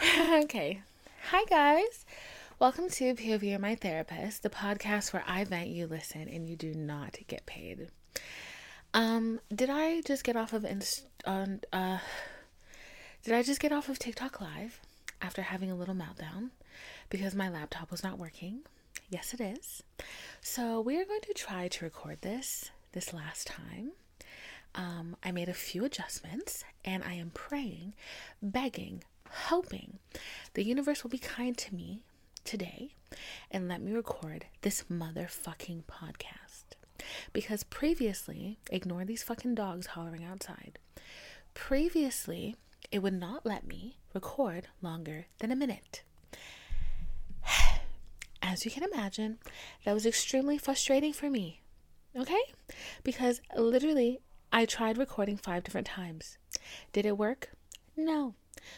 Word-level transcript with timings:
okay. 0.44 0.80
Hi, 1.30 1.44
guys. 1.44 2.06
Welcome 2.58 2.88
to 2.90 3.14
POV 3.14 3.42
You're 3.42 3.58
My 3.58 3.74
Therapist, 3.74 4.42
the 4.42 4.48
podcast 4.48 5.12
where 5.12 5.24
I 5.26 5.44
vent, 5.44 5.68
you 5.68 5.86
listen, 5.86 6.26
and 6.26 6.48
you 6.48 6.56
do 6.56 6.72
not 6.72 7.18
get 7.26 7.44
paid. 7.44 7.88
Um, 8.94 9.40
did 9.54 9.68
I 9.68 10.00
just 10.00 10.24
get 10.24 10.36
off 10.36 10.54
of 10.54 10.64
inst- 10.64 11.04
on 11.26 11.60
uh 11.70 11.98
did 13.24 13.34
I 13.34 13.42
just 13.42 13.60
get 13.60 13.72
off 13.72 13.90
of 13.90 13.98
TikTok 13.98 14.40
live 14.40 14.80
after 15.20 15.42
having 15.42 15.70
a 15.70 15.76
little 15.76 15.94
meltdown 15.94 16.48
because 17.10 17.34
my 17.34 17.50
laptop 17.50 17.90
was 17.90 18.02
not 18.02 18.18
working? 18.18 18.60
Yes, 19.10 19.34
it 19.34 19.40
is. 19.40 19.82
So, 20.40 20.80
we 20.80 20.98
are 20.98 21.04
going 21.04 21.20
to 21.22 21.34
try 21.34 21.68
to 21.68 21.84
record 21.84 22.22
this 22.22 22.70
this 22.92 23.12
last 23.12 23.46
time. 23.46 23.92
Um, 24.74 25.16
I 25.22 25.30
made 25.32 25.48
a 25.48 25.54
few 25.54 25.84
adjustments 25.84 26.64
and 26.84 27.02
I 27.04 27.14
am 27.14 27.30
praying, 27.34 27.92
begging, 28.40 29.02
hoping 29.30 29.98
the 30.54 30.64
universe 30.64 31.02
will 31.02 31.10
be 31.10 31.18
kind 31.18 31.56
to 31.58 31.74
me 31.74 32.02
today 32.44 32.94
and 33.50 33.68
let 33.68 33.80
me 33.80 33.92
record 33.92 34.46
this 34.62 34.84
motherfucking 34.90 35.84
podcast. 35.84 36.64
Because 37.32 37.64
previously, 37.64 38.58
ignore 38.70 39.04
these 39.04 39.22
fucking 39.22 39.54
dogs 39.54 39.86
hollering 39.86 40.24
outside. 40.24 40.78
Previously, 41.54 42.56
it 42.92 43.00
would 43.00 43.14
not 43.14 43.46
let 43.46 43.66
me 43.66 43.96
record 44.14 44.68
longer 44.82 45.26
than 45.38 45.50
a 45.50 45.56
minute. 45.56 46.02
As 48.42 48.64
you 48.64 48.70
can 48.70 48.82
imagine, 48.82 49.38
that 49.84 49.94
was 49.94 50.06
extremely 50.06 50.58
frustrating 50.58 51.12
for 51.12 51.30
me. 51.30 51.60
Okay? 52.16 52.42
Because 53.04 53.40
literally, 53.56 54.20
I 54.52 54.64
tried 54.64 54.98
recording 54.98 55.36
five 55.36 55.64
different 55.64 55.86
times. 55.86 56.36
Did 56.92 57.06
it 57.06 57.16
work? 57.16 57.50
No. 57.96 58.34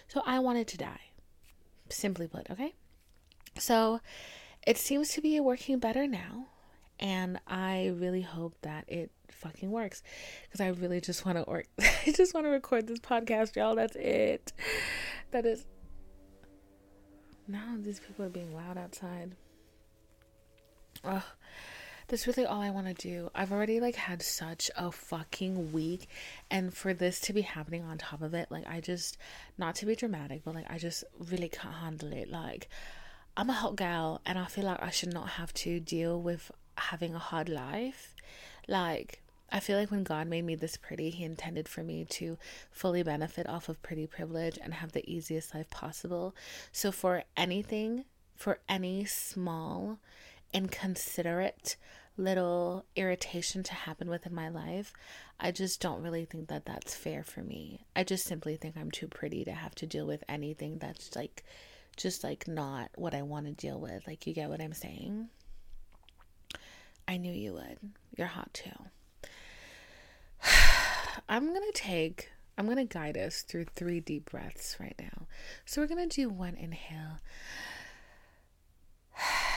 So 0.08 0.22
I 0.26 0.38
wanted 0.38 0.66
to 0.68 0.76
die. 0.76 1.00
Simply 1.88 2.26
put, 2.26 2.50
okay? 2.50 2.74
So 3.58 4.00
it 4.66 4.78
seems 4.78 5.10
to 5.10 5.20
be 5.20 5.38
working 5.40 5.78
better 5.78 6.06
now. 6.06 6.46
And 7.00 7.40
I 7.48 7.92
really 7.96 8.22
hope 8.22 8.54
that 8.62 8.84
it 8.86 9.10
fucking 9.28 9.70
works 9.70 10.02
because 10.44 10.60
I 10.60 10.68
really 10.68 11.00
just 11.00 11.26
want 11.26 11.38
to 11.38 11.50
work. 11.50 11.66
I 11.80 12.12
just 12.12 12.32
want 12.32 12.46
to 12.46 12.50
record 12.50 12.86
this 12.86 13.00
podcast, 13.00 13.56
y'all. 13.56 13.74
That's 13.74 13.96
it. 13.96 14.52
That 15.32 15.44
is. 15.46 15.64
Now 17.48 17.74
these 17.78 17.98
people 17.98 18.24
are 18.24 18.30
being 18.30 18.54
loud 18.54 18.78
outside. 18.78 19.34
Ugh. 21.04 21.22
That's 22.12 22.26
really 22.26 22.44
all 22.44 22.60
I 22.60 22.68
want 22.68 22.86
to 22.88 22.92
do. 22.92 23.30
I've 23.34 23.52
already 23.52 23.80
like 23.80 23.94
had 23.94 24.20
such 24.20 24.70
a 24.76 24.92
fucking 24.92 25.72
week 25.72 26.10
and 26.50 26.74
for 26.74 26.92
this 26.92 27.18
to 27.20 27.32
be 27.32 27.40
happening 27.40 27.84
on 27.84 27.96
top 27.96 28.20
of 28.20 28.34
it, 28.34 28.50
like 28.50 28.68
I 28.68 28.82
just 28.82 29.16
not 29.56 29.76
to 29.76 29.86
be 29.86 29.96
dramatic, 29.96 30.42
but 30.44 30.54
like 30.54 30.70
I 30.70 30.76
just 30.76 31.04
really 31.18 31.48
can't 31.48 31.76
handle 31.76 32.12
it. 32.12 32.28
Like 32.30 32.68
I'm 33.34 33.48
a 33.48 33.54
hot 33.54 33.76
gal 33.76 34.20
and 34.26 34.38
I 34.38 34.44
feel 34.44 34.64
like 34.64 34.82
I 34.82 34.90
should 34.90 35.14
not 35.14 35.26
have 35.26 35.54
to 35.54 35.80
deal 35.80 36.20
with 36.20 36.50
having 36.76 37.14
a 37.14 37.18
hard 37.18 37.48
life. 37.48 38.14
Like, 38.68 39.22
I 39.50 39.60
feel 39.60 39.78
like 39.78 39.90
when 39.90 40.04
God 40.04 40.26
made 40.26 40.44
me 40.44 40.54
this 40.54 40.76
pretty, 40.76 41.08
He 41.08 41.24
intended 41.24 41.66
for 41.66 41.82
me 41.82 42.04
to 42.10 42.36
fully 42.70 43.02
benefit 43.02 43.48
off 43.48 43.70
of 43.70 43.82
pretty 43.82 44.06
privilege 44.06 44.58
and 44.62 44.74
have 44.74 44.92
the 44.92 45.10
easiest 45.10 45.54
life 45.54 45.70
possible. 45.70 46.34
So, 46.72 46.92
for 46.92 47.24
anything, 47.38 48.04
for 48.36 48.58
any 48.68 49.06
small, 49.06 49.98
inconsiderate 50.52 51.76
little 52.16 52.84
irritation 52.94 53.62
to 53.62 53.74
happen 53.74 54.08
within 54.08 54.34
my 54.34 54.48
life, 54.48 54.92
I 55.40 55.50
just 55.50 55.80
don't 55.80 56.02
really 56.02 56.24
think 56.24 56.48
that 56.48 56.66
that's 56.66 56.94
fair 56.94 57.22
for 57.24 57.42
me. 57.42 57.86
I 57.96 58.04
just 58.04 58.24
simply 58.24 58.56
think 58.56 58.76
I'm 58.76 58.90
too 58.90 59.08
pretty 59.08 59.44
to 59.44 59.52
have 59.52 59.74
to 59.76 59.86
deal 59.86 60.06
with 60.06 60.22
anything 60.28 60.78
that's 60.78 61.16
like 61.16 61.44
just 61.96 62.24
like 62.24 62.48
not 62.48 62.90
what 62.96 63.14
I 63.14 63.22
want 63.22 63.46
to 63.46 63.52
deal 63.52 63.80
with. 63.80 64.06
Like, 64.06 64.26
you 64.26 64.34
get 64.34 64.48
what 64.48 64.60
I'm 64.60 64.72
saying? 64.72 65.28
I 67.06 67.16
knew 67.16 67.32
you 67.32 67.54
would. 67.54 67.78
You're 68.16 68.28
hot 68.28 68.52
too. 68.54 68.70
I'm 71.28 71.48
going 71.48 71.70
to 71.72 71.78
take, 71.78 72.30
I'm 72.56 72.66
going 72.66 72.76
to 72.76 72.84
guide 72.84 73.16
us 73.16 73.42
through 73.42 73.66
three 73.66 74.00
deep 74.00 74.30
breaths 74.30 74.76
right 74.80 74.96
now. 74.98 75.26
So, 75.64 75.80
we're 75.80 75.88
going 75.88 76.08
to 76.08 76.16
do 76.22 76.28
one 76.28 76.54
inhale. 76.54 77.20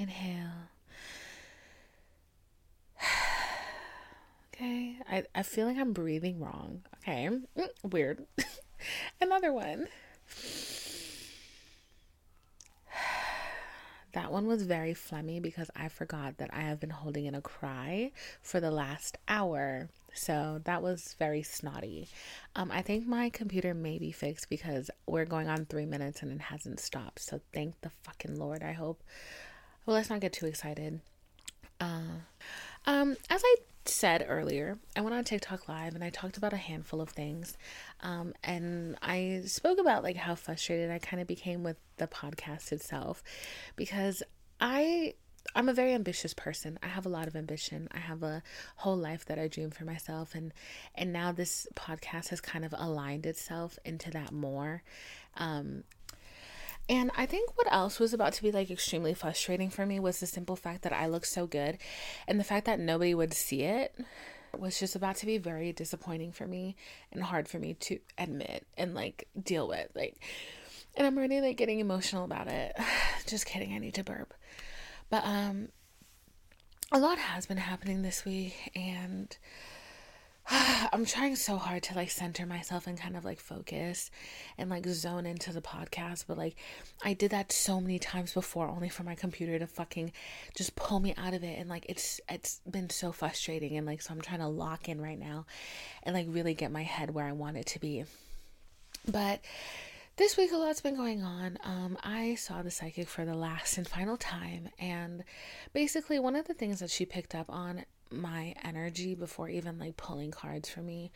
Inhale. 0.00 0.70
Okay, 4.52 4.96
I, 5.10 5.24
I 5.34 5.42
feel 5.42 5.66
like 5.66 5.78
I'm 5.78 5.94
breathing 5.94 6.38
wrong. 6.38 6.82
Okay, 6.98 7.30
mm, 7.30 7.68
weird. 7.82 8.26
Another 9.20 9.52
one. 9.52 9.88
That 14.12 14.32
one 14.32 14.48
was 14.48 14.64
very 14.64 14.92
phlegmy 14.92 15.40
because 15.40 15.70
I 15.76 15.86
forgot 15.88 16.38
that 16.38 16.50
I 16.52 16.62
have 16.62 16.80
been 16.80 16.90
holding 16.90 17.26
in 17.26 17.36
a 17.36 17.40
cry 17.40 18.10
for 18.42 18.58
the 18.58 18.72
last 18.72 19.16
hour. 19.28 19.88
So 20.12 20.60
that 20.64 20.82
was 20.82 21.14
very 21.16 21.44
snotty. 21.44 22.08
Um, 22.56 22.72
I 22.72 22.82
think 22.82 23.06
my 23.06 23.30
computer 23.30 23.72
may 23.72 23.98
be 23.98 24.10
fixed 24.10 24.50
because 24.50 24.90
we're 25.06 25.26
going 25.26 25.46
on 25.46 25.64
three 25.64 25.86
minutes 25.86 26.22
and 26.22 26.32
it 26.32 26.40
hasn't 26.40 26.80
stopped. 26.80 27.20
So 27.20 27.40
thank 27.54 27.80
the 27.82 27.90
fucking 28.02 28.36
Lord, 28.36 28.64
I 28.64 28.72
hope. 28.72 29.00
Well, 29.90 29.96
let's 29.96 30.08
not 30.08 30.20
get 30.20 30.32
too 30.32 30.46
excited. 30.46 31.00
Uh, 31.80 32.20
um, 32.86 33.16
as 33.28 33.42
I 33.44 33.56
said 33.86 34.24
earlier, 34.28 34.78
I 34.94 35.00
went 35.00 35.16
on 35.16 35.24
TikTok 35.24 35.68
live 35.68 35.96
and 35.96 36.04
I 36.04 36.10
talked 36.10 36.36
about 36.36 36.52
a 36.52 36.58
handful 36.58 37.00
of 37.00 37.08
things. 37.08 37.58
Um, 38.00 38.32
and 38.44 38.96
I 39.02 39.42
spoke 39.46 39.80
about 39.80 40.04
like 40.04 40.14
how 40.14 40.36
frustrated 40.36 40.92
I 40.92 41.00
kind 41.00 41.20
of 41.20 41.26
became 41.26 41.64
with 41.64 41.76
the 41.96 42.06
podcast 42.06 42.70
itself 42.70 43.24
because 43.74 44.22
I 44.60 45.14
I'm 45.56 45.68
a 45.68 45.74
very 45.74 45.92
ambitious 45.94 46.34
person. 46.34 46.78
I 46.84 46.86
have 46.86 47.04
a 47.04 47.08
lot 47.08 47.26
of 47.26 47.34
ambition. 47.34 47.88
I 47.90 47.98
have 47.98 48.22
a 48.22 48.44
whole 48.76 48.96
life 48.96 49.24
that 49.24 49.40
I 49.40 49.48
dream 49.48 49.70
for 49.70 49.84
myself 49.84 50.36
and 50.36 50.54
and 50.94 51.12
now 51.12 51.32
this 51.32 51.66
podcast 51.74 52.28
has 52.28 52.40
kind 52.40 52.64
of 52.64 52.72
aligned 52.78 53.26
itself 53.26 53.76
into 53.84 54.12
that 54.12 54.30
more. 54.30 54.84
Um 55.36 55.82
and 56.90 57.12
I 57.16 57.24
think 57.24 57.56
what 57.56 57.72
else 57.72 58.00
was 58.00 58.12
about 58.12 58.32
to 58.32 58.42
be 58.42 58.50
like 58.50 58.68
extremely 58.68 59.14
frustrating 59.14 59.70
for 59.70 59.86
me 59.86 60.00
was 60.00 60.18
the 60.18 60.26
simple 60.26 60.56
fact 60.56 60.82
that 60.82 60.92
I 60.92 61.06
look 61.06 61.24
so 61.24 61.46
good 61.46 61.78
and 62.26 62.38
the 62.38 62.44
fact 62.44 62.66
that 62.66 62.80
nobody 62.80 63.14
would 63.14 63.32
see 63.32 63.62
it 63.62 63.94
was 64.58 64.80
just 64.80 64.96
about 64.96 65.14
to 65.16 65.26
be 65.26 65.38
very 65.38 65.72
disappointing 65.72 66.32
for 66.32 66.48
me 66.48 66.74
and 67.12 67.22
hard 67.22 67.46
for 67.46 67.60
me 67.60 67.74
to 67.74 68.00
admit 68.18 68.66
and 68.76 68.92
like 68.92 69.28
deal 69.40 69.68
with 69.68 69.88
like 69.94 70.16
and 70.96 71.06
I'm 71.06 71.16
already 71.16 71.40
like 71.40 71.56
getting 71.56 71.78
emotional 71.78 72.24
about 72.24 72.48
it. 72.48 72.76
just 73.28 73.46
kidding, 73.46 73.72
I 73.72 73.78
need 73.78 73.94
to 73.94 74.02
burp. 74.02 74.34
But 75.08 75.24
um 75.24 75.68
a 76.90 76.98
lot 76.98 77.18
has 77.18 77.46
been 77.46 77.56
happening 77.56 78.02
this 78.02 78.24
week 78.24 78.72
and 78.74 79.36
I'm 80.92 81.04
trying 81.04 81.36
so 81.36 81.56
hard 81.56 81.84
to 81.84 81.94
like 81.94 82.10
center 82.10 82.44
myself 82.44 82.86
and 82.86 82.98
kind 82.98 83.16
of 83.16 83.24
like 83.24 83.38
focus 83.38 84.10
and 84.58 84.68
like 84.68 84.84
zone 84.86 85.24
into 85.24 85.52
the 85.52 85.60
podcast, 85.60 86.24
but 86.26 86.36
like 86.36 86.56
I 87.04 87.14
did 87.14 87.30
that 87.30 87.52
so 87.52 87.80
many 87.80 87.98
times 88.00 88.32
before 88.32 88.68
only 88.68 88.88
for 88.88 89.04
my 89.04 89.14
computer 89.14 89.58
to 89.58 89.66
fucking 89.66 90.12
just 90.56 90.74
pull 90.74 90.98
me 90.98 91.14
out 91.16 91.34
of 91.34 91.44
it 91.44 91.58
and 91.58 91.68
like 91.68 91.86
it's 91.88 92.20
it's 92.28 92.60
been 92.68 92.90
so 92.90 93.12
frustrating 93.12 93.76
and 93.76 93.86
like 93.86 94.02
so 94.02 94.12
I'm 94.12 94.20
trying 94.20 94.40
to 94.40 94.48
lock 94.48 94.88
in 94.88 95.00
right 95.00 95.18
now 95.18 95.46
and 96.02 96.14
like 96.14 96.26
really 96.28 96.54
get 96.54 96.72
my 96.72 96.82
head 96.82 97.14
where 97.14 97.26
I 97.26 97.32
want 97.32 97.56
it 97.56 97.66
to 97.66 97.78
be. 97.78 98.04
But 99.06 99.40
this 100.16 100.36
week 100.36 100.52
a 100.52 100.56
lot's 100.56 100.80
been 100.80 100.96
going 100.96 101.22
on. 101.22 101.58
Um, 101.62 101.96
I 102.02 102.34
saw 102.34 102.62
the 102.62 102.70
psychic 102.70 103.08
for 103.08 103.24
the 103.24 103.36
last 103.36 103.78
and 103.78 103.88
final 103.88 104.18
time, 104.18 104.68
and 104.78 105.24
basically 105.72 106.18
one 106.18 106.36
of 106.36 106.46
the 106.46 106.52
things 106.52 106.80
that 106.80 106.90
she 106.90 107.06
picked 107.06 107.34
up 107.34 107.46
on 107.48 107.86
my 108.10 108.54
energy 108.64 109.14
before 109.14 109.48
even 109.48 109.78
like 109.78 109.96
pulling 109.96 110.30
cards 110.30 110.68
for 110.68 110.80
me 110.80 111.12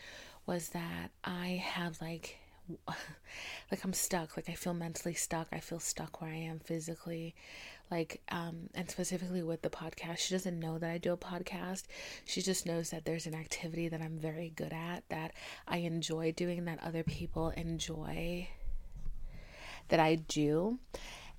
was 0.46 0.70
that 0.70 1.10
I 1.24 1.62
have 1.64 2.00
like 2.00 2.38
like 3.70 3.84
I'm 3.84 3.92
stuck. 3.92 4.36
Like 4.36 4.48
I 4.48 4.54
feel 4.54 4.74
mentally 4.74 5.14
stuck. 5.14 5.48
I 5.52 5.60
feel 5.60 5.80
stuck 5.80 6.20
where 6.20 6.30
I 6.30 6.36
am 6.36 6.60
physically. 6.60 7.34
Like 7.90 8.22
um 8.30 8.70
and 8.74 8.90
specifically 8.90 9.42
with 9.42 9.62
the 9.62 9.70
podcast 9.70 10.18
she 10.18 10.34
doesn't 10.34 10.58
know 10.58 10.78
that 10.78 10.90
I 10.90 10.98
do 10.98 11.12
a 11.12 11.16
podcast. 11.16 11.84
She 12.24 12.40
just 12.42 12.66
knows 12.66 12.90
that 12.90 13.04
there's 13.04 13.26
an 13.26 13.34
activity 13.34 13.88
that 13.88 14.00
I'm 14.00 14.18
very 14.18 14.52
good 14.56 14.72
at 14.72 15.04
that 15.10 15.32
I 15.68 15.78
enjoy 15.78 16.32
doing 16.32 16.64
that 16.64 16.82
other 16.82 17.02
people 17.02 17.50
enjoy 17.50 18.48
that 19.88 20.00
I 20.00 20.14
do. 20.16 20.78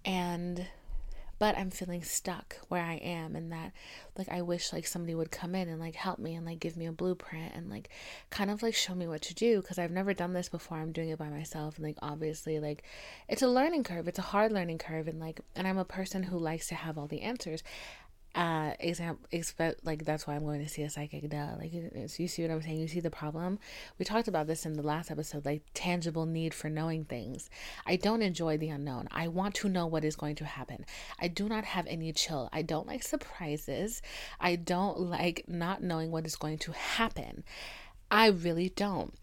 And 0.03 0.67
but 1.45 1.59
I'm 1.59 1.69
feeling 1.69 2.01
stuck 2.01 2.57
where 2.69 2.81
I 2.81 2.95
am 2.95 3.35
and 3.35 3.51
that 3.51 3.71
like 4.17 4.29
I 4.29 4.41
wish 4.41 4.73
like 4.73 4.87
somebody 4.87 5.13
would 5.13 5.29
come 5.29 5.53
in 5.53 5.69
and 5.69 5.79
like 5.79 5.93
help 5.93 6.17
me 6.17 6.33
and 6.33 6.43
like 6.43 6.59
give 6.59 6.75
me 6.75 6.87
a 6.87 6.91
blueprint 6.91 7.53
and 7.53 7.69
like 7.69 7.89
kind 8.31 8.49
of 8.49 8.63
like 8.63 8.73
show 8.73 8.95
me 8.95 9.07
what 9.07 9.21
to 9.21 9.35
do 9.35 9.61
because 9.61 9.77
I've 9.77 9.91
never 9.91 10.15
done 10.15 10.33
this 10.33 10.49
before. 10.49 10.79
I'm 10.79 10.91
doing 10.91 11.09
it 11.09 11.19
by 11.19 11.29
myself 11.29 11.75
and 11.75 11.85
like 11.85 11.99
obviously 12.01 12.59
like 12.59 12.81
it's 13.29 13.43
a 13.43 13.47
learning 13.47 13.83
curve. 13.83 14.07
It's 14.07 14.17
a 14.17 14.23
hard 14.23 14.53
learning 14.53 14.79
curve 14.79 15.07
and 15.07 15.19
like 15.19 15.39
and 15.55 15.67
I'm 15.67 15.77
a 15.77 15.85
person 15.85 16.23
who 16.23 16.39
likes 16.39 16.67
to 16.69 16.75
have 16.75 16.97
all 16.97 17.05
the 17.05 17.21
answers. 17.21 17.61
Uh 18.35 18.73
example 18.79 19.25
expect 19.31 19.85
like 19.85 20.03
that's 20.03 20.27
why 20.27 20.35
i'm 20.35 20.43
going 20.43 20.61
to 20.61 20.67
see 20.67 20.83
a 20.83 20.89
psychic 20.89 21.29
duh 21.29 21.55
like 21.57 21.71
you 21.73 22.27
see 22.27 22.41
what 22.41 22.51
i'm 22.51 22.61
saying? 22.61 22.79
You 22.79 22.87
see 22.87 22.99
the 22.99 23.09
problem? 23.09 23.59
We 23.97 24.05
talked 24.05 24.27
about 24.27 24.47
this 24.47 24.65
in 24.65 24.73
the 24.73 24.81
last 24.83 25.11
episode 25.11 25.45
like 25.45 25.63
tangible 25.73 26.25
need 26.25 26.53
for 26.53 26.69
knowing 26.69 27.05
things. 27.05 27.49
I 27.85 27.95
don't 27.95 28.21
enjoy 28.21 28.57
the 28.57 28.69
unknown. 28.69 29.07
I 29.11 29.27
want 29.27 29.55
to 29.55 29.69
know 29.69 29.87
what 29.87 30.03
is 30.03 30.15
going 30.15 30.35
to 30.35 30.45
happen. 30.45 30.85
I 31.19 31.27
do 31.27 31.47
not 31.47 31.65
have 31.65 31.87
any 31.87 32.11
chill. 32.11 32.49
I 32.51 32.61
don't 32.61 32.87
like 32.87 33.03
surprises. 33.03 34.01
I 34.39 34.55
don't 34.55 34.99
like 34.99 35.45
not 35.47 35.83
knowing 35.83 36.11
what 36.11 36.25
is 36.25 36.35
going 36.35 36.57
to 36.59 36.71
happen. 36.73 37.43
I 38.11 38.27
really 38.27 38.69
don't 38.69 39.13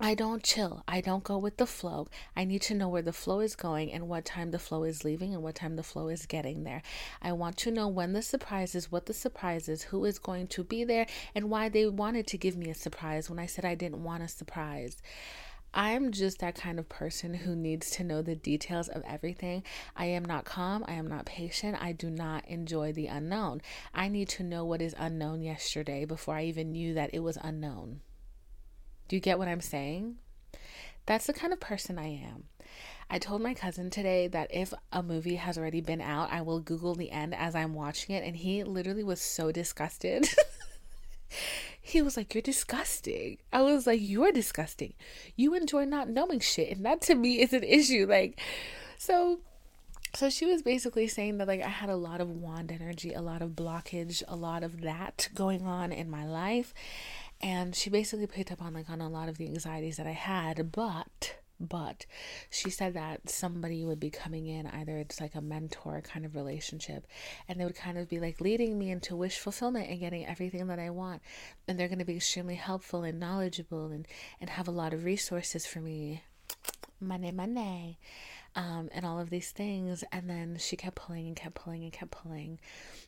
I 0.00 0.14
don't 0.14 0.44
chill. 0.44 0.84
I 0.86 1.00
don't 1.00 1.24
go 1.24 1.38
with 1.38 1.56
the 1.56 1.66
flow. 1.66 2.06
I 2.36 2.44
need 2.44 2.62
to 2.62 2.74
know 2.74 2.88
where 2.88 3.02
the 3.02 3.12
flow 3.12 3.40
is 3.40 3.56
going 3.56 3.92
and 3.92 4.08
what 4.08 4.24
time 4.24 4.52
the 4.52 4.58
flow 4.60 4.84
is 4.84 5.04
leaving 5.04 5.34
and 5.34 5.42
what 5.42 5.56
time 5.56 5.74
the 5.74 5.82
flow 5.82 6.06
is 6.06 6.24
getting 6.24 6.62
there. 6.62 6.82
I 7.20 7.32
want 7.32 7.56
to 7.58 7.72
know 7.72 7.88
when 7.88 8.12
the 8.12 8.22
surprise 8.22 8.76
is, 8.76 8.92
what 8.92 9.06
the 9.06 9.12
surprise 9.12 9.68
is, 9.68 9.82
who 9.82 10.04
is 10.04 10.20
going 10.20 10.46
to 10.48 10.62
be 10.62 10.84
there, 10.84 11.06
and 11.34 11.50
why 11.50 11.68
they 11.68 11.84
wanted 11.88 12.28
to 12.28 12.38
give 12.38 12.56
me 12.56 12.70
a 12.70 12.74
surprise 12.74 13.28
when 13.28 13.40
I 13.40 13.46
said 13.46 13.64
I 13.64 13.74
didn't 13.74 14.04
want 14.04 14.22
a 14.22 14.28
surprise. 14.28 15.02
I'm 15.74 16.12
just 16.12 16.38
that 16.38 16.54
kind 16.54 16.78
of 16.78 16.88
person 16.88 17.34
who 17.34 17.56
needs 17.56 17.90
to 17.90 18.04
know 18.04 18.22
the 18.22 18.36
details 18.36 18.86
of 18.86 19.02
everything. 19.04 19.64
I 19.96 20.06
am 20.06 20.24
not 20.24 20.44
calm. 20.44 20.84
I 20.86 20.92
am 20.92 21.08
not 21.08 21.26
patient. 21.26 21.76
I 21.82 21.90
do 21.90 22.08
not 22.08 22.46
enjoy 22.46 22.92
the 22.92 23.08
unknown. 23.08 23.62
I 23.92 24.06
need 24.08 24.28
to 24.30 24.44
know 24.44 24.64
what 24.64 24.80
is 24.80 24.94
unknown 24.96 25.42
yesterday 25.42 26.04
before 26.04 26.36
I 26.36 26.44
even 26.44 26.70
knew 26.70 26.94
that 26.94 27.10
it 27.12 27.24
was 27.24 27.36
unknown. 27.42 28.00
Do 29.08 29.16
you 29.16 29.20
get 29.20 29.38
what 29.38 29.48
I'm 29.48 29.62
saying? 29.62 30.16
That's 31.06 31.26
the 31.26 31.32
kind 31.32 31.52
of 31.52 31.60
person 31.60 31.98
I 31.98 32.08
am. 32.08 32.44
I 33.10 33.18
told 33.18 33.40
my 33.40 33.54
cousin 33.54 33.88
today 33.88 34.28
that 34.28 34.50
if 34.52 34.74
a 34.92 35.02
movie 35.02 35.36
has 35.36 35.56
already 35.56 35.80
been 35.80 36.02
out, 36.02 36.30
I 36.30 36.42
will 36.42 36.60
Google 36.60 36.94
the 36.94 37.10
end 37.10 37.34
as 37.34 37.54
I'm 37.54 37.72
watching 37.72 38.14
it. 38.14 38.22
And 38.22 38.36
he 38.36 38.62
literally 38.64 39.02
was 39.02 39.20
so 39.20 39.50
disgusted. 39.50 40.28
he 41.80 42.02
was 42.02 42.18
like, 42.18 42.34
You're 42.34 42.42
disgusting. 42.42 43.38
I 43.50 43.62
was 43.62 43.86
like, 43.86 44.00
You're 44.02 44.32
disgusting. 44.32 44.92
You 45.36 45.54
enjoy 45.54 45.86
not 45.86 46.10
knowing 46.10 46.40
shit. 46.40 46.76
And 46.76 46.84
that 46.84 47.00
to 47.02 47.14
me 47.14 47.40
is 47.40 47.54
an 47.54 47.64
issue. 47.64 48.06
Like, 48.08 48.38
so. 48.98 49.40
So 50.14 50.30
she 50.30 50.46
was 50.46 50.62
basically 50.62 51.06
saying 51.06 51.36
that 51.36 51.48
like 51.48 51.60
I 51.60 51.68
had 51.68 51.90
a 51.90 51.96
lot 51.96 52.22
of 52.22 52.30
wand 52.30 52.72
energy, 52.72 53.12
a 53.12 53.20
lot 53.20 53.42
of 53.42 53.50
blockage, 53.50 54.22
a 54.26 54.36
lot 54.36 54.62
of 54.62 54.80
that 54.80 55.28
going 55.34 55.66
on 55.66 55.92
in 55.92 56.08
my 56.08 56.24
life 56.24 56.72
and 57.40 57.74
she 57.74 57.90
basically 57.90 58.26
picked 58.26 58.52
up 58.52 58.62
on 58.62 58.74
like 58.74 58.90
on 58.90 59.00
a 59.00 59.08
lot 59.08 59.28
of 59.28 59.38
the 59.38 59.46
anxieties 59.46 59.96
that 59.96 60.06
I 60.06 60.12
had, 60.12 60.72
but 60.72 61.36
but 61.60 62.06
she 62.50 62.70
said 62.70 62.94
that 62.94 63.28
somebody 63.28 63.84
would 63.84 63.98
be 63.98 64.10
coming 64.10 64.46
in 64.46 64.68
either 64.68 64.96
it's 64.98 65.20
like 65.20 65.34
a 65.34 65.40
mentor 65.40 66.00
kind 66.02 66.24
of 66.24 66.36
relationship 66.36 67.04
and 67.48 67.58
they 67.58 67.64
would 67.64 67.74
kind 67.74 67.98
of 67.98 68.08
be 68.08 68.20
like 68.20 68.40
leading 68.40 68.78
me 68.78 68.92
into 68.92 69.16
wish 69.16 69.38
fulfillment 69.38 69.90
and 69.90 69.98
getting 69.98 70.24
everything 70.24 70.68
that 70.68 70.78
i 70.78 70.90
want. 70.90 71.20
And 71.66 71.78
they're 71.78 71.88
going 71.88 71.98
to 71.98 72.04
be 72.04 72.16
extremely 72.16 72.54
helpful 72.54 73.02
and 73.02 73.18
knowledgeable 73.18 73.86
and 73.86 74.06
and 74.40 74.50
have 74.50 74.68
a 74.68 74.72
lot 74.72 74.94
of 74.94 75.04
resources 75.04 75.66
for 75.66 75.80
me. 75.80 76.22
Money 77.00 77.32
money 77.32 77.98
um, 78.58 78.88
and 78.90 79.06
all 79.06 79.20
of 79.20 79.30
these 79.30 79.52
things. 79.52 80.02
And 80.10 80.28
then 80.28 80.56
she 80.58 80.76
kept 80.76 80.96
pulling 80.96 81.28
and 81.28 81.36
kept 81.36 81.54
pulling 81.54 81.84
and 81.84 81.92
kept 81.92 82.10
pulling. 82.10 82.58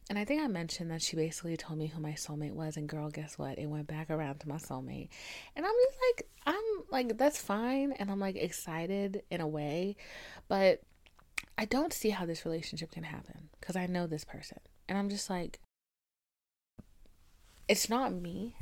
And 0.09 0.17
I 0.17 0.25
think 0.25 0.43
I 0.43 0.47
mentioned 0.47 0.93
that 0.93 1.03
she 1.03 1.17
basically 1.17 1.57
told 1.57 1.77
me 1.77 1.89
who 1.89 2.01
my 2.01 2.13
soulmate 2.13 2.53
was. 2.53 2.77
And 2.77 2.89
girl, 2.89 3.11
guess 3.11 3.37
what? 3.37 3.59
It 3.59 3.67
went 3.67 3.89
back 3.89 4.11
around 4.11 4.39
to 4.41 4.49
my 4.49 4.57
soulmate. 4.57 5.09
And 5.57 5.67
I'm 5.67 5.73
just 5.73 5.99
like, 6.09 6.29
I'm 6.47 6.85
like, 6.93 7.19
that's 7.19 7.43
fine. 7.43 7.93
And 7.93 8.13
I'm 8.13 8.21
like 8.21 8.37
excited 8.37 9.25
in 9.29 9.41
a 9.41 9.49
way. 9.49 9.97
But 10.47 10.83
I 11.59 11.65
don't 11.65 11.93
see 11.93 12.11
how 12.11 12.27
this 12.27 12.45
relationship 12.45 12.93
can 12.93 13.03
happen 13.03 13.49
because 13.61 13.75
I 13.75 13.87
know 13.87 14.07
this 14.07 14.25
person. 14.25 14.59
And 14.89 14.97
I'm 14.97 15.09
just 15.09 15.29
like, 15.29 15.59
it's 17.67 17.91
not 17.91 18.13
me. 18.13 18.55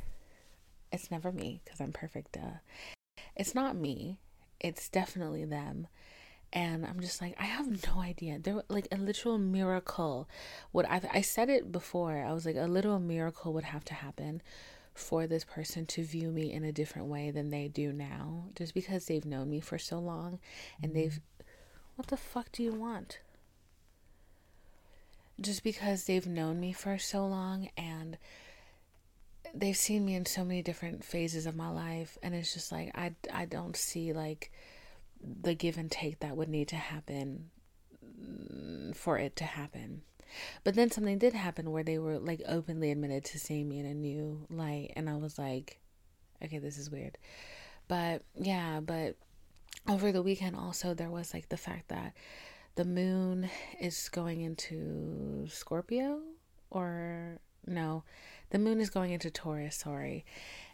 It's 0.91 1.11
never 1.11 1.31
me 1.31 1.61
because 1.63 1.79
I'm 1.79 1.91
perfect. 1.91 2.31
Duh. 2.31 2.61
It's 3.35 3.53
not 3.53 3.75
me. 3.75 4.17
It's 4.59 4.89
definitely 4.89 5.45
them 5.45 5.87
and 6.51 6.85
I'm 6.85 6.99
just 6.99 7.21
like 7.21 7.35
I 7.39 7.45
have 7.45 7.87
no 7.87 8.01
idea. 8.01 8.39
There 8.39 8.63
like 8.69 8.87
a 8.91 8.97
literal 8.97 9.37
miracle 9.37 10.27
would 10.73 10.85
I 10.85 11.01
I 11.11 11.21
said 11.21 11.49
it 11.49 11.71
before. 11.71 12.23
I 12.25 12.33
was 12.33 12.45
like 12.45 12.55
a 12.55 12.67
literal 12.67 12.99
miracle 12.99 13.53
would 13.53 13.65
have 13.65 13.85
to 13.85 13.93
happen 13.93 14.41
for 14.93 15.27
this 15.27 15.45
person 15.45 15.85
to 15.85 16.03
view 16.03 16.29
me 16.29 16.51
in 16.51 16.63
a 16.63 16.71
different 16.71 17.07
way 17.07 17.31
than 17.31 17.49
they 17.49 17.67
do 17.67 17.93
now 17.93 18.43
just 18.55 18.73
because 18.73 19.05
they've 19.05 19.25
known 19.25 19.49
me 19.49 19.59
for 19.59 19.77
so 19.77 19.97
long 19.97 20.39
and 20.83 20.93
they've 20.93 21.21
what 21.95 22.07
the 22.07 22.17
fuck 22.17 22.51
do 22.51 22.63
you 22.63 22.73
want? 22.73 23.19
Just 25.39 25.63
because 25.63 26.05
they've 26.05 26.27
known 26.27 26.59
me 26.59 26.73
for 26.73 26.97
so 26.97 27.25
long 27.27 27.69
and 27.77 28.17
they've 29.53 29.75
seen 29.75 30.05
me 30.05 30.15
in 30.15 30.25
so 30.25 30.43
many 30.45 30.61
different 30.61 31.03
phases 31.03 31.45
of 31.45 31.55
my 31.55 31.69
life 31.69 32.17
and 32.23 32.33
it's 32.33 32.53
just 32.53 32.71
like 32.71 32.91
I 32.95 33.13
I 33.33 33.45
don't 33.45 33.75
see 33.75 34.13
like 34.13 34.51
the 35.21 35.53
give 35.53 35.77
and 35.77 35.91
take 35.91 36.19
that 36.19 36.37
would 36.37 36.49
need 36.49 36.67
to 36.69 36.75
happen 36.75 37.49
mm, 38.05 38.95
for 38.95 39.17
it 39.17 39.35
to 39.37 39.43
happen. 39.43 40.01
But 40.63 40.75
then 40.75 40.91
something 40.91 41.17
did 41.17 41.33
happen 41.33 41.71
where 41.71 41.83
they 41.83 41.97
were 41.97 42.19
like 42.19 42.41
openly 42.47 42.91
admitted 42.91 43.25
to 43.25 43.39
seeing 43.39 43.67
me 43.67 43.79
in 43.79 43.85
a 43.85 43.93
new 43.93 44.45
light, 44.49 44.93
and 44.95 45.09
I 45.09 45.15
was 45.15 45.39
like, 45.39 45.79
okay, 46.43 46.59
this 46.59 46.77
is 46.77 46.89
weird. 46.89 47.17
But 47.87 48.23
yeah, 48.35 48.79
but 48.79 49.15
over 49.87 50.11
the 50.11 50.21
weekend 50.21 50.55
also 50.55 50.93
there 50.93 51.09
was 51.09 51.33
like 51.33 51.49
the 51.49 51.57
fact 51.57 51.89
that 51.89 52.13
the 52.75 52.85
moon 52.85 53.49
is 53.79 54.09
going 54.09 54.41
into 54.41 55.47
Scorpio 55.49 56.21
or 56.69 57.39
no, 57.65 58.03
the 58.51 58.59
moon 58.59 58.79
is 58.79 58.89
going 58.89 59.11
into 59.11 59.29
Taurus, 59.29 59.75
sorry. 59.75 60.25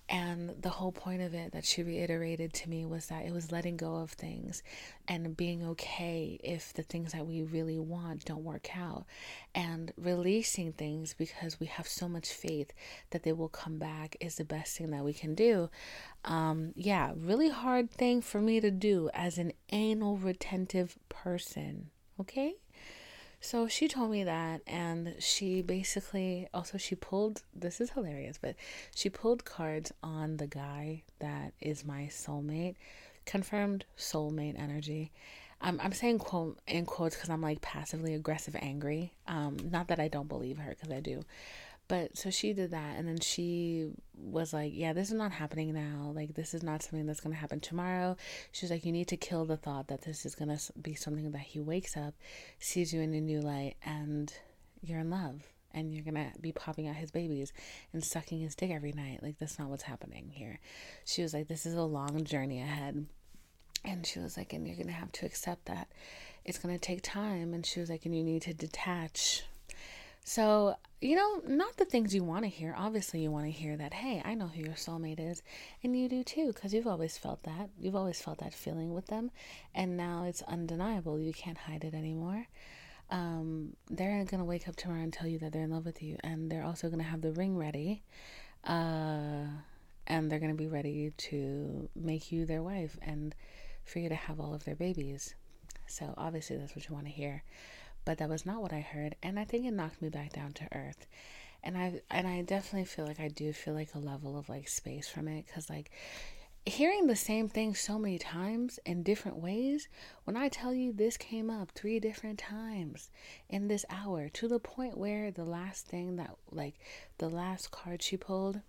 And 0.08 0.62
the 0.62 0.70
whole 0.70 0.92
point 0.92 1.24
of 1.24 1.34
it 1.34 1.52
that 1.54 1.66
she 1.66 1.82
reiterated 1.82 2.54
to 2.54 2.70
me 2.70 2.86
was 2.86 3.08
that 3.08 3.26
it 3.26 3.34
was 3.34 3.52
letting 3.52 3.76
go 3.76 3.96
of 3.96 4.12
things 4.12 4.62
and 5.08 5.36
being 5.36 5.66
okay 5.70 6.40
if 6.44 6.74
the 6.74 6.84
things 6.84 7.14
that 7.14 7.26
we 7.26 7.42
really 7.42 7.80
want 7.80 8.26
don't 8.26 8.44
work 8.44 8.78
out 8.78 9.06
and 9.56 9.92
releasing 9.98 10.74
things 10.74 11.16
because 11.18 11.60
we 11.60 11.66
have 11.66 11.88
so 11.88 12.08
much 12.08 12.28
faith 12.28 12.72
that 13.10 13.24
they 13.24 13.34
will 13.34 13.50
come 13.50 13.80
back 13.80 14.16
is 14.20 14.36
the 14.36 14.46
best 14.46 14.78
thing 14.78 14.92
that 14.92 15.04
we 15.04 15.14
can 15.14 15.34
do. 15.34 15.70
Um, 16.24 16.74
yeah, 16.76 17.14
really 17.16 17.50
hard 17.50 17.90
thing 17.90 18.22
for 18.22 18.40
me 18.40 18.60
to 18.60 18.70
do 18.70 19.10
as 19.14 19.40
an 19.40 19.54
anal 19.72 20.18
retentive 20.18 20.98
person. 21.10 21.90
Okay? 22.20 22.56
So 23.42 23.68
she 23.68 23.88
told 23.88 24.12
me 24.12 24.24
that, 24.24 24.62
and 24.66 25.16
she 25.20 25.62
basically 25.62 26.48
also 26.54 26.78
she 26.78 26.96
pulled. 26.96 27.44
This 27.54 27.80
is 27.80 27.92
hilarious, 27.92 28.38
but 28.42 28.56
she 28.96 29.10
pulled 29.10 29.46
cards 29.46 29.92
on 30.02 30.38
the 30.38 30.48
guy 30.48 31.04
that 31.20 31.54
is 31.62 31.86
my 31.86 32.10
soulmate, 32.12 32.76
confirmed 33.26 33.86
soulmate 33.98 34.60
energy. 34.60 35.12
I'm 35.62 35.80
I'm 35.82 35.94
saying 35.94 36.20
quote 36.20 36.60
in 36.68 36.86
quotes 36.86 37.16
because 37.16 37.30
I'm 37.30 37.42
like 37.42 37.62
passively 37.62 38.14
aggressive 38.14 38.56
angry. 38.60 39.14
Um, 39.28 39.58
not 39.72 39.88
that 39.90 40.00
I 40.00 40.08
don't 40.08 40.28
believe 40.28 40.58
her 40.58 40.72
because 40.72 40.92
I 40.92 41.00
do, 41.00 41.24
but 41.88 42.18
so 42.18 42.30
she 42.30 42.54
did 42.54 42.72
that, 42.72 42.98
and 42.98 43.08
then 43.08 43.20
she 43.20 43.92
was 44.18 44.54
like, 44.54 44.72
Yeah, 44.74 44.94
this 44.94 45.10
is 45.10 45.14
not 45.14 45.32
happening 45.32 45.74
now. 45.74 46.12
Like, 46.16 46.34
this 46.34 46.54
is 46.54 46.64
not 46.64 46.82
something 46.82 47.06
that's 47.06 47.20
going 47.20 47.34
to 47.34 47.40
happen 47.40 47.60
tomorrow. 47.60 48.18
She's 48.52 48.72
like, 48.72 48.86
You 48.86 48.92
need 48.92 49.08
to 49.10 49.18
kill 49.18 49.46
the 49.46 49.58
thought 49.58 49.88
that 49.88 50.02
this 50.02 50.26
is 50.26 50.36
going 50.36 50.56
to 50.56 50.74
be 50.82 50.96
something 50.96 51.32
that 51.32 51.42
he 51.42 51.60
wakes 51.60 51.96
up, 51.96 52.16
sees 52.60 52.94
you 52.94 53.02
in 53.02 53.14
a 53.14 53.22
new 53.22 53.42
light, 53.42 53.76
and 53.86 54.34
you're 54.82 55.00
in 55.00 55.10
love. 55.10 55.44
And 55.74 55.94
you're 55.94 56.06
gonna 56.06 56.32
be 56.40 56.54
popping 56.54 56.88
out 56.88 56.96
his 56.96 57.12
babies 57.12 57.52
and 57.92 58.02
sucking 58.02 58.40
his 58.40 58.56
dick 58.56 58.72
every 58.72 58.94
night. 58.94 59.22
Like, 59.22 59.38
that's 59.40 59.60
not 59.60 59.68
what's 59.68 59.84
happening 59.84 60.32
here. 60.34 60.62
She 61.04 61.22
was 61.22 61.34
like, 61.34 61.50
This 61.50 61.66
is 61.66 61.74
a 61.74 61.82
long 61.82 62.24
journey 62.24 62.62
ahead. 62.62 63.06
And 63.84 64.06
she 64.06 64.20
was 64.20 64.38
like, 64.38 64.54
And 64.54 64.66
you're 64.66 64.78
gonna 64.78 64.94
have 64.94 65.12
to 65.12 65.26
accept 65.26 65.66
that 65.66 65.90
it's 66.46 66.60
gonna 66.60 66.80
take 66.80 67.02
time. 67.02 67.54
And 67.54 67.66
she 67.66 67.82
was 67.82 67.90
like, 67.90 68.06
And 68.06 68.16
you 68.16 68.24
need 68.24 68.44
to 68.44 68.54
detach 68.54 69.44
so, 70.28 70.76
you 71.02 71.16
know, 71.16 71.40
not 71.46 71.78
the 71.78 71.86
things 71.86 72.16
you 72.16 72.24
want 72.24 72.46
to 72.46 72.50
hear. 72.50 72.74
Obviously, 72.76 73.22
you 73.22 73.30
want 73.30 73.46
to 73.46 73.52
hear 73.52 73.78
that, 73.78 73.94
hey, 73.94 74.24
I 74.26 74.34
know 74.34 74.48
who 74.48 74.64
your 74.64 74.74
soulmate 74.74 75.20
is. 75.20 75.44
And 75.84 75.96
you 75.96 76.10
do 76.10 76.24
too, 76.24 76.48
because 76.48 76.74
you've 76.74 76.88
always 76.88 77.16
felt 77.16 77.44
that. 77.44 77.70
You've 77.80 77.96
always 77.96 78.20
felt 78.20 78.40
that 78.40 78.52
feeling 78.52 78.92
with 78.92 79.06
them. 79.06 79.30
And 79.76 79.96
now 79.96 80.24
it's 80.24 80.42
undeniable. 80.42 81.20
You 81.20 81.32
can't 81.32 81.60
hide 81.60 81.84
it 81.84 81.94
anymore. 81.94 82.48
Um, 83.12 83.76
they're 83.92 84.26
going 84.26 84.40
to 84.40 84.46
wake 84.46 84.68
up 84.68 84.76
tomorrow 84.76 85.04
and 85.04 85.14
tell 85.14 85.28
you 85.28 85.38
that 85.40 85.54
they're 85.54 85.62
in 85.62 85.70
love 85.70 85.86
with 85.86 86.02
you. 86.02 86.18
And 86.24 86.52
they're 86.52 86.66
also 86.66 86.88
going 86.88 87.04
to 87.04 87.06
have 87.06 87.22
the 87.22 87.32
ring 87.32 87.56
ready. 87.56 88.02
Uh, 88.64 89.46
and 90.08 90.32
they're 90.32 90.40
going 90.40 90.52
to 90.52 90.58
be 90.58 90.68
ready 90.68 91.14
to 91.18 91.88
make 91.96 92.32
you 92.32 92.48
their 92.48 92.64
wife 92.64 92.98
and 93.04 93.36
for 93.84 94.00
you 94.00 94.10
to 94.10 94.16
have 94.16 94.40
all 94.40 94.56
of 94.56 94.66
their 94.66 94.76
babies. 94.76 95.36
So, 95.86 96.16
obviously, 96.18 96.58
that's 96.58 96.76
what 96.76 96.90
you 96.90 96.96
want 96.96 97.06
to 97.06 97.12
hear 97.12 97.44
but 98.06 98.20
that 98.20 98.30
was 98.30 98.46
not 98.46 98.62
what 98.62 98.74
I 98.74 98.80
heard, 98.82 99.16
and 99.24 99.40
I 99.40 99.44
think 99.44 99.66
it 99.66 99.72
knocked 99.72 100.02
me 100.02 100.10
back 100.10 100.34
down 100.34 100.54
to 100.54 100.68
earth. 100.72 101.06
And 101.64 101.78
I 101.78 102.02
and 102.12 102.28
I 102.28 102.42
definitely 102.44 102.86
feel 102.86 103.06
like 103.08 103.20
I 103.20 103.28
do 103.28 103.52
feel 103.52 103.74
like 103.74 103.96
a 103.96 104.00
level 104.00 104.38
of 104.38 104.48
like 104.50 104.68
space 104.68 105.08
from 105.10 105.28
it 105.28 105.46
cuz 105.52 105.70
like 105.70 105.90
hearing 106.66 107.08
the 107.08 107.16
same 107.16 107.48
thing 107.48 107.76
so 107.76 108.00
many 108.00 108.18
times 108.18 108.80
in 108.86 109.04
different 109.04 109.38
ways, 109.38 109.88
when 110.24 110.36
I 110.36 110.50
tell 110.50 110.74
you 110.74 110.92
this 110.92 111.18
came 111.18 111.50
up 111.50 111.72
three 111.72 112.00
different 112.00 112.40
times 112.40 113.10
in 113.50 113.68
this 113.68 113.86
hour 113.90 114.30
to 114.30 114.48
the 114.48 114.60
point 114.60 114.98
where 114.98 115.30
the 115.32 115.44
last 115.46 115.86
thing 115.86 116.16
that, 116.16 116.36
like, 116.52 116.76
the 117.20 117.30
last 117.30 117.70
card 117.70 118.02
she 118.02 118.18
pulled 118.18 118.62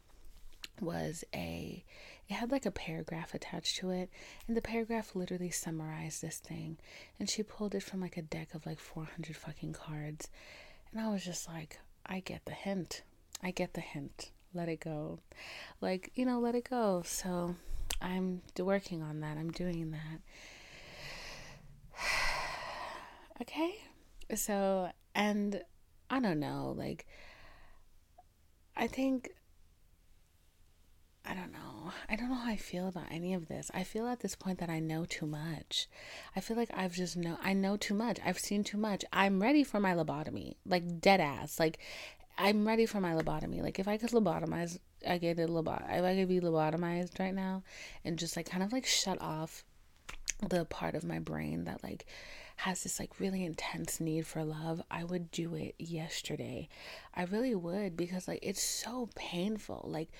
was 0.80 1.24
a 1.34 1.84
it 2.28 2.34
had 2.34 2.50
like 2.50 2.66
a 2.66 2.70
paragraph 2.70 3.34
attached 3.34 3.76
to 3.76 3.90
it 3.90 4.10
and 4.46 4.56
the 4.56 4.62
paragraph 4.62 5.14
literally 5.14 5.50
summarized 5.50 6.22
this 6.22 6.38
thing 6.38 6.76
and 7.18 7.30
she 7.30 7.42
pulled 7.42 7.74
it 7.74 7.82
from 7.82 8.00
like 8.00 8.16
a 8.16 8.22
deck 8.22 8.54
of 8.54 8.66
like 8.66 8.78
400 8.78 9.36
fucking 9.36 9.72
cards 9.72 10.28
and 10.90 11.00
i 11.00 11.08
was 11.08 11.24
just 11.24 11.48
like 11.48 11.78
i 12.04 12.20
get 12.20 12.44
the 12.44 12.52
hint. 12.52 13.02
I 13.42 13.50
get 13.50 13.74
the 13.74 13.80
hint. 13.80 14.30
Let 14.54 14.68
it 14.68 14.80
go. 14.80 15.20
Like 15.80 16.10
you 16.14 16.24
know 16.24 16.40
let 16.40 16.54
it 16.54 16.68
go. 16.68 17.02
So 17.04 17.54
i'm 18.00 18.42
working 18.58 19.02
on 19.02 19.20
that. 19.20 19.36
I'm 19.36 19.50
doing 19.50 19.90
that. 19.92 20.20
Okay. 23.42 23.74
So 24.34 24.90
and 25.14 25.62
i 26.08 26.18
don't 26.20 26.40
know 26.40 26.72
like 26.76 27.06
i 28.76 28.86
think 28.86 29.30
I 31.26 31.34
don't 31.34 31.52
know. 31.52 31.92
I 32.08 32.16
don't 32.16 32.28
know 32.28 32.36
how 32.36 32.50
I 32.50 32.56
feel 32.56 32.88
about 32.88 33.10
any 33.10 33.34
of 33.34 33.48
this. 33.48 33.70
I 33.74 33.82
feel 33.82 34.06
at 34.06 34.20
this 34.20 34.36
point 34.36 34.58
that 34.58 34.70
I 34.70 34.78
know 34.78 35.04
too 35.04 35.26
much. 35.26 35.88
I 36.34 36.40
feel 36.40 36.56
like 36.56 36.70
I've 36.74 36.94
just 36.94 37.16
know 37.16 37.38
I 37.42 37.52
know 37.52 37.76
too 37.76 37.94
much. 37.94 38.18
I've 38.24 38.38
seen 38.38 38.64
too 38.64 38.78
much. 38.78 39.04
I'm 39.12 39.42
ready 39.42 39.64
for 39.64 39.80
my 39.80 39.94
lobotomy. 39.94 40.54
Like 40.64 41.00
dead 41.00 41.20
ass. 41.20 41.58
Like 41.58 41.78
I'm 42.38 42.66
ready 42.66 42.86
for 42.86 43.00
my 43.00 43.12
lobotomy. 43.12 43.62
Like 43.62 43.78
if 43.78 43.88
I 43.88 43.96
could 43.96 44.10
lobotomize 44.10 44.78
I 45.06 45.18
get 45.18 45.38
a 45.38 45.46
lobot 45.46 45.82
if 45.90 46.04
I 46.04 46.14
could 46.14 46.28
be 46.28 46.40
lobotomized 46.40 47.18
right 47.18 47.34
now 47.34 47.62
and 48.04 48.18
just 48.18 48.36
like 48.36 48.48
kind 48.48 48.62
of 48.62 48.72
like 48.72 48.86
shut 48.86 49.20
off 49.20 49.64
the 50.48 50.64
part 50.64 50.94
of 50.94 51.04
my 51.04 51.18
brain 51.18 51.64
that 51.64 51.82
like 51.82 52.06
has 52.56 52.82
this 52.82 52.98
like 52.98 53.20
really 53.20 53.44
intense 53.44 54.00
need 54.00 54.26
for 54.26 54.42
love, 54.42 54.82
I 54.90 55.04
would 55.04 55.30
do 55.30 55.54
it 55.54 55.74
yesterday. 55.78 56.68
I 57.14 57.24
really 57.24 57.54
would 57.54 57.96
because 57.96 58.26
like 58.26 58.40
it's 58.42 58.62
so 58.62 59.10
painful. 59.14 59.86
Like 59.88 60.10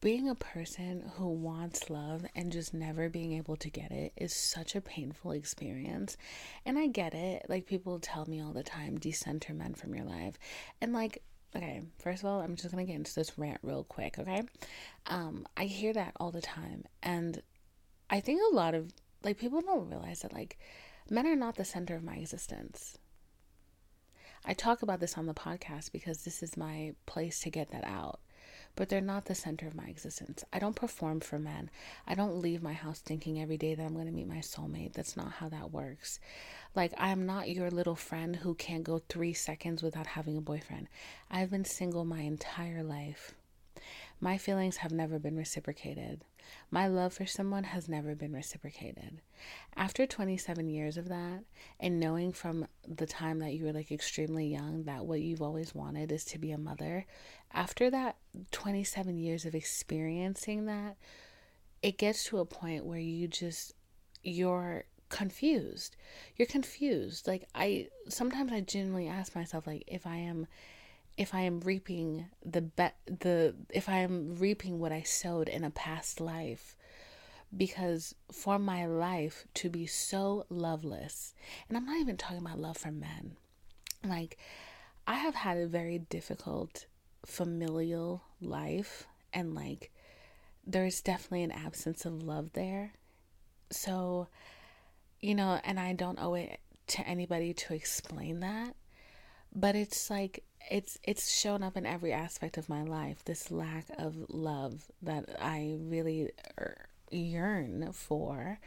being 0.00 0.28
a 0.28 0.34
person 0.34 1.10
who 1.16 1.28
wants 1.28 1.90
love 1.90 2.24
and 2.36 2.52
just 2.52 2.72
never 2.72 3.08
being 3.08 3.32
able 3.32 3.56
to 3.56 3.68
get 3.68 3.90
it 3.90 4.12
is 4.16 4.32
such 4.32 4.76
a 4.76 4.80
painful 4.80 5.32
experience. 5.32 6.16
And 6.64 6.78
I 6.78 6.86
get 6.86 7.14
it. 7.14 7.46
Like 7.48 7.66
people 7.66 7.98
tell 7.98 8.24
me 8.26 8.40
all 8.40 8.52
the 8.52 8.62
time, 8.62 8.98
decenter 8.98 9.54
men 9.54 9.74
from 9.74 9.94
your 9.94 10.04
life. 10.04 10.38
And 10.80 10.92
like, 10.92 11.22
okay, 11.56 11.82
first 11.98 12.22
of 12.22 12.28
all, 12.28 12.40
I'm 12.40 12.54
just 12.54 12.70
gonna 12.70 12.84
get 12.84 12.94
into 12.94 13.14
this 13.14 13.36
rant 13.38 13.58
real 13.62 13.84
quick, 13.84 14.18
okay? 14.20 14.44
Um, 15.06 15.46
I 15.56 15.64
hear 15.64 15.92
that 15.92 16.12
all 16.20 16.30
the 16.30 16.42
time. 16.42 16.84
And 17.02 17.42
I 18.08 18.20
think 18.20 18.40
a 18.40 18.54
lot 18.54 18.74
of 18.74 18.92
like 19.24 19.38
people 19.38 19.60
don't 19.60 19.90
realize 19.90 20.20
that 20.20 20.32
like 20.32 20.58
men 21.10 21.26
are 21.26 21.34
not 21.34 21.56
the 21.56 21.64
center 21.64 21.96
of 21.96 22.04
my 22.04 22.14
existence. 22.14 22.98
I 24.44 24.54
talk 24.54 24.82
about 24.82 25.00
this 25.00 25.18
on 25.18 25.26
the 25.26 25.34
podcast 25.34 25.90
because 25.90 26.22
this 26.22 26.40
is 26.40 26.56
my 26.56 26.94
place 27.06 27.40
to 27.40 27.50
get 27.50 27.72
that 27.72 27.84
out 27.84 28.20
but 28.76 28.88
they're 28.88 29.00
not 29.00 29.24
the 29.24 29.34
center 29.34 29.66
of 29.66 29.74
my 29.74 29.86
existence. 29.86 30.44
I 30.52 30.58
don't 30.58 30.76
perform 30.76 31.20
for 31.20 31.38
men. 31.38 31.70
I 32.06 32.14
don't 32.14 32.40
leave 32.40 32.62
my 32.62 32.72
house 32.72 33.00
thinking 33.00 33.40
every 33.40 33.56
day 33.56 33.74
that 33.74 33.82
I'm 33.82 33.94
going 33.94 34.06
to 34.06 34.12
meet 34.12 34.28
my 34.28 34.38
soulmate. 34.38 34.92
That's 34.92 35.16
not 35.16 35.32
how 35.32 35.48
that 35.48 35.72
works. 35.72 36.20
Like, 36.74 36.92
I 36.96 37.08
am 37.10 37.26
not 37.26 37.50
your 37.50 37.70
little 37.70 37.96
friend 37.96 38.36
who 38.36 38.54
can't 38.54 38.84
go 38.84 39.00
three 39.08 39.32
seconds 39.32 39.82
without 39.82 40.06
having 40.06 40.36
a 40.36 40.42
boyfriend. 40.42 40.88
I've 41.30 41.50
been 41.50 41.64
single 41.64 42.04
my 42.04 42.20
entire 42.20 42.82
life. 42.82 43.34
My 44.20 44.38
feelings 44.38 44.78
have 44.78 44.92
never 44.92 45.18
been 45.18 45.36
reciprocated. 45.36 46.22
My 46.70 46.86
love 46.86 47.12
for 47.12 47.26
someone 47.26 47.64
has 47.64 47.88
never 47.88 48.14
been 48.14 48.32
reciprocated. 48.32 49.20
After 49.76 50.06
27 50.06 50.68
years 50.68 50.96
of 50.96 51.08
that, 51.08 51.44
and 51.80 52.00
knowing 52.00 52.32
from 52.32 52.66
the 52.86 53.06
time 53.06 53.38
that 53.40 53.54
you 53.54 53.64
were 53.64 53.72
like 53.72 53.90
extremely 53.90 54.46
young 54.46 54.84
that 54.84 55.06
what 55.06 55.20
you've 55.20 55.42
always 55.42 55.74
wanted 55.74 56.12
is 56.12 56.24
to 56.26 56.38
be 56.38 56.50
a 56.50 56.58
mother, 56.58 57.06
after 57.52 57.90
that 57.90 58.16
27 58.50 59.18
years 59.18 59.44
of 59.44 59.54
experiencing 59.54 60.66
that, 60.66 60.96
it 61.82 61.98
gets 61.98 62.24
to 62.24 62.38
a 62.38 62.44
point 62.44 62.84
where 62.84 62.98
you 62.98 63.28
just, 63.28 63.74
you're 64.22 64.84
confused. 65.08 65.96
You're 66.36 66.46
confused. 66.46 67.26
Like, 67.26 67.48
I 67.54 67.88
sometimes 68.08 68.52
I 68.52 68.60
genuinely 68.60 69.08
ask 69.08 69.34
myself, 69.34 69.66
like, 69.66 69.84
if 69.86 70.06
I 70.06 70.16
am 70.16 70.46
if 71.18 71.34
I 71.34 71.40
am 71.40 71.60
reaping 71.60 72.26
the 72.46 72.62
be- 72.62 72.96
the 73.06 73.54
if 73.70 73.88
I 73.88 73.98
am 73.98 74.36
reaping 74.36 74.78
what 74.78 74.92
I 74.92 75.02
sowed 75.02 75.48
in 75.48 75.64
a 75.64 75.70
past 75.70 76.20
life 76.20 76.76
because 77.54 78.14
for 78.30 78.58
my 78.58 78.86
life 78.86 79.46
to 79.54 79.68
be 79.68 79.86
so 79.86 80.46
loveless 80.48 81.34
and 81.68 81.76
I'm 81.76 81.86
not 81.86 81.98
even 81.98 82.16
talking 82.16 82.38
about 82.38 82.60
love 82.60 82.76
for 82.76 82.92
men 82.92 83.36
like 84.06 84.38
I 85.06 85.14
have 85.14 85.34
had 85.34 85.58
a 85.58 85.66
very 85.66 85.98
difficult 85.98 86.86
familial 87.26 88.22
life 88.40 89.06
and 89.32 89.54
like 89.54 89.90
there's 90.66 91.00
definitely 91.00 91.42
an 91.44 91.50
absence 91.50 92.04
of 92.04 92.22
love 92.22 92.52
there. 92.52 92.92
So 93.70 94.28
you 95.20 95.34
know 95.34 95.60
and 95.64 95.80
I 95.80 95.94
don't 95.94 96.20
owe 96.20 96.34
it 96.34 96.60
to 96.88 97.06
anybody 97.06 97.52
to 97.52 97.74
explain 97.74 98.40
that 98.40 98.74
but 99.54 99.74
it's 99.74 100.10
like 100.10 100.44
it's 100.70 100.98
it's 101.02 101.30
shown 101.30 101.62
up 101.62 101.76
in 101.76 101.86
every 101.86 102.12
aspect 102.12 102.56
of 102.56 102.68
my 102.68 102.82
life 102.82 103.24
this 103.24 103.50
lack 103.50 103.86
of 103.98 104.16
love 104.28 104.90
that 105.02 105.24
i 105.40 105.76
really 105.80 106.30
er, 106.58 106.88
yearn 107.10 107.90
for. 107.92 108.58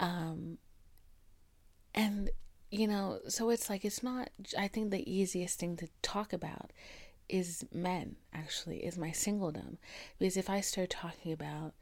Um 0.00 0.58
and 1.94 2.30
you 2.70 2.86
know 2.86 3.18
so 3.28 3.50
it's 3.50 3.68
like 3.70 3.84
it's 3.84 4.02
not 4.02 4.30
i 4.58 4.68
think 4.68 4.90
the 4.90 5.10
easiest 5.10 5.58
thing 5.58 5.76
to 5.76 5.88
talk 6.02 6.32
about 6.32 6.70
is 7.28 7.64
men 7.72 8.16
actually 8.32 8.78
is 8.78 8.96
my 8.96 9.10
singledom. 9.10 9.76
Because 10.18 10.36
if 10.36 10.48
i 10.48 10.60
start 10.60 10.90
talking 10.90 11.32
about 11.32 11.72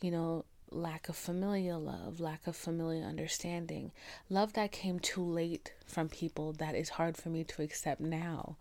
you 0.00 0.10
know 0.10 0.44
lack 0.70 1.08
of 1.08 1.16
familial 1.16 1.80
love, 1.80 2.20
lack 2.20 2.46
of 2.46 2.56
familial 2.56 3.06
understanding, 3.06 3.92
love 4.28 4.54
that 4.54 4.72
came 4.72 4.98
too 4.98 5.24
late 5.24 5.72
from 5.86 6.08
people 6.08 6.52
that 6.54 6.74
is 6.74 6.90
hard 6.90 7.16
for 7.16 7.28
me 7.28 7.44
to 7.44 7.62
accept 7.62 8.00
now. 8.00 8.56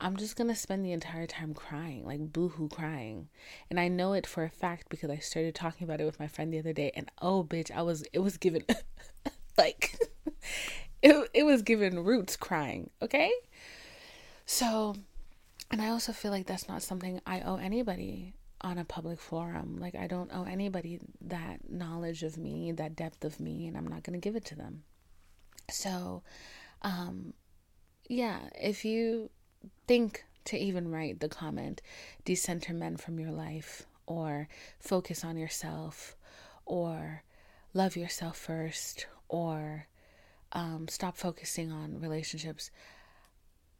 I'm 0.00 0.16
just 0.16 0.36
gonna 0.36 0.56
spend 0.56 0.84
the 0.84 0.92
entire 0.92 1.26
time 1.26 1.54
crying, 1.54 2.04
like 2.04 2.32
boohoo 2.32 2.68
crying. 2.68 3.28
And 3.70 3.78
I 3.78 3.88
know 3.88 4.12
it 4.12 4.26
for 4.26 4.44
a 4.44 4.50
fact 4.50 4.88
because 4.88 5.10
I 5.10 5.18
started 5.18 5.54
talking 5.54 5.84
about 5.84 6.00
it 6.00 6.04
with 6.04 6.18
my 6.20 6.26
friend 6.26 6.52
the 6.52 6.58
other 6.58 6.72
day 6.72 6.90
and 6.96 7.10
oh 7.22 7.44
bitch, 7.44 7.70
I 7.70 7.82
was 7.82 8.04
it 8.12 8.18
was 8.18 8.36
given 8.36 8.64
like 9.58 9.96
it 11.02 11.30
it 11.32 11.44
was 11.44 11.62
given 11.62 12.04
roots 12.04 12.36
crying, 12.36 12.90
okay? 13.00 13.30
So 14.46 14.96
and 15.70 15.80
I 15.80 15.88
also 15.88 16.12
feel 16.12 16.30
like 16.30 16.46
that's 16.46 16.68
not 16.68 16.82
something 16.82 17.20
I 17.26 17.40
owe 17.40 17.56
anybody 17.56 18.34
on 18.64 18.78
a 18.78 18.84
public 18.84 19.20
forum. 19.20 19.76
Like, 19.78 19.94
I 19.94 20.06
don't 20.06 20.30
owe 20.34 20.44
anybody 20.44 20.98
that 21.20 21.70
knowledge 21.70 22.22
of 22.22 22.38
me, 22.38 22.72
that 22.72 22.96
depth 22.96 23.22
of 23.24 23.38
me, 23.38 23.66
and 23.66 23.76
I'm 23.76 23.86
not 23.86 24.02
going 24.02 24.18
to 24.18 24.24
give 24.24 24.36
it 24.36 24.46
to 24.46 24.56
them. 24.56 24.82
So, 25.70 26.22
um, 26.82 27.34
yeah, 28.08 28.38
if 28.60 28.84
you 28.84 29.30
think 29.86 30.24
to 30.46 30.56
even 30.58 30.90
write 30.90 31.20
the 31.20 31.28
comment, 31.28 31.82
decenter 32.24 32.72
men 32.72 32.96
from 32.96 33.20
your 33.20 33.30
life, 33.30 33.86
or 34.06 34.48
focus 34.80 35.24
on 35.24 35.36
yourself, 35.36 36.16
or 36.64 37.22
love 37.74 37.96
yourself 37.96 38.38
first, 38.38 39.06
or 39.28 39.86
um, 40.52 40.88
stop 40.88 41.18
focusing 41.18 41.70
on 41.70 42.00
relationships, 42.00 42.70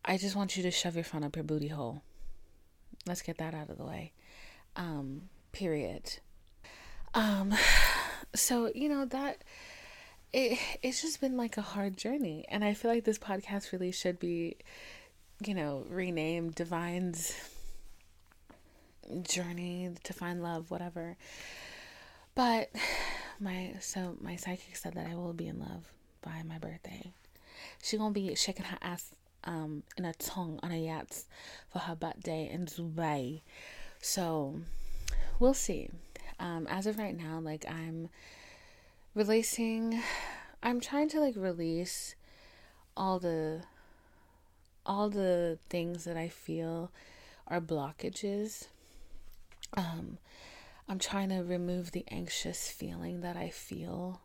I 0.05 0.19
just 0.19 0.37
want 0.37 0.59
you 0.59 0.63
to 0.63 0.71
shove 0.71 0.95
your 0.95 1.05
phone 1.05 1.25
up 1.25 1.37
your 1.37 1.45
booty 1.45 1.69
hole. 1.69 2.03
Let's 3.07 3.23
get 3.23 3.39
that 3.39 3.55
out 3.55 3.71
of 3.71 3.79
the 3.79 3.85
way 3.85 4.13
um, 4.77 5.23
period. 5.53 6.19
Um, 7.15 7.55
so 8.35 8.71
you 8.75 8.89
know 8.89 9.05
that 9.07 9.45
it 10.33 10.59
it's 10.83 11.01
just 11.03 11.21
been 11.21 11.37
like 11.37 11.57
a 11.57 11.63
hard 11.63 11.97
journey, 11.97 12.45
and 12.49 12.65
I 12.65 12.75
feel 12.75 12.91
like 12.91 13.05
this 13.05 13.19
podcast 13.19 13.73
really 13.73 13.93
should 13.93 14.19
be, 14.19 14.57
you 15.45 15.55
know, 15.55 15.85
renamed 15.89 16.57
Divine's 16.57 17.35
journey 19.23 19.91
to 20.03 20.13
find 20.13 20.43
love, 20.43 20.71
whatever. 20.71 21.17
But 22.35 22.71
my 23.41 23.75
so 23.81 24.17
my 24.21 24.37
psychic 24.37 24.77
said 24.77 24.95
that 24.95 25.07
I 25.07 25.15
will 25.15 25.33
be 25.33 25.47
in 25.47 25.61
love 25.61 25.85
by 26.23 26.43
my 26.45 26.59
birthday. 26.59 27.13
She 27.83 27.97
gonna 27.97 28.13
be 28.13 28.35
shaking 28.35 28.67
her 28.67 28.79
ass 28.83 29.13
um 29.45 29.83
in 29.97 30.05
a 30.05 30.15
tongue 30.15 30.59
on 30.63 30.73
a 30.73 30.79
yacht 30.79 31.25
for 31.71 31.79
her 31.81 31.95
birthday 31.95 32.49
in 32.53 32.67
Dubai. 32.67 33.43
So 34.05 34.61
we'll 35.41 35.55
see. 35.55 35.89
Um, 36.39 36.67
as 36.67 36.87
of 36.87 36.99
right 36.99 37.17
now, 37.17 37.41
like 37.41 37.65
I'm 37.67 38.11
releasing, 39.15 40.03
I'm 40.63 40.79
trying 40.79 41.09
to 41.09 41.21
like 41.21 41.33
release 41.37 42.15
all 42.99 43.19
the 43.19 43.63
all 44.85 45.09
the 45.09 45.59
things 45.71 46.05
that 46.05 46.19
I 46.19 46.29
feel 46.29 46.91
are 47.49 47.63
blockages. 47.63 48.67
Um, 49.75 50.19
I'm 50.87 50.99
trying 50.99 51.31
to 51.31 51.39
remove 51.39 51.93
the 51.93 52.05
anxious 52.09 52.69
feeling 52.69 53.23
that 53.23 53.39
I 53.39 53.49
feel. 53.49 54.21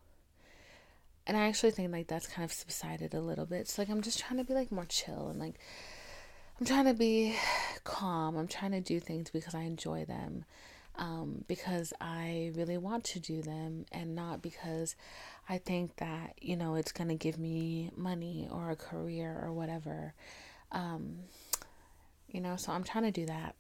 And 1.26 1.38
I 1.38 1.48
actually 1.48 1.72
think 1.72 1.94
like 1.94 2.08
that's 2.08 2.28
kind 2.28 2.44
of 2.44 2.52
subsided 2.52 3.14
a 3.14 3.22
little 3.22 3.46
bit. 3.46 3.70
So 3.70 3.82
like 3.82 3.90
I'm 3.90 4.02
just 4.02 4.20
trying 4.20 4.40
to 4.40 4.44
be 4.44 4.54
like 4.54 4.74
more 4.74 4.86
chill 4.86 5.30
and 5.30 5.40
like 5.40 5.56
I'm 6.60 6.66
trying 6.66 6.86
to 6.86 6.94
be 6.94 7.36
calm. 7.86 8.36
I'm 8.36 8.48
trying 8.48 8.72
to 8.72 8.82
do 8.82 9.00
things 9.00 9.30
because 9.30 9.56
I 9.56 9.62
enjoy 9.62 10.04
them. 10.06 10.44
Um, 10.98 11.46
because 11.48 11.94
I 12.01 12.51
really 12.56 12.78
want 12.78 13.06
to 13.06 13.22
do 13.22 13.42
them 13.42 13.86
and 13.94 14.16
not 14.16 14.42
because 14.42 14.98
I 15.48 15.58
think 15.58 15.96
that, 15.98 16.34
you 16.42 16.58
know, 16.58 16.75
it's 16.75 16.92
going 16.92 17.08
to 17.08 17.16
give 17.16 17.39
me 17.39 17.92
money 17.96 18.50
or 18.51 18.70
a 18.70 18.75
career 18.75 19.39
or 19.42 19.54
whatever. 19.54 20.13
Um, 20.74 21.20
you 22.28 22.42
know, 22.42 22.58
so 22.58 22.74
I'm 22.74 22.84
trying 22.84 23.06
to 23.06 23.12
do 23.12 23.25
that. 23.28 23.56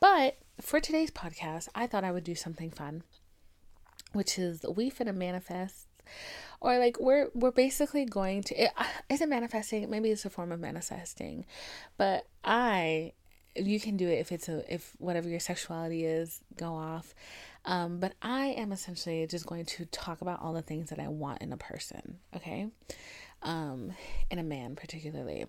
But 0.00 0.38
for 0.60 0.80
today's 0.80 1.12
podcast, 1.12 1.68
I 1.76 1.86
thought 1.86 2.02
I 2.02 2.10
would 2.10 2.24
do 2.24 2.34
something 2.34 2.72
fun, 2.72 3.04
which 4.12 4.36
is 4.36 4.66
we 4.74 4.90
Fit 4.90 5.06
a 5.06 5.12
manifest 5.12 5.86
or 6.62 6.78
like 6.78 6.98
we're 7.00 7.28
we're 7.34 7.50
basically 7.50 8.04
going 8.04 8.42
to 8.42 8.54
it, 8.54 8.70
is 9.10 9.20
it 9.20 9.28
manifesting 9.28 9.88
maybe 9.90 10.10
it's 10.10 10.24
a 10.24 10.30
form 10.30 10.50
of 10.52 10.60
manifesting 10.60 11.44
but 11.98 12.26
i 12.44 13.12
you 13.54 13.78
can 13.78 13.98
do 13.98 14.08
it 14.08 14.18
if 14.18 14.32
it's 14.32 14.48
a 14.48 14.72
if 14.72 14.94
whatever 14.98 15.28
your 15.28 15.40
sexuality 15.40 16.06
is 16.06 16.40
go 16.56 16.74
off 16.74 17.14
um, 17.64 17.98
but 17.98 18.14
i 18.22 18.46
am 18.46 18.72
essentially 18.72 19.26
just 19.26 19.46
going 19.46 19.66
to 19.66 19.84
talk 19.86 20.22
about 20.22 20.40
all 20.40 20.54
the 20.54 20.62
things 20.62 20.88
that 20.88 20.98
i 20.98 21.08
want 21.08 21.42
in 21.42 21.52
a 21.52 21.58
person 21.58 22.18
okay 22.34 22.68
um, 23.42 23.92
in 24.30 24.38
a 24.38 24.42
man 24.42 24.74
particularly 24.76 25.44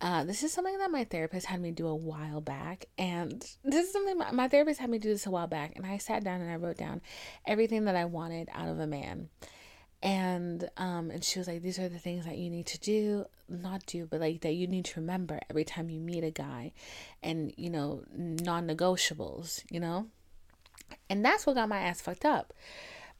uh, 0.00 0.24
this 0.24 0.42
is 0.42 0.52
something 0.52 0.76
that 0.78 0.90
my 0.90 1.04
therapist 1.04 1.46
had 1.46 1.60
me 1.62 1.70
do 1.70 1.86
a 1.86 1.94
while 1.94 2.40
back. 2.40 2.86
And 2.98 3.40
this 3.62 3.86
is 3.86 3.92
something 3.92 4.18
my, 4.18 4.32
my 4.32 4.48
therapist 4.48 4.80
had 4.80 4.90
me 4.90 4.98
do 4.98 5.08
this 5.08 5.24
a 5.24 5.30
while 5.30 5.46
back. 5.46 5.72
And 5.76 5.86
I 5.86 5.96
sat 5.98 6.24
down 6.24 6.40
and 6.40 6.50
I 6.50 6.56
wrote 6.56 6.76
down 6.76 7.00
everything 7.46 7.84
that 7.84 7.96
I 7.96 8.04
wanted 8.04 8.48
out 8.52 8.68
of 8.68 8.80
a 8.80 8.86
man. 8.86 9.28
And 10.02 10.68
um 10.76 11.10
and 11.10 11.24
she 11.24 11.38
was 11.38 11.48
like, 11.48 11.62
These 11.62 11.78
are 11.78 11.88
the 11.88 11.98
things 11.98 12.24
that 12.26 12.38
you 12.38 12.50
need 12.50 12.66
to 12.66 12.78
do, 12.78 13.26
not 13.48 13.86
do, 13.86 14.06
but 14.06 14.20
like 14.20 14.40
that 14.42 14.52
you 14.52 14.66
need 14.66 14.84
to 14.86 15.00
remember 15.00 15.40
every 15.48 15.64
time 15.64 15.90
you 15.90 16.00
meet 16.00 16.24
a 16.24 16.30
guy 16.30 16.72
and 17.22 17.52
you 17.56 17.70
know, 17.70 18.02
non 18.14 18.66
negotiables, 18.66 19.62
you 19.70 19.80
know? 19.80 20.06
And 21.08 21.24
that's 21.24 21.46
what 21.46 21.54
got 21.56 21.68
my 21.68 21.80
ass 21.80 22.00
fucked 22.00 22.24
up 22.24 22.52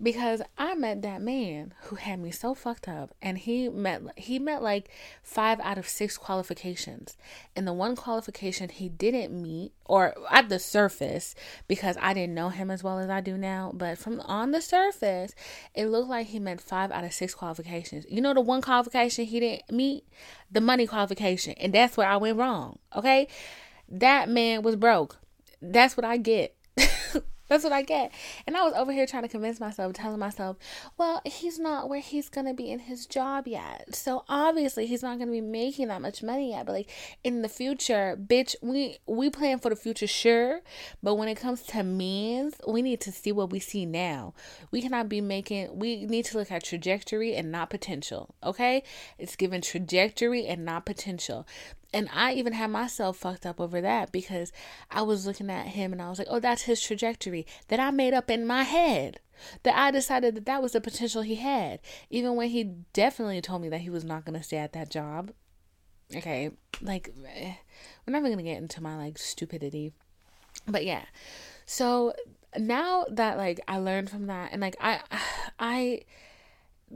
because 0.02 0.42
I 0.58 0.74
met 0.74 1.02
that 1.02 1.22
man 1.22 1.72
who 1.84 1.96
had 1.96 2.18
me 2.18 2.30
so 2.32 2.54
fucked 2.54 2.88
up 2.88 3.14
and 3.22 3.38
he 3.38 3.68
met 3.68 4.02
he 4.16 4.38
met 4.38 4.62
like 4.62 4.90
5 5.22 5.60
out 5.60 5.78
of 5.78 5.88
6 5.88 6.18
qualifications. 6.18 7.16
And 7.54 7.66
the 7.66 7.72
one 7.72 7.94
qualification 7.94 8.68
he 8.68 8.88
didn't 8.88 9.40
meet 9.40 9.72
or 9.86 10.14
at 10.30 10.48
the 10.48 10.58
surface 10.58 11.34
because 11.68 11.96
I 12.00 12.12
didn't 12.12 12.34
know 12.34 12.48
him 12.48 12.70
as 12.70 12.82
well 12.82 12.98
as 12.98 13.08
I 13.08 13.20
do 13.20 13.38
now 13.38 13.70
but 13.72 13.96
from 13.96 14.20
on 14.20 14.50
the 14.50 14.60
surface 14.60 15.34
it 15.74 15.86
looked 15.86 16.08
like 16.08 16.26
he 16.28 16.38
met 16.38 16.60
5 16.60 16.90
out 16.90 17.04
of 17.04 17.12
6 17.12 17.34
qualifications. 17.34 18.04
You 18.08 18.20
know 18.20 18.34
the 18.34 18.40
one 18.40 18.62
qualification 18.62 19.26
he 19.26 19.40
didn't 19.40 19.70
meet? 19.70 20.04
The 20.50 20.60
money 20.60 20.86
qualification 20.86 21.54
and 21.58 21.72
that's 21.72 21.96
where 21.96 22.08
I 22.08 22.16
went 22.16 22.36
wrong 22.36 22.78
okay? 22.96 23.28
That 23.88 24.28
man 24.28 24.62
was 24.62 24.76
broke. 24.76 25.18
That's 25.62 25.96
what 25.96 26.04
I 26.04 26.16
get 26.16 26.56
that's 27.54 27.64
what 27.64 27.72
I 27.72 27.82
get. 27.82 28.12
And 28.46 28.56
I 28.56 28.62
was 28.62 28.74
over 28.74 28.92
here 28.92 29.06
trying 29.06 29.22
to 29.22 29.28
convince 29.28 29.60
myself, 29.60 29.92
telling 29.92 30.18
myself, 30.18 30.56
well, 30.98 31.22
he's 31.24 31.58
not 31.58 31.88
where 31.88 32.00
he's 32.00 32.28
going 32.28 32.46
to 32.46 32.54
be 32.54 32.70
in 32.70 32.80
his 32.80 33.06
job 33.06 33.46
yet. 33.46 33.94
So 33.94 34.24
obviously 34.28 34.86
he's 34.86 35.02
not 35.02 35.18
going 35.18 35.28
to 35.28 35.32
be 35.32 35.40
making 35.40 35.88
that 35.88 36.02
much 36.02 36.22
money 36.22 36.50
yet. 36.50 36.66
But 36.66 36.72
like 36.72 36.90
in 37.22 37.42
the 37.42 37.48
future, 37.48 38.18
bitch, 38.20 38.56
we 38.60 38.98
we 39.06 39.30
plan 39.30 39.60
for 39.60 39.70
the 39.70 39.76
future, 39.76 40.08
sure. 40.08 40.62
But 41.02 41.14
when 41.14 41.28
it 41.28 41.36
comes 41.36 41.62
to 41.62 41.84
means, 41.84 42.54
we 42.66 42.82
need 42.82 43.00
to 43.02 43.12
see 43.12 43.30
what 43.30 43.50
we 43.50 43.60
see 43.60 43.86
now. 43.86 44.34
We 44.72 44.82
cannot 44.82 45.08
be 45.08 45.20
making, 45.20 45.78
we 45.78 46.06
need 46.06 46.24
to 46.26 46.38
look 46.38 46.50
at 46.50 46.64
trajectory 46.64 47.36
and 47.36 47.52
not 47.52 47.70
potential. 47.70 48.34
Okay? 48.42 48.82
It's 49.18 49.36
given 49.36 49.60
trajectory 49.60 50.46
and 50.46 50.64
not 50.64 50.86
potential. 50.86 51.46
And 51.94 52.08
I 52.12 52.32
even 52.32 52.54
had 52.54 52.70
myself 52.70 53.18
fucked 53.18 53.46
up 53.46 53.60
over 53.60 53.80
that 53.80 54.10
because 54.10 54.50
I 54.90 55.02
was 55.02 55.26
looking 55.26 55.48
at 55.48 55.68
him 55.68 55.92
and 55.92 56.02
I 56.02 56.10
was 56.10 56.18
like, 56.18 56.26
oh, 56.28 56.40
that's 56.40 56.62
his 56.62 56.82
trajectory 56.82 57.46
that 57.68 57.78
I 57.78 57.92
made 57.92 58.12
up 58.12 58.28
in 58.28 58.44
my 58.44 58.64
head. 58.64 59.20
That 59.62 59.76
I 59.76 59.92
decided 59.92 60.34
that 60.34 60.44
that 60.46 60.60
was 60.60 60.72
the 60.72 60.80
potential 60.80 61.22
he 61.22 61.36
had. 61.36 61.78
Even 62.10 62.34
when 62.34 62.48
he 62.48 62.64
definitely 62.92 63.40
told 63.40 63.62
me 63.62 63.68
that 63.68 63.82
he 63.82 63.90
was 63.90 64.04
not 64.04 64.24
going 64.24 64.36
to 64.36 64.42
stay 64.42 64.56
at 64.56 64.72
that 64.72 64.90
job. 64.90 65.30
Okay, 66.14 66.50
like, 66.82 67.10
we're 67.16 68.12
never 68.12 68.26
going 68.26 68.38
to 68.38 68.44
get 68.44 68.58
into 68.58 68.82
my 68.82 68.96
like 68.96 69.16
stupidity. 69.16 69.92
But 70.66 70.84
yeah. 70.84 71.04
So 71.64 72.12
now 72.58 73.04
that 73.08 73.38
like 73.38 73.60
I 73.68 73.78
learned 73.78 74.10
from 74.10 74.26
that 74.26 74.50
and 74.52 74.60
like 74.60 74.76
I, 74.80 75.00
I, 75.60 76.02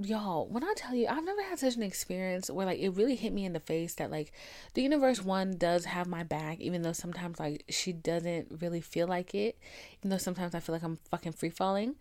y'all, 0.00 0.46
when 0.48 0.64
I 0.64 0.72
tell 0.76 0.94
you, 0.94 1.06
I've 1.08 1.24
never 1.24 1.42
had 1.42 1.58
such 1.58 1.76
an 1.76 1.82
experience 1.82 2.50
where 2.50 2.66
like 2.66 2.78
it 2.78 2.90
really 2.90 3.16
hit 3.16 3.32
me 3.32 3.44
in 3.44 3.52
the 3.52 3.60
face 3.60 3.94
that 3.94 4.10
like 4.10 4.32
the 4.74 4.82
universe 4.82 5.22
one 5.22 5.56
does 5.56 5.86
have 5.86 6.06
my 6.06 6.22
back, 6.22 6.60
even 6.60 6.82
though 6.82 6.92
sometimes 6.92 7.38
like 7.38 7.64
she 7.68 7.92
doesn't 7.92 8.58
really 8.60 8.80
feel 8.80 9.06
like 9.06 9.34
it, 9.34 9.58
even 9.98 10.10
though 10.10 10.18
sometimes 10.18 10.54
I 10.54 10.60
feel 10.60 10.74
like 10.74 10.82
I'm 10.82 10.98
fucking 11.10 11.32
free 11.32 11.50
falling. 11.50 11.96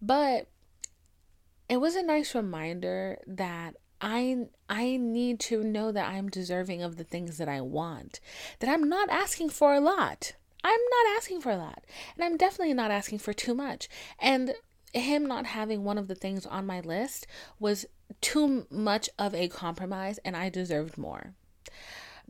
But 0.00 0.48
it 1.68 1.78
was 1.78 1.96
a 1.96 2.02
nice 2.02 2.34
reminder 2.34 3.18
that 3.26 3.76
I 4.00 4.46
I 4.68 4.96
need 4.96 5.40
to 5.40 5.62
know 5.62 5.92
that 5.92 6.08
I'm 6.08 6.28
deserving 6.28 6.82
of 6.82 6.96
the 6.96 7.04
things 7.04 7.38
that 7.38 7.48
I 7.48 7.60
want. 7.60 8.20
That 8.58 8.70
I'm 8.70 8.88
not 8.88 9.08
asking 9.08 9.50
for 9.50 9.74
a 9.74 9.80
lot. 9.80 10.34
I'm 10.62 10.72
not 10.72 11.16
asking 11.16 11.40
for 11.40 11.52
a 11.52 11.56
lot. 11.56 11.84
And 12.16 12.24
I'm 12.24 12.36
definitely 12.36 12.74
not 12.74 12.90
asking 12.90 13.18
for 13.18 13.32
too 13.32 13.54
much. 13.54 13.88
And 14.18 14.54
him 14.92 15.26
not 15.26 15.46
having 15.46 15.84
one 15.84 15.98
of 15.98 16.08
the 16.08 16.14
things 16.14 16.46
on 16.46 16.66
my 16.66 16.80
list 16.80 17.26
was 17.58 17.86
too 18.20 18.66
much 18.70 19.08
of 19.18 19.34
a 19.34 19.48
compromise 19.48 20.18
and 20.24 20.36
I 20.36 20.48
deserved 20.48 20.96
more. 20.96 21.34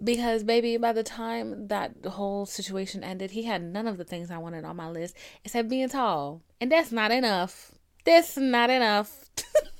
Because, 0.03 0.45
baby, 0.45 0.77
by 0.77 0.93
the 0.93 1.03
time 1.03 1.69
that 1.69 2.05
whole 2.05 2.45
situation 2.45 3.03
ended, 3.03 3.31
he 3.31 3.45
had 3.45 3.63
none 3.63 3.87
of 3.87 3.97
the 3.97 4.05
things 4.05 4.31
I 4.31 4.37
wanted 4.37 4.65
on 4.65 4.77
my 4.77 4.91
list 4.91 5.17
except 5.45 5.71
being 5.71 5.89
tall. 5.89 6.43
And 6.61 6.71
that's 6.71 6.93
not 6.93 7.11
enough. 7.11 7.73
That's 8.05 8.37
not 8.37 8.69
enough. 8.69 9.25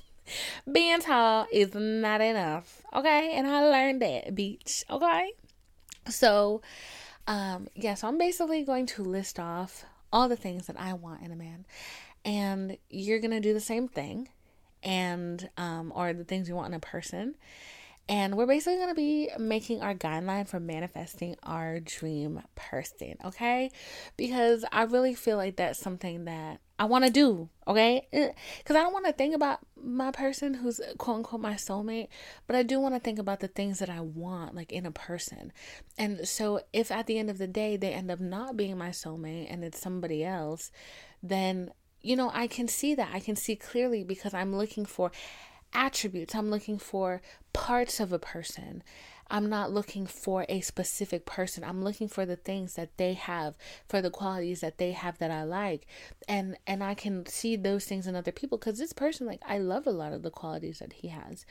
being 0.71 1.01
tall 1.01 1.45
is 1.51 1.75
not 1.75 2.21
enough. 2.21 2.81
Okay? 2.95 3.31
And 3.33 3.45
I 3.45 3.63
learned 3.67 4.01
that, 4.01 4.33
beach. 4.33 4.83
Okay? 4.89 5.33
So, 6.09 6.61
um, 7.27 7.67
yeah, 7.75 7.93
so 7.93 8.07
I'm 8.07 8.17
basically 8.17 8.63
going 8.63 8.87
to 8.87 9.03
list 9.03 9.39
off 9.39 9.85
all 10.11 10.29
the 10.29 10.35
things 10.35 10.65
that 10.67 10.79
I 10.79 10.93
want 10.93 11.21
in 11.21 11.31
a 11.31 11.35
man 11.35 11.65
and 12.27 12.77
you're 12.89 13.19
gonna 13.19 13.39
do 13.39 13.53
the 13.53 13.59
same 13.59 13.87
thing 13.87 14.29
and 14.83 15.49
um 15.57 15.91
or 15.95 16.13
the 16.13 16.23
things 16.23 16.47
you 16.47 16.55
want 16.55 16.67
in 16.67 16.73
a 16.75 16.79
person 16.79 17.33
and 18.09 18.35
we're 18.35 18.45
basically 18.45 18.77
going 18.77 18.89
to 18.89 18.95
be 18.95 19.29
making 19.37 19.81
our 19.81 19.93
guideline 19.93 20.47
for 20.47 20.61
manifesting 20.61 21.35
our 21.43 21.81
dream 21.81 22.41
person, 22.55 23.15
okay? 23.25 23.69
Because 24.15 24.63
I 24.71 24.83
really 24.83 25.13
feel 25.13 25.35
like 25.35 25.57
that's 25.57 25.79
something 25.79 26.23
that 26.23 26.61
I 26.79 26.85
want 26.85 27.03
to 27.03 27.11
do, 27.11 27.49
okay? 27.67 28.07
Because 28.11 28.75
I 28.77 28.83
don't 28.83 28.93
want 28.93 29.07
to 29.07 29.11
think 29.11 29.35
about 29.35 29.59
my 29.75 30.11
person 30.11 30.53
who's 30.53 30.79
quote 30.97 31.17
unquote 31.17 31.41
my 31.41 31.55
soulmate, 31.55 32.07
but 32.45 32.55
I 32.55 32.63
do 32.63 32.79
want 32.79 32.95
to 32.95 33.01
think 33.01 33.19
about 33.19 33.41
the 33.41 33.49
things 33.49 33.79
that 33.79 33.89
I 33.89 33.99
want, 33.99 34.55
like 34.55 34.71
in 34.71 34.85
a 34.85 34.91
person. 34.91 35.51
And 35.97 36.25
so 36.25 36.61
if 36.71 36.91
at 36.91 37.07
the 37.07 37.17
end 37.17 37.29
of 37.29 37.39
the 37.39 37.47
day 37.47 37.75
they 37.75 37.91
end 37.91 38.09
up 38.09 38.21
not 38.21 38.55
being 38.55 38.77
my 38.77 38.89
soulmate 38.89 39.51
and 39.51 39.65
it's 39.65 39.81
somebody 39.81 40.23
else, 40.23 40.71
then 41.21 41.71
you 42.01 42.15
know, 42.15 42.31
I 42.33 42.47
can 42.47 42.67
see 42.67 42.95
that. 42.95 43.09
I 43.13 43.19
can 43.19 43.35
see 43.35 43.55
clearly 43.55 44.03
because 44.03 44.33
I'm 44.33 44.55
looking 44.55 44.85
for 44.85 45.11
attributes, 45.73 46.35
I'm 46.35 46.49
looking 46.49 46.77
for 46.77 47.21
parts 47.53 47.99
of 47.99 48.13
a 48.13 48.19
person. 48.19 48.83
I'm 49.29 49.49
not 49.49 49.73
looking 49.73 50.07
for 50.07 50.45
a 50.47 50.61
specific 50.61 51.25
person. 51.25 51.63
I'm 51.63 51.83
looking 51.83 52.07
for 52.07 52.25
the 52.25 52.37
things 52.37 52.75
that 52.75 52.95
they 52.97 53.13
have, 53.13 53.57
for 53.87 54.01
the 54.01 54.09
qualities 54.09 54.61
that 54.61 54.77
they 54.77 54.93
have 54.93 55.17
that 55.17 55.31
I 55.31 55.43
like. 55.43 55.85
And 56.27 56.57
and 56.65 56.83
I 56.83 56.93
can 56.93 57.25
see 57.25 57.55
those 57.55 57.85
things 57.85 58.07
in 58.07 58.15
other 58.15 58.31
people 58.31 58.57
cuz 58.57 58.77
this 58.77 58.93
person 58.93 59.27
like 59.27 59.41
I 59.45 59.57
love 59.57 59.85
a 59.85 59.91
lot 59.91 60.13
of 60.13 60.23
the 60.23 60.31
qualities 60.31 60.79
that 60.79 60.93
he 60.93 61.09
has. 61.09 61.45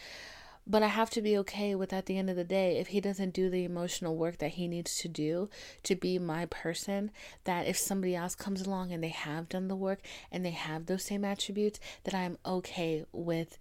But 0.67 0.83
I 0.83 0.89
have 0.89 1.11
to 1.11 1.23
be 1.23 1.39
okay 1.39 1.77
with 1.77 1.93
at 1.93 2.07
the 2.07 2.19
end 2.19 2.29
of 2.29 2.35
the 2.35 2.43
day, 2.43 2.79
if 2.79 2.89
he 2.89 3.01
doesn't 3.01 3.35
do 3.35 3.49
the 3.49 3.65
emotional 3.65 4.17
work 4.17 4.39
that 4.39 4.53
he 4.53 4.67
needs 4.67 4.99
to 4.99 5.09
do 5.09 5.49
to 5.85 5.95
be 5.95 6.19
my 6.19 6.47
person, 6.47 7.13
that 7.45 7.69
if 7.69 7.79
somebody 7.79 8.17
else 8.17 8.35
comes 8.35 8.63
along 8.63 8.93
and 8.93 9.03
they 9.03 9.09
have 9.09 9.49
done 9.49 9.69
the 9.69 9.77
work 9.77 10.01
and 10.33 10.45
they 10.45 10.51
have 10.51 10.87
those 10.87 11.05
same 11.05 11.25
attributes, 11.25 11.79
that 12.03 12.15
I'm 12.15 12.37
okay 12.45 13.05
with 13.13 13.59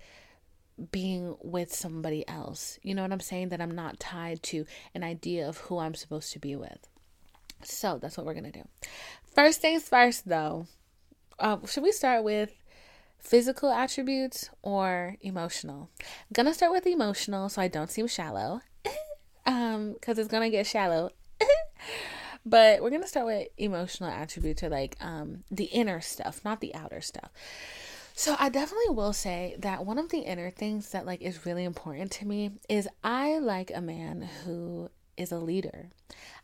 being 0.91 1.38
with 1.41 1.74
somebody 1.74 2.28
else. 2.28 2.80
You 2.82 2.96
know 2.96 3.04
what 3.04 3.12
I'm 3.12 3.20
saying? 3.20 3.50
That 3.50 3.62
I'm 3.62 3.76
not 3.76 4.00
tied 4.00 4.41
to 4.44 4.65
an 4.94 5.04
idea 5.04 5.48
of 5.48 5.58
who 5.58 5.78
I'm 5.78 5.96
supposed 5.96 6.34
to 6.34 6.39
be 6.39 6.56
with. 6.56 6.89
So 7.63 8.00
that's 8.02 8.18
what 8.18 8.26
we're 8.26 8.34
going 8.34 8.52
to 8.52 8.60
do. 8.60 8.68
First 9.34 9.62
things 9.62 9.88
first, 9.88 10.28
though, 10.28 10.68
uh, 11.39 11.58
should 11.68 11.84
we 11.84 11.91
start 11.91 12.24
with 12.24 12.52
physical 13.26 13.72
attributes 13.72 14.50
or 14.62 15.18
emotional. 15.22 15.90
I'm 16.00 16.34
gonna 16.34 16.54
start 16.54 16.72
with 16.72 16.86
emotional 16.86 17.50
so 17.50 17.62
I 17.62 17.68
don't 17.68 17.90
seem 17.90 18.08
shallow. 18.08 18.62
um, 19.46 19.94
because 19.94 20.20
it's 20.20 20.30
gonna 20.30 20.50
get 20.50 20.68
shallow. 20.68 21.10
but 22.46 22.82
we're 22.82 22.92
gonna 22.92 23.08
start 23.08 23.26
with 23.26 23.48
emotional 23.58 24.10
attributes 24.10 24.64
or 24.64 24.70
like 24.70 24.96
um 25.02 25.44
the 25.50 25.66
inner 25.66 26.02
stuff, 26.02 26.42
not 26.46 26.62
the 26.62 26.74
outer 26.76 27.02
stuff. 27.02 27.32
So 28.14 28.36
I 28.40 28.48
definitely 28.48 28.96
will 28.96 29.12
say 29.12 29.56
that 29.60 29.86
one 29.86 29.98
of 29.98 30.10
the 30.10 30.20
inner 30.20 30.50
things 30.50 30.92
that 30.92 31.06
like 31.06 31.22
is 31.22 31.46
really 31.46 31.66
important 31.66 32.12
to 32.14 32.28
me 32.28 32.52
is 32.70 32.88
I 33.04 33.40
like 33.40 33.72
a 33.74 33.82
man 33.82 34.30
who 34.44 34.90
is 35.17 35.32
a 35.32 35.39
leader. 35.39 35.89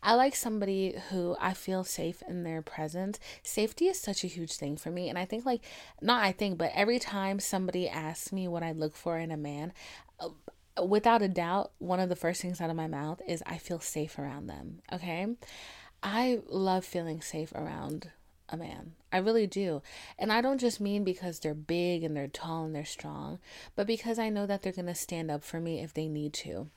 I 0.03 0.15
like 0.15 0.35
somebody 0.35 0.95
who 1.09 1.35
I 1.39 1.53
feel 1.53 1.83
safe 1.83 2.23
in 2.27 2.43
their 2.43 2.61
presence. 2.61 3.19
Safety 3.43 3.87
is 3.87 3.99
such 3.99 4.23
a 4.23 4.27
huge 4.27 4.53
thing 4.53 4.77
for 4.77 4.89
me. 4.89 5.09
And 5.09 5.17
I 5.17 5.25
think, 5.25 5.45
like, 5.45 5.61
not 6.01 6.23
I 6.23 6.31
think, 6.31 6.57
but 6.57 6.71
every 6.73 6.99
time 6.99 7.39
somebody 7.39 7.87
asks 7.87 8.31
me 8.31 8.47
what 8.47 8.63
I 8.63 8.71
look 8.71 8.95
for 8.95 9.17
in 9.17 9.31
a 9.31 9.37
man, 9.37 9.73
uh, 10.19 10.29
without 10.83 11.21
a 11.21 11.27
doubt, 11.27 11.71
one 11.79 11.99
of 11.99 12.09
the 12.09 12.15
first 12.15 12.41
things 12.41 12.61
out 12.61 12.69
of 12.69 12.75
my 12.75 12.87
mouth 12.87 13.21
is 13.27 13.43
I 13.45 13.57
feel 13.57 13.79
safe 13.79 14.17
around 14.17 14.47
them. 14.47 14.79
Okay. 14.91 15.27
I 16.01 16.39
love 16.47 16.83
feeling 16.83 17.21
safe 17.21 17.51
around 17.53 18.11
a 18.49 18.57
man. 18.57 18.93
I 19.11 19.17
really 19.17 19.47
do. 19.47 19.81
And 20.17 20.31
I 20.31 20.41
don't 20.41 20.59
just 20.59 20.81
mean 20.81 21.03
because 21.03 21.39
they're 21.39 21.53
big 21.53 22.03
and 22.03 22.15
they're 22.15 22.27
tall 22.27 22.65
and 22.65 22.75
they're 22.75 22.85
strong, 22.85 23.39
but 23.75 23.87
because 23.87 24.17
I 24.17 24.29
know 24.29 24.45
that 24.45 24.61
they're 24.61 24.73
going 24.73 24.87
to 24.87 24.95
stand 24.95 25.29
up 25.29 25.43
for 25.43 25.59
me 25.59 25.81
if 25.81 25.93
they 25.93 26.07
need 26.07 26.33
to 26.33 26.69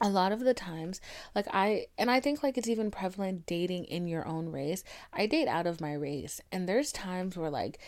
a 0.00 0.08
lot 0.08 0.32
of 0.32 0.40
the 0.40 0.54
times 0.54 1.00
like 1.34 1.46
i 1.52 1.86
and 1.98 2.10
i 2.10 2.18
think 2.18 2.42
like 2.42 2.58
it's 2.58 2.68
even 2.68 2.90
prevalent 2.90 3.46
dating 3.46 3.84
in 3.84 4.06
your 4.08 4.26
own 4.26 4.48
race. 4.50 4.82
I 5.12 5.26
date 5.26 5.48
out 5.48 5.66
of 5.66 5.80
my 5.80 5.92
race 5.92 6.40
and 6.50 6.68
there's 6.68 6.92
times 6.92 7.36
where 7.36 7.50
like 7.50 7.78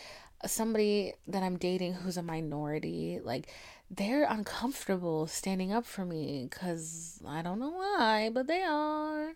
somebody 0.45 1.13
that 1.27 1.43
i'm 1.43 1.57
dating 1.57 1.93
who's 1.93 2.17
a 2.17 2.23
minority 2.23 3.19
like 3.23 3.49
they're 3.91 4.25
uncomfortable 4.27 5.27
standing 5.27 5.71
up 5.71 5.85
for 5.85 6.05
me 6.05 6.47
because 6.49 7.21
I 7.25 7.43
don't 7.43 7.59
know 7.59 7.69
why, 7.69 8.31
but 8.33 8.47
they 8.47 8.63
are. 8.63 9.35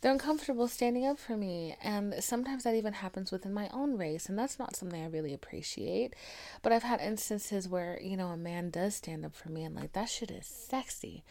They're 0.00 0.12
uncomfortable 0.12 0.66
standing 0.66 1.06
up 1.06 1.18
for 1.18 1.36
me. 1.36 1.76
And 1.80 2.14
sometimes 2.18 2.64
that 2.64 2.74
even 2.74 2.94
happens 2.94 3.30
within 3.30 3.54
my 3.54 3.68
own 3.72 3.96
race. 3.96 4.28
And 4.28 4.36
that's 4.36 4.58
not 4.58 4.74
something 4.74 5.00
I 5.00 5.06
really 5.06 5.32
appreciate. 5.32 6.14
But 6.60 6.72
I've 6.72 6.82
had 6.82 7.00
instances 7.00 7.68
where, 7.68 8.00
you 8.02 8.16
know, 8.16 8.28
a 8.28 8.36
man 8.36 8.70
does 8.70 8.96
stand 8.96 9.24
up 9.24 9.36
for 9.36 9.48
me 9.48 9.62
and 9.62 9.76
like 9.76 9.92
that 9.92 10.08
shit 10.08 10.30
is 10.32 10.46
sexy. 10.46 11.22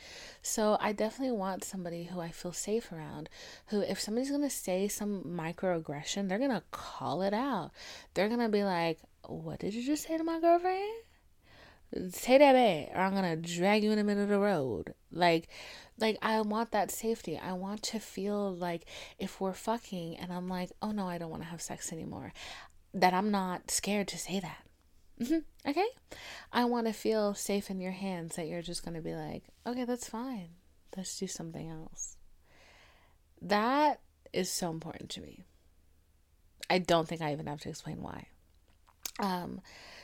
So 0.41 0.77
I 0.79 0.93
definitely 0.93 1.35
want 1.35 1.65
somebody 1.65 2.05
who 2.05 2.21
I 2.21 2.29
feel 2.29 2.53
safe 2.53 2.93
around, 2.93 3.29
who, 3.67 3.81
if 3.81 3.99
somebody's 3.99 4.29
going 4.29 4.41
to 4.41 4.49
say 4.49 4.87
some 4.87 5.21
microaggression, 5.23 6.29
they're 6.29 6.39
going 6.39 6.49
to 6.49 6.63
call 6.71 7.23
it 7.23 7.33
out. 7.33 7.71
They're 8.13 8.29
going 8.29 8.39
to 8.39 8.49
be 8.49 8.63
like, 8.63 8.99
what 9.27 9.59
did 9.59 9.73
you 9.73 9.83
just 9.83 10.07
say 10.07 10.17
to 10.17 10.23
my 10.23 10.39
girlfriend? 10.39 11.03
Say 12.09 12.37
that 12.37 12.53
back 12.53 12.95
or 12.95 13.01
i'm 13.01 13.13
gonna 13.13 13.35
drag 13.35 13.83
you 13.83 13.91
in 13.91 13.97
the 13.97 14.03
middle 14.03 14.23
of 14.23 14.29
the 14.29 14.39
road. 14.39 14.93
Like 15.11 15.47
like 15.99 16.17
i 16.21 16.39
want 16.41 16.71
that 16.71 16.91
safety. 16.91 17.37
I 17.37 17.53
want 17.53 17.83
to 17.83 17.99
feel 17.99 18.53
like 18.53 18.85
if 19.19 19.39
we're 19.39 19.53
fucking 19.53 20.17
and 20.17 20.31
i'm 20.31 20.47
like 20.47 20.71
oh 20.81 20.91
no 20.91 21.07
i 21.07 21.17
don't 21.17 21.29
want 21.29 21.43
to 21.43 21.49
have 21.49 21.61
sex 21.61 21.91
anymore 21.93 22.33
that 22.93 23.13
i'm 23.13 23.31
not 23.31 23.71
scared 23.71 24.07
to 24.09 24.17
say 24.17 24.39
that. 24.39 24.65
Mm-hmm. 25.21 25.69
okay? 25.69 25.87
I 26.51 26.65
want 26.65 26.87
to 26.87 26.93
feel 26.93 27.35
safe 27.35 27.69
in 27.69 27.79
your 27.79 27.91
hands 27.91 28.35
that 28.35 28.47
you're 28.47 28.63
just 28.63 28.83
gonna 28.83 29.01
be 29.01 29.13
like 29.13 29.43
okay 29.65 29.85
that's 29.85 30.09
fine. 30.09 30.49
Let's 30.95 31.17
do 31.17 31.27
something 31.27 31.69
else. 31.69 32.17
That 33.41 33.99
is 34.31 34.51
so 34.51 34.69
important 34.69 35.09
to 35.11 35.21
me. 35.21 35.43
I 36.69 36.79
don't 36.79 37.07
think 37.07 37.21
i 37.21 37.31
even 37.31 37.47
have 37.47 37.61
to 37.61 37.69
explain 37.69 38.01
why. 38.01 38.27
Um 39.19 39.61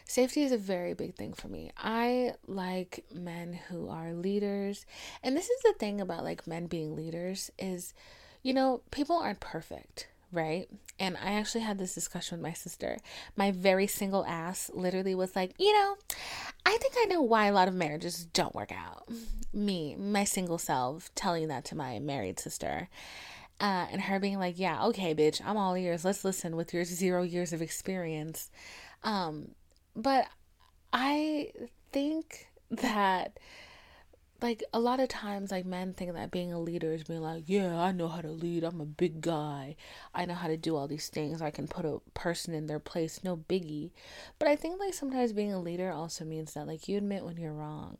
safety 0.10 0.44
is 0.44 0.52
a 0.52 0.58
very 0.58 0.94
big 0.94 1.16
thing 1.16 1.34
for 1.34 1.48
me. 1.48 1.72
I 1.78 2.34
like 2.48 3.06
men 3.14 3.60
who 3.70 3.90
are 3.90 4.14
leaders. 4.14 4.86
And 5.24 5.38
this 5.38 5.50
is 5.50 5.62
the 5.62 5.74
thing 5.74 6.02
about 6.02 6.24
like 6.24 6.48
men 6.48 6.68
being 6.68 6.96
leaders 6.96 7.52
is 7.58 7.94
you 8.42 8.54
know, 8.54 8.82
people 8.92 9.18
aren't 9.18 9.40
perfect, 9.40 10.08
right? 10.32 10.68
And 11.00 11.18
I 11.18 11.34
actually 11.34 11.62
had 11.62 11.78
this 11.78 11.94
discussion 11.94 12.38
with 12.38 12.44
my 12.44 12.54
sister. 12.54 12.98
My 13.36 13.52
very 13.52 13.88
single 13.88 14.26
ass 14.26 14.72
literally 14.74 15.16
was 15.16 15.36
like, 15.36 15.54
you 15.58 15.74
know, 15.74 15.98
I 16.66 16.78
think 16.78 16.94
I 16.98 17.06
know 17.06 17.22
why 17.22 17.48
a 17.48 17.54
lot 17.54 17.68
of 17.68 17.74
marriages 17.74 18.26
don't 18.26 18.56
work 18.56 18.72
out. 18.72 19.10
Me, 19.54 19.96
my 19.96 20.24
single 20.24 20.58
self, 20.58 21.14
telling 21.16 21.48
that 21.48 21.66
to 21.66 21.76
my 21.76 22.00
married 22.00 22.40
sister. 22.40 22.90
Uh, 23.60 23.88
and 23.92 24.02
her 24.04 24.20
being 24.20 24.40
like, 24.40 24.58
yeah, 24.58 24.86
okay, 24.86 25.14
bitch, 25.14 25.42
I'm 25.46 25.58
all 25.58 25.76
ears. 25.76 26.06
Let's 26.06 26.24
listen 26.24 26.56
with 26.56 26.74
your 26.74 26.86
zero 26.86 27.24
years 27.24 27.52
of 27.52 27.62
experience. 27.62 28.50
Um, 29.04 29.50
but 30.02 30.28
I 30.94 31.52
think 31.92 32.48
that 32.72 33.40
like 34.42 34.64
a 34.72 34.80
lot 34.80 35.00
of 35.00 35.10
times 35.10 35.52
like 35.52 35.66
men 35.66 35.94
think 35.94 36.14
that 36.14 36.32
being 36.32 36.54
a 36.54 36.60
leader 36.60 36.94
is 36.94 37.04
being 37.04 37.22
like 37.22 37.44
yeah 37.48 37.78
i 37.78 37.92
know 37.92 38.08
how 38.08 38.22
to 38.22 38.32
lead. 38.32 38.64
I'm 38.64 38.80
a 38.80 38.86
big 38.86 39.20
guy. 39.22 39.76
I 40.14 40.26
know 40.26 40.34
how 40.34 40.48
to 40.48 40.56
do 40.56 40.76
all 40.78 40.88
these 40.88 41.10
things. 41.10 41.42
I 41.42 41.52
can 41.52 41.68
put 41.68 41.84
a 41.86 42.00
person 42.14 42.54
in 42.54 42.68
their 42.68 42.80
place. 42.80 43.22
No 43.24 43.36
biggie. 43.36 43.92
But 44.38 44.48
i 44.48 44.56
think 44.56 44.80
like 44.80 44.94
sometimes 44.94 45.34
being 45.34 45.52
a 45.54 45.60
leader 45.60 45.92
also 45.92 46.24
means 46.26 46.54
that 46.54 46.68
like 46.68 46.88
you 46.88 46.98
admit 46.98 47.26
when 47.26 47.38
you're 47.38 47.54
wrong 47.54 47.98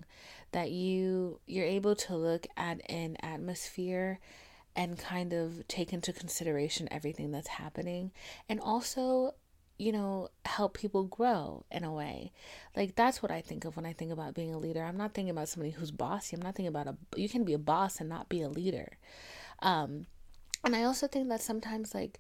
that 0.52 0.72
you 0.72 1.40
you're 1.46 1.66
able 1.66 1.96
to 1.96 2.16
look 2.16 2.48
at 2.58 2.82
an 2.90 3.18
atmosphere 3.22 4.20
and 4.76 4.98
kind 4.98 5.34
of 5.34 5.68
take 5.68 5.92
into 5.94 6.14
consideration 6.14 6.88
everything 6.92 7.32
that's 7.32 7.48
happening. 7.48 8.12
And 8.48 8.60
also 8.60 9.34
you 9.80 9.94
know, 9.94 10.28
help 10.44 10.78
people 10.78 11.06
grow 11.06 11.64
in 11.72 11.86
a 11.86 11.92
way. 11.92 12.34
Like 12.76 12.96
that's 12.96 13.24
what 13.24 13.32
I 13.32 13.40
think 13.40 13.64
of 13.64 13.78
when 13.78 13.86
I 13.86 13.94
think 13.94 14.12
about 14.12 14.36
being 14.36 14.54
a 14.54 14.60
leader. 14.60 14.84
I'm 14.84 14.98
not 14.98 15.14
thinking 15.14 15.32
about 15.32 15.48
somebody 15.48 15.72
who's 15.72 15.90
bossy. 15.90 16.36
I'm 16.36 16.42
not 16.42 16.56
thinking 16.56 16.68
about 16.68 16.88
a 16.88 16.98
you 17.16 17.30
can 17.30 17.46
be 17.46 17.54
a 17.54 17.58
boss 17.58 18.00
and 18.00 18.10
not 18.10 18.28
be 18.28 18.42
a 18.42 18.50
leader. 18.50 18.98
Um 19.62 20.06
and 20.66 20.76
I 20.76 20.84
also 20.84 21.08
think 21.08 21.30
that 21.30 21.42
sometimes 21.42 21.96
like 21.96 22.20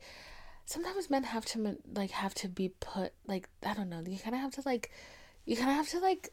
sometimes 0.65 1.09
men 1.09 1.23
have 1.23 1.45
to 1.47 1.77
like 1.93 2.11
have 2.11 2.33
to 2.35 2.47
be 2.47 2.69
put 2.79 3.11
like 3.27 3.49
I 3.63 3.73
don't 3.73 3.89
know, 3.89 4.01
you 4.07 4.17
kind 4.17 4.35
of 4.35 4.41
have 4.41 4.53
to 4.53 4.61
like 4.65 4.89
you 5.45 5.57
kind 5.57 5.69
of 5.69 5.75
have 5.75 5.89
to 5.89 5.99
like 5.99 6.29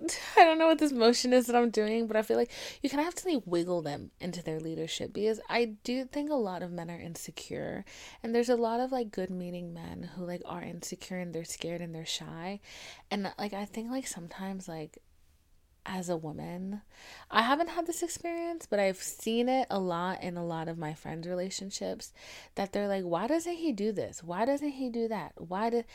I 0.36 0.44
don't 0.44 0.58
know 0.58 0.66
what 0.66 0.78
this 0.78 0.92
motion 0.92 1.32
is 1.32 1.46
that 1.46 1.56
I'm 1.56 1.70
doing, 1.70 2.06
but 2.06 2.16
I 2.16 2.22
feel 2.22 2.36
like 2.36 2.50
you 2.82 2.88
kind 2.88 3.00
of 3.00 3.04
have 3.04 3.14
to 3.16 3.28
like 3.28 3.42
wiggle 3.44 3.82
them 3.82 4.10
into 4.20 4.42
their 4.42 4.60
leadership 4.60 5.12
because 5.12 5.40
I 5.48 5.76
do 5.84 6.04
think 6.04 6.30
a 6.30 6.34
lot 6.34 6.62
of 6.62 6.72
men 6.72 6.90
are 6.90 6.98
insecure, 6.98 7.84
and 8.22 8.34
there's 8.34 8.48
a 8.48 8.56
lot 8.56 8.80
of 8.80 8.92
like 8.92 9.10
good 9.10 9.30
meaning 9.30 9.74
men 9.74 10.10
who 10.14 10.24
like 10.24 10.42
are 10.44 10.62
insecure 10.62 11.18
and 11.18 11.34
they're 11.34 11.44
scared 11.44 11.80
and 11.80 11.94
they're 11.94 12.06
shy, 12.06 12.60
and 13.10 13.32
like 13.38 13.52
I 13.52 13.64
think 13.64 13.90
like 13.90 14.06
sometimes 14.06 14.68
like 14.68 14.98
as 15.86 16.08
a 16.08 16.16
woman. 16.16 16.82
I 17.30 17.42
haven't 17.42 17.70
had 17.70 17.86
this 17.86 18.02
experience, 18.02 18.66
but 18.68 18.78
I've 18.78 18.98
seen 18.98 19.48
it 19.48 19.66
a 19.70 19.78
lot 19.78 20.22
in 20.22 20.36
a 20.36 20.44
lot 20.44 20.68
of 20.68 20.78
my 20.78 20.94
friends' 20.94 21.26
relationships 21.26 22.12
that 22.54 22.72
they're 22.72 22.88
like, 22.88 23.04
why 23.04 23.26
doesn't 23.26 23.56
he 23.56 23.72
do 23.72 23.92
this? 23.92 24.22
Why 24.22 24.44
doesn't 24.44 24.70
he 24.70 24.90
do 24.90 25.08
that? 25.08 25.32
Why 25.36 25.70
did 25.70 25.86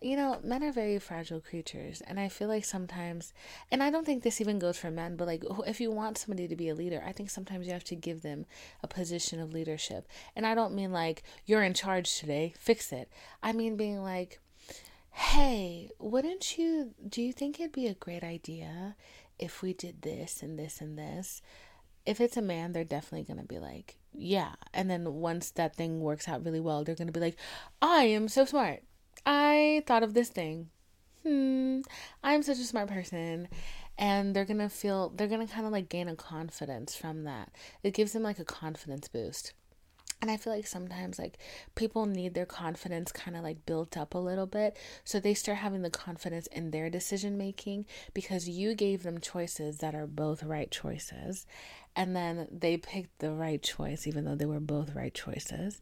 you 0.00 0.16
know, 0.16 0.38
men 0.42 0.62
are 0.62 0.72
very 0.72 0.98
fragile 0.98 1.40
creatures, 1.40 2.00
and 2.06 2.18
I 2.18 2.28
feel 2.28 2.48
like 2.48 2.64
sometimes, 2.64 3.32
and 3.70 3.82
I 3.82 3.90
don't 3.90 4.06
think 4.06 4.22
this 4.22 4.40
even 4.40 4.58
goes 4.58 4.78
for 4.78 4.90
men, 4.90 5.16
but 5.16 5.26
like 5.26 5.44
if 5.66 5.80
you 5.80 5.90
want 5.90 6.18
somebody 6.18 6.48
to 6.48 6.56
be 6.56 6.68
a 6.68 6.74
leader, 6.74 7.02
I 7.04 7.12
think 7.12 7.30
sometimes 7.30 7.66
you 7.66 7.72
have 7.72 7.84
to 7.84 7.96
give 7.96 8.22
them 8.22 8.46
a 8.82 8.88
position 8.88 9.40
of 9.40 9.52
leadership. 9.52 10.08
And 10.34 10.46
I 10.46 10.54
don't 10.54 10.74
mean 10.74 10.92
like 10.92 11.22
you're 11.44 11.62
in 11.62 11.74
charge 11.74 12.18
today, 12.18 12.54
fix 12.58 12.92
it. 12.92 13.10
I 13.42 13.52
mean 13.52 13.76
being 13.76 14.02
like, 14.02 14.40
hey, 15.12 15.90
wouldn't 15.98 16.56
you, 16.56 16.92
do 17.06 17.20
you 17.22 17.32
think 17.32 17.60
it'd 17.60 17.72
be 17.72 17.86
a 17.86 17.94
great 17.94 18.24
idea 18.24 18.96
if 19.38 19.62
we 19.62 19.72
did 19.72 20.02
this 20.02 20.42
and 20.42 20.58
this 20.58 20.80
and 20.80 20.98
this, 20.98 21.42
if 22.06 22.20
it's 22.20 22.36
a 22.36 22.42
man, 22.42 22.72
they're 22.72 22.84
definitely 22.84 23.24
going 23.24 23.40
to 23.40 23.46
be 23.46 23.58
like, 23.58 23.96
yeah. 24.12 24.52
And 24.72 24.90
then 24.90 25.14
once 25.14 25.50
that 25.52 25.76
thing 25.76 26.00
works 26.00 26.28
out 26.28 26.44
really 26.44 26.60
well, 26.60 26.84
they're 26.84 26.94
going 26.94 27.08
to 27.08 27.12
be 27.12 27.20
like, 27.20 27.36
I 27.82 28.04
am 28.04 28.28
so 28.28 28.44
smart. 28.44 28.82
I 29.26 29.82
thought 29.86 30.02
of 30.02 30.14
this 30.14 30.28
thing. 30.28 30.70
Hmm, 31.24 31.80
I'm 32.22 32.42
such 32.42 32.58
a 32.58 32.64
smart 32.64 32.88
person. 32.88 33.48
And 33.98 34.34
they're 34.34 34.46
to 34.46 34.68
feel, 34.68 35.10
they're 35.10 35.28
to 35.46 35.52
kind 35.52 35.66
of 35.66 35.72
like 35.72 35.88
gain 35.88 36.08
a 36.08 36.16
confidence 36.16 36.96
from 36.96 37.24
that. 37.24 37.52
It 37.82 37.92
gives 37.92 38.12
them 38.12 38.22
like 38.22 38.38
a 38.38 38.44
confidence 38.44 39.08
boost. 39.08 39.52
And 40.22 40.30
I 40.30 40.36
feel 40.36 40.52
like 40.52 40.66
sometimes 40.66 41.18
like 41.18 41.38
people 41.74 42.04
need 42.04 42.34
their 42.34 42.46
confidence 42.46 43.10
kind 43.10 43.36
of 43.36 43.42
like 43.42 43.64
built 43.64 43.96
up 43.96 44.14
a 44.14 44.18
little 44.18 44.46
bit 44.46 44.76
so 45.02 45.18
they 45.18 45.32
start 45.32 45.58
having 45.58 45.80
the 45.80 45.88
confidence 45.88 46.46
in 46.48 46.70
their 46.70 46.90
decision 46.90 47.38
making 47.38 47.86
because 48.12 48.46
you 48.46 48.74
gave 48.74 49.02
them 49.02 49.18
choices 49.18 49.78
that 49.78 49.94
are 49.94 50.06
both 50.06 50.42
right 50.42 50.70
choices 50.70 51.46
and 51.96 52.14
then 52.14 52.48
they 52.50 52.76
picked 52.76 53.18
the 53.18 53.32
right 53.32 53.62
choice 53.62 54.06
even 54.06 54.24
though 54.24 54.36
they 54.36 54.46
were 54.46 54.60
both 54.60 54.94
right 54.94 55.14
choices. 55.14 55.80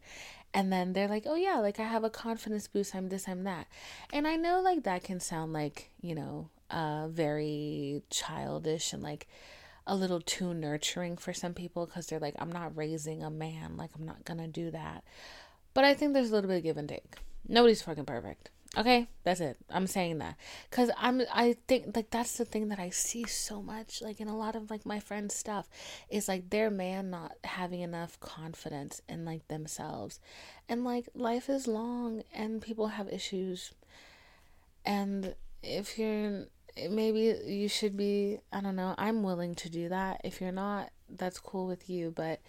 And 0.54 0.72
then 0.72 0.94
they're 0.94 1.08
like, 1.08 1.24
"Oh 1.26 1.34
yeah, 1.34 1.58
like 1.58 1.78
I 1.78 1.84
have 1.84 2.04
a 2.04 2.10
confidence 2.10 2.66
boost, 2.68 2.94
I'm 2.94 3.08
this, 3.10 3.28
I'm 3.28 3.44
that." 3.44 3.66
And 4.12 4.26
I 4.26 4.36
know 4.36 4.60
like 4.60 4.84
that 4.84 5.04
can 5.04 5.20
sound 5.20 5.52
like, 5.52 5.90
you 6.00 6.14
know, 6.14 6.48
uh 6.70 7.08
very 7.08 8.02
childish 8.10 8.92
and 8.92 9.02
like 9.02 9.26
a 9.88 9.96
little 9.96 10.20
too 10.20 10.54
nurturing 10.54 11.16
for 11.16 11.32
some 11.32 11.54
people 11.54 11.86
because 11.86 12.06
they're 12.06 12.20
like, 12.20 12.34
I'm 12.38 12.52
not 12.52 12.76
raising 12.76 13.24
a 13.24 13.30
man. 13.30 13.76
Like, 13.76 13.90
I'm 13.98 14.04
not 14.04 14.24
going 14.24 14.38
to 14.38 14.46
do 14.46 14.70
that. 14.70 15.02
But 15.72 15.84
I 15.84 15.94
think 15.94 16.12
there's 16.12 16.30
a 16.30 16.34
little 16.34 16.48
bit 16.48 16.58
of 16.58 16.62
give 16.62 16.76
and 16.76 16.88
take. 16.88 17.16
Nobody's 17.48 17.82
fucking 17.82 18.04
perfect. 18.04 18.50
Okay, 18.78 19.08
that's 19.24 19.40
it. 19.40 19.56
I'm 19.68 19.88
saying 19.88 20.18
that 20.18 20.36
cuz 20.70 20.88
I'm 20.96 21.22
I 21.32 21.56
think 21.66 21.96
like 21.96 22.10
that's 22.10 22.38
the 22.38 22.44
thing 22.44 22.68
that 22.68 22.78
I 22.78 22.90
see 22.90 23.24
so 23.24 23.60
much 23.60 24.00
like 24.00 24.20
in 24.20 24.28
a 24.28 24.36
lot 24.36 24.54
of 24.54 24.70
like 24.70 24.86
my 24.86 25.00
friends 25.00 25.34
stuff 25.34 25.68
is 26.08 26.28
like 26.28 26.50
their 26.50 26.70
man 26.70 27.10
not 27.10 27.32
having 27.42 27.80
enough 27.80 28.20
confidence 28.20 29.02
in 29.08 29.24
like 29.24 29.48
themselves. 29.48 30.20
And 30.68 30.84
like 30.84 31.08
life 31.12 31.48
is 31.50 31.66
long 31.66 32.22
and 32.32 32.62
people 32.62 32.86
have 32.88 33.08
issues. 33.08 33.72
And 34.84 35.34
if 35.60 35.98
you're 35.98 36.46
maybe 36.88 37.34
you 37.46 37.66
should 37.68 37.96
be 37.96 38.38
I 38.52 38.60
don't 38.60 38.76
know, 38.76 38.94
I'm 38.96 39.24
willing 39.24 39.56
to 39.56 39.68
do 39.68 39.88
that. 39.88 40.20
If 40.22 40.40
you're 40.40 40.52
not, 40.52 40.90
that's 41.10 41.40
cool 41.40 41.66
with 41.66 41.90
you, 41.90 42.12
but 42.14 42.40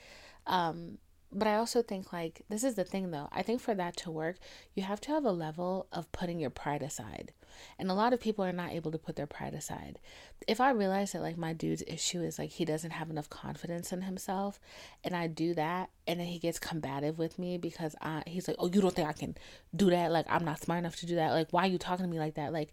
um 0.45 0.99
but 1.31 1.47
I 1.47 1.55
also 1.55 1.81
think 1.81 2.11
like 2.11 2.41
this 2.49 2.63
is 2.63 2.75
the 2.75 2.83
thing 2.83 3.11
though. 3.11 3.29
I 3.31 3.43
think 3.43 3.61
for 3.61 3.75
that 3.75 3.95
to 3.97 4.11
work, 4.11 4.37
you 4.73 4.83
have 4.83 4.99
to 5.01 5.11
have 5.11 5.25
a 5.25 5.31
level 5.31 5.87
of 5.91 6.11
putting 6.11 6.39
your 6.39 6.49
pride 6.49 6.81
aside. 6.81 7.33
And 7.77 7.91
a 7.91 7.93
lot 7.93 8.13
of 8.13 8.19
people 8.19 8.45
are 8.45 8.53
not 8.53 8.71
able 8.71 8.91
to 8.91 8.97
put 8.97 9.15
their 9.15 9.27
pride 9.27 9.53
aside. 9.53 9.99
If 10.47 10.59
I 10.59 10.71
realize 10.71 11.11
that 11.11 11.21
like 11.21 11.37
my 11.37 11.53
dude's 11.53 11.83
issue 11.85 12.21
is 12.21 12.39
like 12.39 12.49
he 12.51 12.65
doesn't 12.65 12.91
have 12.91 13.09
enough 13.09 13.29
confidence 13.29 13.91
in 13.91 14.03
himself 14.03 14.59
and 15.03 15.15
I 15.15 15.27
do 15.27 15.53
that 15.53 15.89
and 16.07 16.19
then 16.19 16.27
he 16.27 16.39
gets 16.39 16.57
combative 16.57 17.19
with 17.19 17.37
me 17.37 17.57
because 17.57 17.95
I 18.01 18.23
he's 18.25 18.47
like, 18.47 18.57
"Oh, 18.59 18.67
you 18.67 18.81
don't 18.81 18.95
think 18.95 19.07
I 19.07 19.13
can 19.13 19.35
do 19.75 19.89
that? 19.91 20.11
Like 20.11 20.25
I'm 20.29 20.45
not 20.45 20.61
smart 20.61 20.79
enough 20.79 20.95
to 20.97 21.05
do 21.05 21.15
that. 21.15 21.31
Like 21.31 21.51
why 21.51 21.65
are 21.65 21.71
you 21.71 21.77
talking 21.77 22.05
to 22.05 22.11
me 22.11 22.19
like 22.19 22.35
that?" 22.35 22.53
Like 22.53 22.71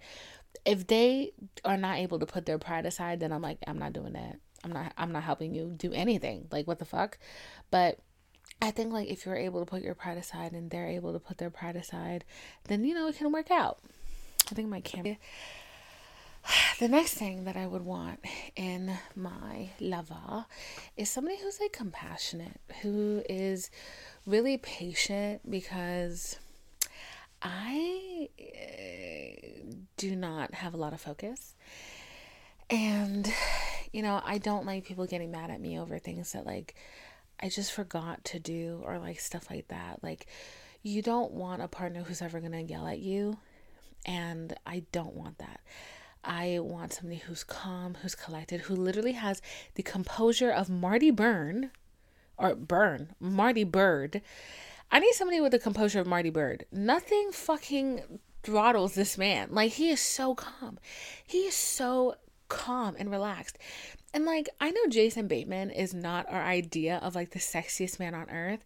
if 0.65 0.87
they 0.87 1.33
are 1.65 1.77
not 1.77 1.99
able 1.99 2.19
to 2.19 2.27
put 2.27 2.47
their 2.47 2.59
pride 2.59 2.87
aside, 2.87 3.21
then 3.21 3.33
I'm 3.33 3.43
like, 3.43 3.59
I'm 3.67 3.79
not 3.79 3.93
doing 3.93 4.15
that. 4.15 4.39
I'm 4.65 4.73
not 4.73 4.93
I'm 4.97 5.13
not 5.13 5.23
helping 5.23 5.55
you 5.55 5.75
do 5.77 5.93
anything. 5.93 6.49
Like 6.51 6.67
what 6.67 6.79
the 6.79 6.85
fuck? 6.85 7.19
But 7.71 7.99
I 8.61 8.71
think 8.71 8.93
like 8.93 9.09
if 9.09 9.27
you're 9.27 9.37
able 9.37 9.61
to 9.61 9.67
put 9.67 9.83
your 9.83 9.95
pride 9.95 10.17
aside 10.17 10.53
and 10.53 10.71
they're 10.71 10.89
able 10.89 11.13
to 11.13 11.19
put 11.19 11.39
their 11.39 11.51
pride 11.51 11.77
aside, 11.77 12.25
then 12.65 12.85
you 12.85 12.95
know 12.95 13.09
it 13.09 13.17
can 13.17 13.33
work 13.33 13.51
out. 13.51 13.79
I 14.51 14.55
think 14.55 14.69
my 14.69 14.81
camera. 14.81 15.17
The 16.79 16.87
next 16.87 17.15
thing 17.15 17.43
that 17.45 17.57
I 17.57 17.67
would 17.67 17.83
want 17.83 18.21
in 18.55 18.97
my 19.17 19.71
lover 19.81 20.47
is 20.97 21.11
somebody 21.11 21.39
who's 21.39 21.59
like 21.59 21.73
compassionate, 21.73 22.61
who 22.83 23.25
is 23.29 23.69
really 24.27 24.57
patient 24.59 25.51
because 25.51 26.39
I 27.43 28.29
uh, 28.39 29.75
do 29.97 30.15
not 30.15 30.55
have 30.55 30.75
a 30.75 30.77
lot 30.77 30.93
of 30.93 31.01
focus. 31.01 31.55
And, 32.71 33.33
you 33.93 34.03
know, 34.03 34.21
I 34.25 34.39
don't 34.39 34.67
like 34.67 34.85
people 34.85 35.07
getting 35.07 35.31
mad 35.31 35.51
at 35.51 35.61
me 35.61 35.81
over 35.81 35.99
things 35.99 36.33
that 36.33 36.47
like 36.47 36.77
I 37.41 37.49
just 37.49 37.73
forgot 37.73 38.25
to 38.27 38.39
do 38.39 38.83
or 38.85 38.99
like 38.99 39.21
stuff 39.21 39.51
like 39.51 39.69
that. 39.69 40.03
Like, 40.03 40.27
you 40.83 41.03
don't 41.03 41.33
want 41.33 41.63
a 41.63 41.69
partner 41.69 42.03
who's 42.03 42.23
ever 42.23 42.41
gonna 42.41 42.61
yell 42.61 42.87
at 42.87 43.01
you, 43.01 43.39
and 44.05 44.55
I 44.67 44.85
don't 44.93 45.15
want 45.15 45.39
that. 45.39 45.61
I 46.25 46.59
want 46.61 46.93
somebody 46.93 47.21
who's 47.21 47.45
calm, 47.45 47.97
who's 48.03 48.15
collected, 48.15 48.63
who 48.63 48.75
literally 48.75 49.13
has 49.13 49.41
the 49.75 49.83
composure 49.83 50.51
of 50.51 50.69
Marty 50.69 51.11
Byrne 51.11 51.71
or 52.37 52.55
Byrne, 52.55 53.15
Marty 53.21 53.65
Byrde. 53.65 54.21
I 54.91 54.99
need 54.99 55.15
somebody 55.15 55.41
with 55.41 55.53
the 55.53 55.59
composure 55.59 56.01
of 56.01 56.07
Marty 56.07 56.31
Byrde. 56.31 56.65
Nothing 56.73 57.31
fucking 57.33 58.21
throttles 58.43 58.95
this 58.95 59.19
man. 59.19 59.49
Like 59.51 59.73
he 59.73 59.91
is 59.91 60.01
so 60.01 60.35
calm. 60.35 60.79
He 61.27 61.47
is 61.47 61.55
so 61.55 62.17
calm 62.49 62.97
and 62.99 63.11
relaxed. 63.11 63.59
And 64.17 64.25
like 64.25 64.49
I 64.59 64.71
know 64.71 64.87
Jason 64.89 65.29
Bateman 65.29 65.71
is 65.71 65.93
not 65.93 66.25
our 66.33 66.43
idea 66.43 66.97
of 67.03 67.15
like 67.15 67.33
the 67.33 67.39
sexiest 67.39 67.99
man 67.99 68.15
on 68.15 68.31
earth, 68.31 68.65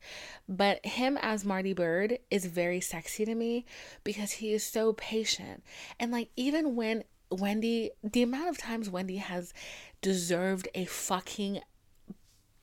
but 0.48 0.86
him 0.86 1.18
as 1.20 1.44
Marty 1.44 1.74
Byrde 1.74 2.18
is 2.30 2.46
very 2.46 2.80
sexy 2.80 3.24
to 3.24 3.34
me 3.34 3.66
because 4.04 4.30
he 4.30 4.52
is 4.52 4.62
so 4.62 4.92
patient. 4.92 5.64
And 5.98 6.12
like 6.12 6.30
even 6.36 6.76
when 6.76 7.02
Wendy, 7.32 7.90
the 8.00 8.22
amount 8.22 8.48
of 8.48 8.58
times 8.58 8.88
Wendy 8.88 9.16
has 9.16 9.52
deserved 10.00 10.68
a 10.72 10.84
fucking 10.84 11.62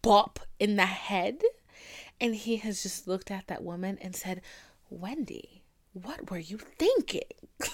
bop 0.02 0.40
in 0.58 0.78
the 0.78 0.86
head 0.86 1.42
and 2.22 2.36
he 2.36 2.56
has 2.56 2.84
just 2.84 3.06
looked 3.06 3.30
at 3.30 3.48
that 3.48 3.66
woman 3.66 3.98
and 4.00 4.16
said, 4.16 4.42
"Wendy, 4.90 5.62
what 5.92 6.32
were 6.32 6.40
you 6.40 6.58
thinking?" 6.58 7.34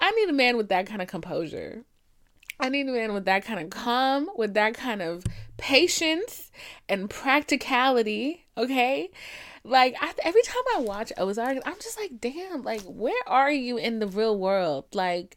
I 0.00 0.10
need 0.10 0.28
a 0.28 0.32
man 0.32 0.56
with 0.56 0.70
that 0.70 0.88
kind 0.88 1.00
of 1.00 1.06
composure. 1.06 1.84
I 2.60 2.68
need 2.68 2.88
a 2.88 2.92
man 2.92 3.14
with 3.14 3.24
that 3.24 3.44
kind 3.44 3.60
of 3.60 3.70
calm, 3.70 4.28
with 4.36 4.54
that 4.54 4.74
kind 4.74 5.00
of 5.00 5.24
patience 5.56 6.52
and 6.88 7.08
practicality, 7.08 8.46
okay? 8.56 9.10
Like 9.64 9.94
I, 10.00 10.12
every 10.22 10.42
time 10.42 10.62
I 10.76 10.80
watch 10.80 11.12
Ozark, 11.18 11.58
I'm 11.64 11.76
just 11.76 11.98
like, 11.98 12.20
damn, 12.20 12.62
like 12.62 12.82
where 12.82 13.22
are 13.26 13.50
you 13.50 13.76
in 13.76 13.98
the 13.98 14.06
real 14.06 14.38
world? 14.38 14.86
Like, 14.92 15.36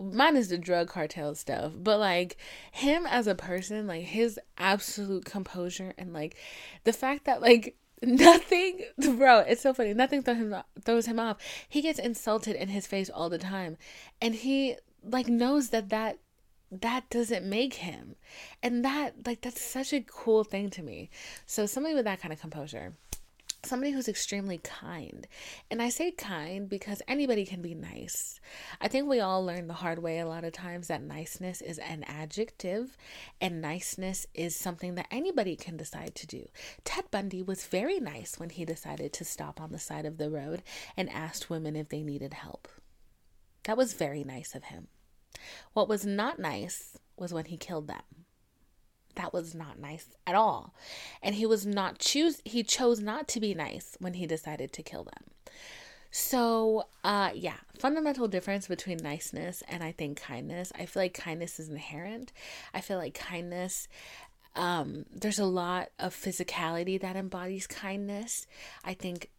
mine 0.00 0.36
is 0.36 0.48
the 0.48 0.58
drug 0.58 0.88
cartel 0.88 1.34
stuff, 1.34 1.72
but 1.76 1.98
like 1.98 2.36
him 2.72 3.06
as 3.06 3.26
a 3.26 3.34
person, 3.34 3.86
like 3.86 4.04
his 4.04 4.38
absolute 4.58 5.24
composure 5.24 5.94
and 5.96 6.12
like 6.12 6.36
the 6.84 6.92
fact 6.92 7.24
that 7.24 7.40
like 7.40 7.76
nothing 8.02 8.80
bro 9.16 9.38
it's 9.38 9.62
so 9.62 9.72
funny 9.72 9.94
nothing 9.94 10.22
throws 10.22 10.36
him, 10.36 10.54
throws 10.84 11.06
him 11.06 11.18
off 11.18 11.38
he 11.68 11.80
gets 11.80 11.98
insulted 11.98 12.54
in 12.54 12.68
his 12.68 12.86
face 12.86 13.08
all 13.08 13.30
the 13.30 13.38
time 13.38 13.78
and 14.20 14.34
he 14.34 14.76
like 15.02 15.26
knows 15.28 15.70
that 15.70 15.88
that 15.88 16.18
that 16.80 17.08
doesn't 17.10 17.44
make 17.44 17.74
him 17.74 18.16
and 18.62 18.84
that 18.84 19.14
like 19.26 19.40
that's 19.40 19.60
such 19.60 19.92
a 19.92 20.00
cool 20.00 20.44
thing 20.44 20.70
to 20.70 20.82
me 20.82 21.10
so 21.46 21.66
somebody 21.66 21.94
with 21.94 22.04
that 22.04 22.20
kind 22.20 22.32
of 22.32 22.40
composure 22.40 22.92
somebody 23.64 23.92
who's 23.92 24.08
extremely 24.08 24.58
kind. 24.58 25.26
And 25.70 25.80
I 25.80 25.88
say 25.88 26.10
kind 26.10 26.68
because 26.68 27.02
anybody 27.08 27.44
can 27.44 27.62
be 27.62 27.74
nice. 27.74 28.40
I 28.80 28.88
think 28.88 29.08
we 29.08 29.20
all 29.20 29.44
learn 29.44 29.66
the 29.66 29.74
hard 29.74 30.00
way 30.00 30.18
a 30.18 30.26
lot 30.26 30.44
of 30.44 30.52
times 30.52 30.88
that 30.88 31.02
niceness 31.02 31.60
is 31.60 31.78
an 31.78 32.04
adjective 32.04 32.96
and 33.40 33.60
niceness 33.60 34.26
is 34.34 34.56
something 34.56 34.94
that 34.94 35.06
anybody 35.10 35.56
can 35.56 35.76
decide 35.76 36.14
to 36.16 36.26
do. 36.26 36.48
Ted 36.84 37.10
Bundy 37.10 37.42
was 37.42 37.66
very 37.66 38.00
nice 38.00 38.38
when 38.38 38.50
he 38.50 38.64
decided 38.64 39.12
to 39.14 39.24
stop 39.24 39.60
on 39.60 39.72
the 39.72 39.78
side 39.78 40.06
of 40.06 40.18
the 40.18 40.30
road 40.30 40.62
and 40.96 41.10
asked 41.10 41.50
women 41.50 41.76
if 41.76 41.88
they 41.88 42.02
needed 42.02 42.34
help. 42.34 42.68
That 43.64 43.76
was 43.76 43.94
very 43.94 44.24
nice 44.24 44.54
of 44.54 44.64
him. 44.64 44.88
What 45.72 45.88
was 45.88 46.04
not 46.04 46.38
nice 46.38 46.98
was 47.16 47.32
when 47.32 47.46
he 47.46 47.56
killed 47.56 47.88
them 47.88 48.02
that 49.16 49.32
was 49.32 49.54
not 49.54 49.78
nice 49.78 50.06
at 50.26 50.34
all. 50.34 50.74
And 51.22 51.34
he 51.34 51.46
was 51.46 51.66
not 51.66 51.98
choose 51.98 52.40
he 52.44 52.62
chose 52.62 53.00
not 53.00 53.28
to 53.28 53.40
be 53.40 53.54
nice 53.54 53.96
when 54.00 54.14
he 54.14 54.26
decided 54.26 54.72
to 54.72 54.82
kill 54.82 55.04
them. 55.04 55.24
So, 56.10 56.84
uh 57.02 57.30
yeah, 57.34 57.56
fundamental 57.78 58.28
difference 58.28 58.68
between 58.68 58.98
niceness 58.98 59.62
and 59.68 59.82
I 59.82 59.92
think 59.92 60.20
kindness. 60.20 60.72
I 60.78 60.86
feel 60.86 61.02
like 61.02 61.14
kindness 61.14 61.58
is 61.58 61.68
inherent. 61.68 62.32
I 62.72 62.80
feel 62.80 62.98
like 62.98 63.14
kindness 63.14 63.88
um 64.56 65.04
there's 65.12 65.40
a 65.40 65.44
lot 65.44 65.90
of 65.98 66.14
physicality 66.14 67.00
that 67.00 67.16
embodies 67.16 67.66
kindness. 67.66 68.46
I 68.84 68.94
think 68.94 69.30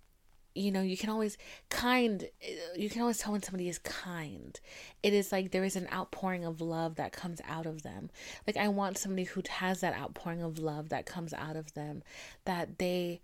you 0.56 0.72
know 0.72 0.82
you 0.82 0.98
can 0.98 1.10
always 1.10 1.38
kind 1.70 2.24
uh, 2.44 2.76
you 2.76 2.90
can 2.90 3.02
always 3.02 3.18
tell 3.20 3.34
when 3.34 3.44
somebody 3.44 3.70
is 3.70 3.78
kind. 3.80 4.60
It 5.04 5.14
is 5.14 5.32
like 5.32 5.52
there 5.52 5.66
is 5.66 5.76
an 5.76 5.88
outpouring 5.94 6.46
of 6.46 6.62
love 6.62 6.96
that 6.96 7.12
comes 7.12 7.42
out 7.48 7.66
of 7.66 7.84
them. 7.84 8.10
Like 8.48 8.58
i 8.58 8.68
want 8.68 8.98
somebody 8.98 9.26
who 9.26 9.42
has 9.50 9.82
that 9.82 9.96
outpouring 9.96 10.42
of 10.42 10.58
love 10.58 10.90
that 10.90 11.06
comes 11.06 11.34
out 11.34 11.56
of 11.56 11.74
them 11.74 12.04
that 12.46 12.80
they 12.80 13.22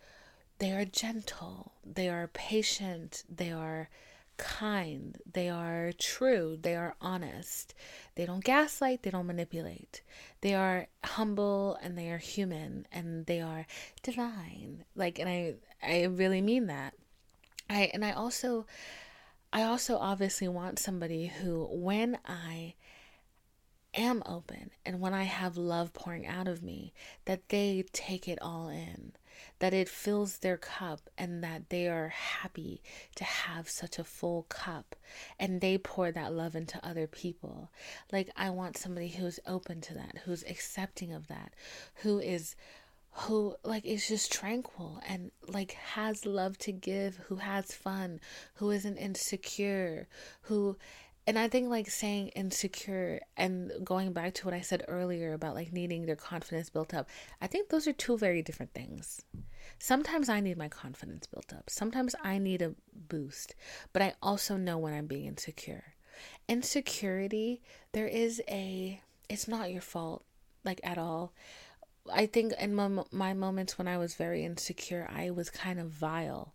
they 0.59 0.71
are 0.71 0.85
gentle 0.85 1.71
they 1.85 2.07
are 2.09 2.27
patient 2.27 3.23
they 3.27 3.51
are 3.51 3.89
kind 4.37 5.17
they 5.31 5.49
are 5.49 5.91
true 5.97 6.57
they 6.61 6.75
are 6.75 6.95
honest. 6.99 7.73
They 8.15 8.25
don't 8.25 8.43
gaslight 8.43 9.03
they 9.03 9.11
don't 9.11 9.27
manipulate. 9.27 10.01
They 10.41 10.53
are 10.53 10.87
humble 11.03 11.77
and 11.81 11.97
they 11.97 12.09
are 12.09 12.17
human 12.17 12.87
and 12.91 13.25
they 13.25 13.39
are 13.39 13.65
divine. 14.03 14.83
Like 14.95 15.19
and 15.19 15.29
i 15.29 15.53
i 15.83 16.03
really 16.03 16.41
mean 16.41 16.67
that 16.67 16.93
I 17.71 17.89
and 17.93 18.03
I 18.03 18.11
also 18.11 18.65
I 19.53 19.63
also 19.63 19.97
obviously 19.97 20.49
want 20.49 20.77
somebody 20.77 21.27
who 21.27 21.67
when 21.71 22.17
I 22.25 22.75
am 23.93 24.21
open 24.25 24.71
and 24.85 24.99
when 24.99 25.13
I 25.13 25.23
have 25.23 25.55
love 25.55 25.93
pouring 25.93 26.27
out 26.27 26.47
of 26.49 26.61
me 26.61 26.93
that 27.25 27.47
they 27.49 27.85
take 27.93 28.27
it 28.27 28.39
all 28.41 28.67
in 28.67 29.13
that 29.59 29.73
it 29.73 29.87
fills 29.87 30.37
their 30.37 30.57
cup 30.57 31.09
and 31.17 31.43
that 31.43 31.69
they 31.69 31.87
are 31.87 32.09
happy 32.09 32.81
to 33.15 33.23
have 33.23 33.69
such 33.69 33.97
a 33.97 34.03
full 34.03 34.43
cup 34.43 34.95
and 35.39 35.61
they 35.61 35.77
pour 35.77 36.11
that 36.11 36.33
love 36.33 36.55
into 36.55 36.85
other 36.85 37.07
people. 37.07 37.71
Like, 38.11 38.29
I 38.35 38.49
want 38.49 38.77
somebody 38.77 39.09
who's 39.09 39.39
open 39.47 39.81
to 39.81 39.93
that, 39.95 40.19
who's 40.25 40.43
accepting 40.43 41.11
of 41.13 41.27
that, 41.27 41.53
who 41.95 42.19
is 42.19 42.55
who 43.11 43.55
like 43.63 43.85
is 43.85 44.07
just 44.07 44.31
tranquil 44.31 45.01
and 45.07 45.31
like 45.47 45.71
has 45.73 46.25
love 46.25 46.57
to 46.59 46.71
give, 46.71 47.17
who 47.27 47.35
has 47.35 47.73
fun, 47.73 48.19
who 48.55 48.71
isn't 48.71 48.97
insecure, 48.97 50.07
who 50.43 50.77
and 51.27 51.37
I 51.37 51.47
think 51.47 51.69
like 51.69 51.89
saying 51.89 52.29
insecure 52.29 53.19
and 53.37 53.71
going 53.83 54.11
back 54.11 54.33
to 54.35 54.45
what 54.45 54.55
I 54.55 54.61
said 54.61 54.85
earlier 54.87 55.33
about 55.33 55.55
like 55.55 55.71
needing 55.71 56.05
their 56.05 56.15
confidence 56.15 56.69
built 56.69 56.93
up, 56.93 57.09
I 57.41 57.47
think 57.47 57.69
those 57.69 57.87
are 57.87 57.93
two 57.93 58.17
very 58.17 58.41
different 58.41 58.73
things. 58.73 59.21
Sometimes 59.77 60.29
I 60.29 60.39
need 60.39 60.57
my 60.57 60.67
confidence 60.67 61.27
built 61.27 61.53
up. 61.53 61.69
Sometimes 61.69 62.15
I 62.23 62.37
need 62.37 62.61
a 62.61 62.73
boost, 62.93 63.55
but 63.93 64.01
I 64.01 64.15
also 64.21 64.57
know 64.57 64.77
when 64.77 64.93
I'm 64.93 65.05
being 65.05 65.25
insecure. 65.25 65.95
Insecurity, 66.47 67.61
there 67.91 68.07
is 68.07 68.41
a 68.49 69.01
it's 69.29 69.47
not 69.47 69.71
your 69.71 69.81
fault 69.81 70.23
like 70.63 70.79
at 70.83 70.97
all. 70.97 71.33
I 72.11 72.25
think 72.25 72.53
in 72.59 72.73
my, 72.75 73.03
my 73.11 73.33
moments 73.33 73.77
when 73.77 73.87
I 73.87 73.97
was 73.97 74.15
very 74.15 74.43
insecure, 74.45 75.07
I 75.09 75.29
was 75.31 75.49
kind 75.49 75.79
of 75.79 75.89
vile. 75.89 76.53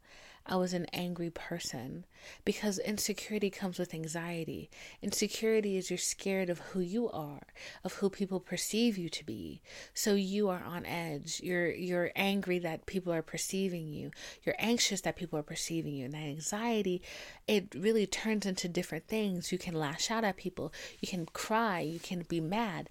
I 0.48 0.56
was 0.56 0.72
an 0.72 0.86
angry 0.92 1.30
person 1.30 2.04
because 2.44 2.78
insecurity 2.78 3.50
comes 3.50 3.78
with 3.78 3.92
anxiety. 3.92 4.70
Insecurity 5.02 5.76
is 5.76 5.90
you're 5.90 5.98
scared 5.98 6.48
of 6.48 6.60
who 6.60 6.80
you 6.80 7.10
are, 7.10 7.42
of 7.82 7.94
who 7.94 8.08
people 8.08 8.38
perceive 8.38 8.96
you 8.96 9.08
to 9.08 9.24
be. 9.24 9.60
So 9.92 10.14
you 10.14 10.48
are 10.48 10.62
on 10.64 10.86
edge. 10.86 11.40
You're 11.42 11.70
you're 11.70 12.12
angry 12.14 12.58
that 12.60 12.86
people 12.86 13.12
are 13.12 13.22
perceiving 13.22 13.88
you. 13.88 14.12
You're 14.44 14.54
anxious 14.58 15.00
that 15.00 15.16
people 15.16 15.38
are 15.38 15.44
perceiving 15.44 15.94
you. 15.94 16.04
And 16.04 16.14
that 16.14 16.18
anxiety, 16.18 17.02
it 17.48 17.74
really 17.74 18.06
turns 18.06 18.46
into 18.46 18.68
different 18.68 19.08
things. 19.08 19.50
You 19.50 19.58
can 19.58 19.74
lash 19.74 20.10
out 20.10 20.24
at 20.24 20.36
people. 20.36 20.72
You 21.00 21.08
can 21.08 21.26
cry. 21.26 21.80
You 21.80 21.98
can 21.98 22.22
be 22.28 22.40
mad. 22.40 22.88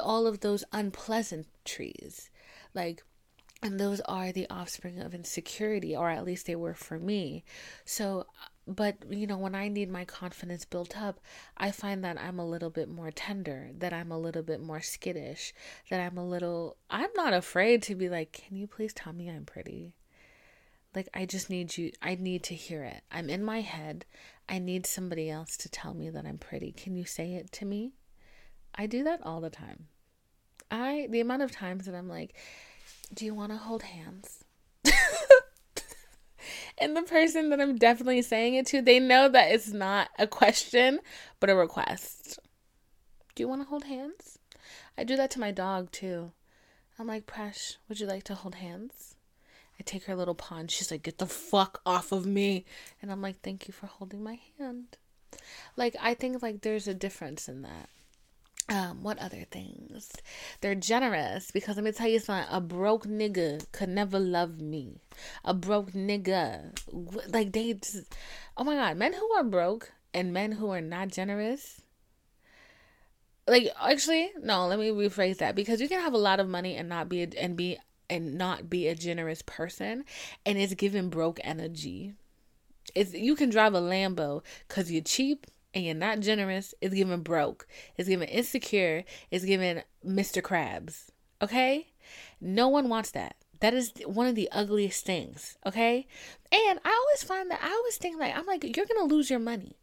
All 0.00 0.26
of 0.26 0.40
those 0.40 0.64
unpleasant 0.72 1.46
trees. 1.64 2.30
Like 2.74 3.02
and 3.62 3.78
those 3.78 4.00
are 4.02 4.32
the 4.32 4.48
offspring 4.48 5.00
of 5.00 5.14
insecurity 5.14 5.94
or 5.94 6.10
at 6.10 6.24
least 6.24 6.46
they 6.46 6.56
were 6.56 6.74
for 6.74 6.98
me. 6.98 7.44
So 7.84 8.26
but 8.66 8.96
you 9.10 9.26
know 9.26 9.36
when 9.36 9.54
i 9.54 9.68
need 9.68 9.90
my 9.90 10.04
confidence 10.04 10.64
built 10.64 10.96
up 10.96 11.18
i 11.56 11.70
find 11.70 12.04
that 12.04 12.20
i'm 12.20 12.38
a 12.38 12.46
little 12.46 12.70
bit 12.70 12.88
more 12.88 13.10
tender 13.10 13.70
that 13.76 13.92
i'm 13.92 14.12
a 14.12 14.18
little 14.18 14.42
bit 14.42 14.60
more 14.60 14.80
skittish 14.80 15.52
that 15.90 16.00
i'm 16.00 16.16
a 16.16 16.26
little 16.26 16.76
i'm 16.88 17.10
not 17.16 17.32
afraid 17.32 17.82
to 17.82 17.94
be 17.94 18.08
like 18.08 18.32
can 18.32 18.56
you 18.56 18.66
please 18.66 18.92
tell 18.92 19.12
me 19.12 19.28
i'm 19.28 19.44
pretty? 19.44 19.94
Like 20.94 21.08
i 21.14 21.24
just 21.24 21.50
need 21.50 21.76
you 21.76 21.92
i 22.02 22.14
need 22.16 22.42
to 22.44 22.54
hear 22.54 22.84
it. 22.84 23.02
I'm 23.10 23.30
in 23.30 23.44
my 23.44 23.60
head. 23.60 24.06
I 24.48 24.58
need 24.58 24.86
somebody 24.86 25.30
else 25.30 25.56
to 25.58 25.68
tell 25.68 25.94
me 25.94 26.10
that 26.10 26.26
i'm 26.26 26.38
pretty. 26.38 26.72
Can 26.72 26.96
you 26.96 27.04
say 27.04 27.34
it 27.34 27.52
to 27.52 27.64
me? 27.64 27.92
I 28.74 28.86
do 28.86 29.04
that 29.04 29.20
all 29.24 29.40
the 29.40 29.50
time. 29.50 29.86
I 30.70 31.06
the 31.10 31.20
amount 31.20 31.42
of 31.42 31.50
times 31.50 31.86
that 31.86 31.94
i'm 31.94 32.08
like 32.08 32.36
do 33.12 33.24
you 33.24 33.34
want 33.34 33.52
to 33.52 33.58
hold 33.58 33.82
hands? 33.82 34.44
and 36.78 36.96
the 36.96 37.02
person 37.02 37.50
that 37.50 37.60
I'm 37.60 37.76
definitely 37.76 38.22
saying 38.22 38.54
it 38.54 38.66
to, 38.66 38.82
they 38.82 38.98
know 38.98 39.28
that 39.28 39.52
it's 39.52 39.72
not 39.72 40.08
a 40.18 40.26
question, 40.26 41.00
but 41.38 41.50
a 41.50 41.54
request. 41.54 42.38
Do 43.34 43.42
you 43.42 43.48
want 43.48 43.62
to 43.62 43.68
hold 43.68 43.84
hands? 43.84 44.38
I 44.96 45.04
do 45.04 45.16
that 45.16 45.30
to 45.32 45.40
my 45.40 45.50
dog 45.50 45.90
too. 45.92 46.32
I'm 46.98 47.06
like, 47.06 47.26
Presh, 47.26 47.76
would 47.88 48.00
you 48.00 48.06
like 48.06 48.24
to 48.24 48.34
hold 48.34 48.56
hands? 48.56 49.14
I 49.80 49.82
take 49.82 50.04
her 50.04 50.14
little 50.14 50.34
paw 50.34 50.56
and 50.56 50.70
she's 50.70 50.90
like, 50.90 51.02
get 51.02 51.16
the 51.16 51.26
fuck 51.26 51.80
off 51.86 52.12
of 52.12 52.26
me. 52.26 52.66
And 53.00 53.10
I'm 53.10 53.22
like, 53.22 53.40
thank 53.40 53.66
you 53.66 53.72
for 53.72 53.86
holding 53.86 54.22
my 54.22 54.38
hand. 54.58 54.98
Like, 55.74 55.96
I 55.98 56.12
think 56.12 56.42
like 56.42 56.60
there's 56.60 56.86
a 56.86 56.92
difference 56.92 57.48
in 57.48 57.62
that. 57.62 57.88
Um, 58.70 59.02
what 59.02 59.18
other 59.18 59.44
things? 59.50 60.12
They're 60.60 60.76
generous 60.76 61.50
because 61.50 61.74
let 61.74 61.84
me 61.84 61.90
tell 61.90 62.06
you 62.06 62.20
something. 62.20 62.46
A 62.50 62.60
broke 62.60 63.04
nigga 63.04 63.66
could 63.72 63.88
never 63.88 64.20
love 64.20 64.60
me. 64.60 65.00
A 65.44 65.52
broke 65.52 65.90
nigga, 65.90 66.70
like 67.32 67.50
they, 67.50 67.72
just, 67.74 68.14
oh 68.56 68.62
my 68.62 68.76
god, 68.76 68.96
men 68.96 69.12
who 69.12 69.28
are 69.32 69.42
broke 69.42 69.90
and 70.14 70.32
men 70.32 70.52
who 70.52 70.70
are 70.70 70.80
not 70.80 71.08
generous. 71.08 71.82
Like 73.48 73.68
actually, 73.80 74.30
no. 74.40 74.68
Let 74.68 74.78
me 74.78 74.90
rephrase 74.90 75.38
that 75.38 75.56
because 75.56 75.80
you 75.80 75.88
can 75.88 76.00
have 76.00 76.14
a 76.14 76.18
lot 76.18 76.38
of 76.38 76.48
money 76.48 76.76
and 76.76 76.88
not 76.88 77.08
be 77.08 77.24
a, 77.24 77.28
and 77.40 77.56
be 77.56 77.76
and 78.08 78.38
not 78.38 78.70
be 78.70 78.86
a 78.86 78.94
generous 78.94 79.42
person, 79.42 80.04
and 80.46 80.58
it's 80.58 80.74
giving 80.74 81.08
broke 81.08 81.40
energy. 81.42 82.14
It's 82.94 83.12
you 83.12 83.34
can 83.34 83.50
drive 83.50 83.74
a 83.74 83.80
Lambo 83.80 84.42
because 84.68 84.92
you're 84.92 85.02
cheap 85.02 85.48
and 85.74 85.84
you're 85.84 85.94
not 85.94 86.20
generous, 86.20 86.74
it's 86.80 86.94
giving 86.94 87.22
broke. 87.22 87.66
It's 87.96 88.08
giving 88.08 88.28
insecure. 88.28 89.04
It's 89.30 89.44
giving 89.44 89.82
Mr. 90.04 90.42
Krabs. 90.42 91.10
Okay? 91.42 91.88
No 92.40 92.68
one 92.68 92.88
wants 92.88 93.10
that. 93.12 93.36
That 93.60 93.74
is 93.74 93.92
one 94.06 94.26
of 94.26 94.34
the 94.34 94.48
ugliest 94.52 95.04
things. 95.04 95.58
Okay? 95.66 96.06
And 96.50 96.80
I 96.84 96.90
always 96.90 97.22
find 97.22 97.50
that 97.50 97.60
I 97.62 97.70
always 97.70 97.96
think 97.96 98.18
like 98.18 98.36
I'm 98.36 98.46
like, 98.46 98.64
you're 98.64 98.86
gonna 98.86 99.12
lose 99.12 99.30
your 99.30 99.38
money 99.38 99.76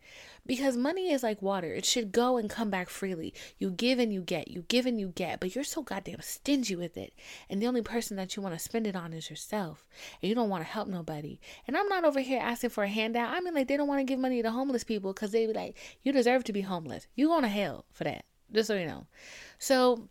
because 0.47 0.77
money 0.77 1.11
is 1.11 1.23
like 1.23 1.41
water. 1.41 1.73
It 1.73 1.85
should 1.85 2.11
go 2.11 2.37
and 2.37 2.49
come 2.49 2.69
back 2.69 2.89
freely. 2.89 3.33
You 3.57 3.69
give 3.69 3.99
and 3.99 4.13
you 4.13 4.21
get. 4.21 4.47
You 4.47 4.63
give 4.67 4.85
and 4.85 4.99
you 4.99 5.09
get. 5.09 5.39
But 5.39 5.53
you're 5.53 5.63
so 5.63 5.83
goddamn 5.83 6.21
stingy 6.21 6.75
with 6.75 6.97
it. 6.97 7.13
And 7.49 7.61
the 7.61 7.67
only 7.67 7.81
person 7.81 8.17
that 8.17 8.35
you 8.35 8.41
want 8.41 8.55
to 8.55 8.59
spend 8.59 8.87
it 8.87 8.95
on 8.95 9.13
is 9.13 9.29
yourself. 9.29 9.87
And 10.21 10.29
you 10.29 10.35
don't 10.35 10.49
want 10.49 10.63
to 10.63 10.69
help 10.69 10.87
nobody. 10.87 11.39
And 11.67 11.75
i'm 11.75 11.89
not 11.89 12.05
over 12.05 12.21
here 12.21 12.39
asking 12.41 12.71
for 12.71 12.83
a 12.83 12.87
handout. 12.87 13.33
I 13.33 13.39
mean 13.41 13.53
like 13.53 13.67
they 13.67 13.77
don't 13.77 13.87
want 13.87 13.99
to 13.99 14.05
give 14.05 14.19
money 14.19 14.41
to 14.41 14.51
homeless 14.51 14.83
people 14.83 15.13
because 15.13 15.31
they 15.31 15.45
be 15.45 15.53
like 15.53 15.77
you 16.03 16.11
deserve 16.11 16.43
to 16.45 16.53
be 16.53 16.61
homeless. 16.61 17.07
You 17.15 17.27
going 17.27 17.43
to 17.43 17.49
hell 17.49 17.85
for 17.91 18.05
that. 18.05 18.25
Just 18.51 18.67
so 18.67 18.75
you 18.75 18.87
know. 18.87 19.07
So 19.59 20.09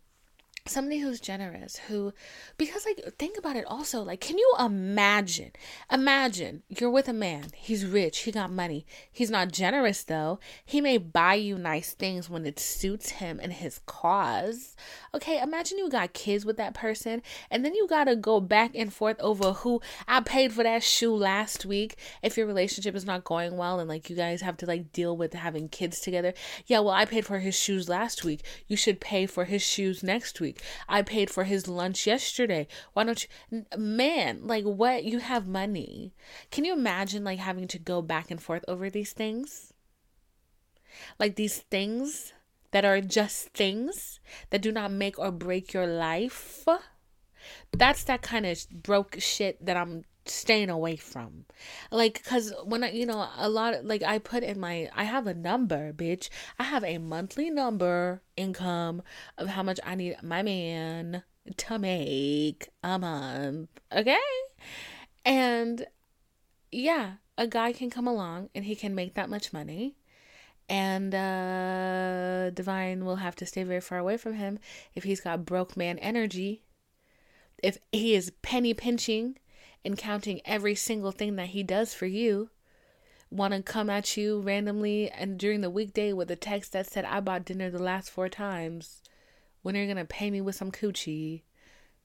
somebody 0.69 0.99
who's 0.99 1.19
generous 1.19 1.77
who 1.87 2.13
because 2.57 2.85
like 2.85 3.03
think 3.17 3.37
about 3.37 3.55
it 3.55 3.65
also 3.65 4.01
like 4.01 4.21
can 4.21 4.37
you 4.37 4.53
imagine 4.59 5.51
imagine 5.91 6.63
you're 6.69 6.89
with 6.89 7.07
a 7.07 7.13
man 7.13 7.45
he's 7.55 7.85
rich 7.85 8.19
he 8.19 8.31
got 8.31 8.51
money 8.51 8.85
he's 9.11 9.29
not 9.29 9.51
generous 9.51 10.03
though 10.03 10.39
he 10.65 10.81
may 10.81 10.97
buy 10.97 11.33
you 11.33 11.57
nice 11.57 11.93
things 11.93 12.29
when 12.29 12.45
it 12.45 12.59
suits 12.59 13.11
him 13.11 13.39
and 13.41 13.53
his 13.53 13.79
cause. 13.85 14.75
Okay 15.13 15.41
imagine 15.41 15.77
you 15.77 15.89
got 15.89 16.13
kids 16.13 16.45
with 16.45 16.57
that 16.57 16.73
person 16.73 17.21
and 17.49 17.63
then 17.63 17.73
you 17.73 17.87
gotta 17.87 18.15
go 18.15 18.39
back 18.39 18.71
and 18.75 18.93
forth 18.93 19.19
over 19.19 19.53
who 19.53 19.81
i 20.07 20.19
paid 20.19 20.51
for 20.53 20.63
that 20.63 20.83
shoe 20.83 21.15
last 21.15 21.65
week 21.65 21.95
if 22.21 22.37
your 22.37 22.45
relationship 22.45 22.95
is 22.95 23.05
not 23.05 23.23
going 23.23 23.57
well 23.57 23.79
and 23.79 23.89
like 23.89 24.09
you 24.09 24.15
guys 24.15 24.41
have 24.41 24.57
to 24.57 24.65
like 24.65 24.91
deal 24.91 25.15
with 25.15 25.33
having 25.33 25.69
kids 25.69 25.99
together. 25.99 26.33
Yeah 26.65 26.79
well 26.79 26.93
i 26.93 27.05
paid 27.05 27.25
for 27.25 27.39
his 27.39 27.55
shoes 27.57 27.89
last 27.89 28.23
week 28.23 28.43
you 28.67 28.75
should 28.75 28.99
pay 28.99 29.25
for 29.25 29.45
his 29.45 29.61
shoes 29.61 30.03
next 30.03 30.39
week 30.39 30.56
I 30.87 31.01
paid 31.01 31.29
for 31.29 31.43
his 31.43 31.67
lunch 31.67 32.07
yesterday. 32.07 32.67
Why 32.93 33.03
don't 33.03 33.25
you? 33.51 33.65
Man, 33.77 34.41
like 34.43 34.63
what? 34.63 35.03
You 35.03 35.19
have 35.19 35.47
money. 35.47 36.13
Can 36.51 36.65
you 36.65 36.73
imagine 36.73 37.23
like 37.23 37.39
having 37.39 37.67
to 37.69 37.79
go 37.79 38.01
back 38.01 38.31
and 38.31 38.41
forth 38.41 38.65
over 38.67 38.89
these 38.89 39.13
things? 39.13 39.73
Like 41.19 41.35
these 41.35 41.59
things 41.59 42.33
that 42.71 42.85
are 42.85 43.01
just 43.01 43.49
things 43.49 44.19
that 44.49 44.61
do 44.61 44.71
not 44.71 44.91
make 44.91 45.17
or 45.17 45.31
break 45.31 45.73
your 45.73 45.87
life. 45.87 46.65
That's 47.71 48.03
that 48.05 48.21
kind 48.21 48.45
of 48.45 48.67
broke 48.69 49.19
shit 49.19 49.63
that 49.65 49.77
I'm 49.77 50.03
staying 50.29 50.69
away 50.69 50.95
from. 50.95 51.45
Like 51.91 52.21
because 52.23 52.53
when 52.63 52.83
i 52.83 52.91
you 52.91 53.05
know 53.05 53.27
a 53.37 53.49
lot 53.49 53.73
of, 53.73 53.85
like 53.85 54.03
i 54.03 54.19
put 54.19 54.43
in 54.43 54.59
my 54.59 54.89
i 54.95 55.03
have 55.03 55.27
a 55.27 55.33
number 55.33 55.93
bitch. 55.93 56.29
I 56.59 56.63
have 56.63 56.83
a 56.83 56.97
monthly 56.97 57.49
number 57.49 58.21
income 58.35 59.01
of 59.37 59.49
how 59.49 59.63
much 59.63 59.79
i 59.85 59.95
need 59.95 60.17
my 60.23 60.41
man 60.41 61.23
to 61.55 61.79
make 61.79 62.69
a 62.83 62.99
month 62.99 63.69
okay? 63.95 64.17
And 65.25 65.85
yeah 66.71 67.13
a 67.37 67.47
guy 67.47 67.71
can 67.71 67.89
come 67.89 68.07
along 68.07 68.49
and 68.55 68.65
he 68.65 68.75
can 68.75 68.95
make 68.95 69.13
that 69.13 69.29
much 69.29 69.53
money 69.53 69.95
and 70.69 71.15
uh 71.15 72.49
divine 72.51 73.05
will 73.05 73.17
have 73.17 73.35
to 73.35 73.45
stay 73.45 73.63
very 73.63 73.81
far 73.81 73.97
away 73.97 74.17
from 74.17 74.33
him 74.33 74.59
if 74.95 75.03
he's 75.03 75.21
got 75.21 75.45
broke 75.45 75.77
man 75.77 75.97
energy. 75.99 76.63
If 77.63 77.77
he 77.91 78.13
is 78.13 78.31
penny 78.41 78.73
pinching 78.73 79.37
and 79.87 79.97
counting 79.97 80.41
every 80.45 80.75
single 80.75 81.11
thing 81.11 81.35
that 81.37 81.47
he 81.47 81.63
does 81.63 81.93
for 81.93 82.05
you. 82.05 82.49
Want 83.31 83.53
to 83.53 83.63
come 83.63 83.89
at 83.89 84.15
you 84.15 84.41
randomly 84.41 85.09
and 85.09 85.39
during 85.39 85.61
the 85.61 85.69
weekday 85.69 86.13
with 86.13 86.29
a 86.29 86.35
text 86.35 86.73
that 86.73 86.87
said 86.87 87.05
I 87.05 87.19
bought 87.19 87.45
dinner 87.45 87.69
the 87.69 87.81
last 87.81 88.11
four 88.11 88.29
times. 88.29 89.01
When 89.63 89.75
are 89.75 89.79
you 89.79 89.85
going 89.85 89.97
to 89.97 90.05
pay 90.05 90.29
me 90.29 90.41
with 90.41 90.55
some 90.55 90.71
coochie? 90.71 91.41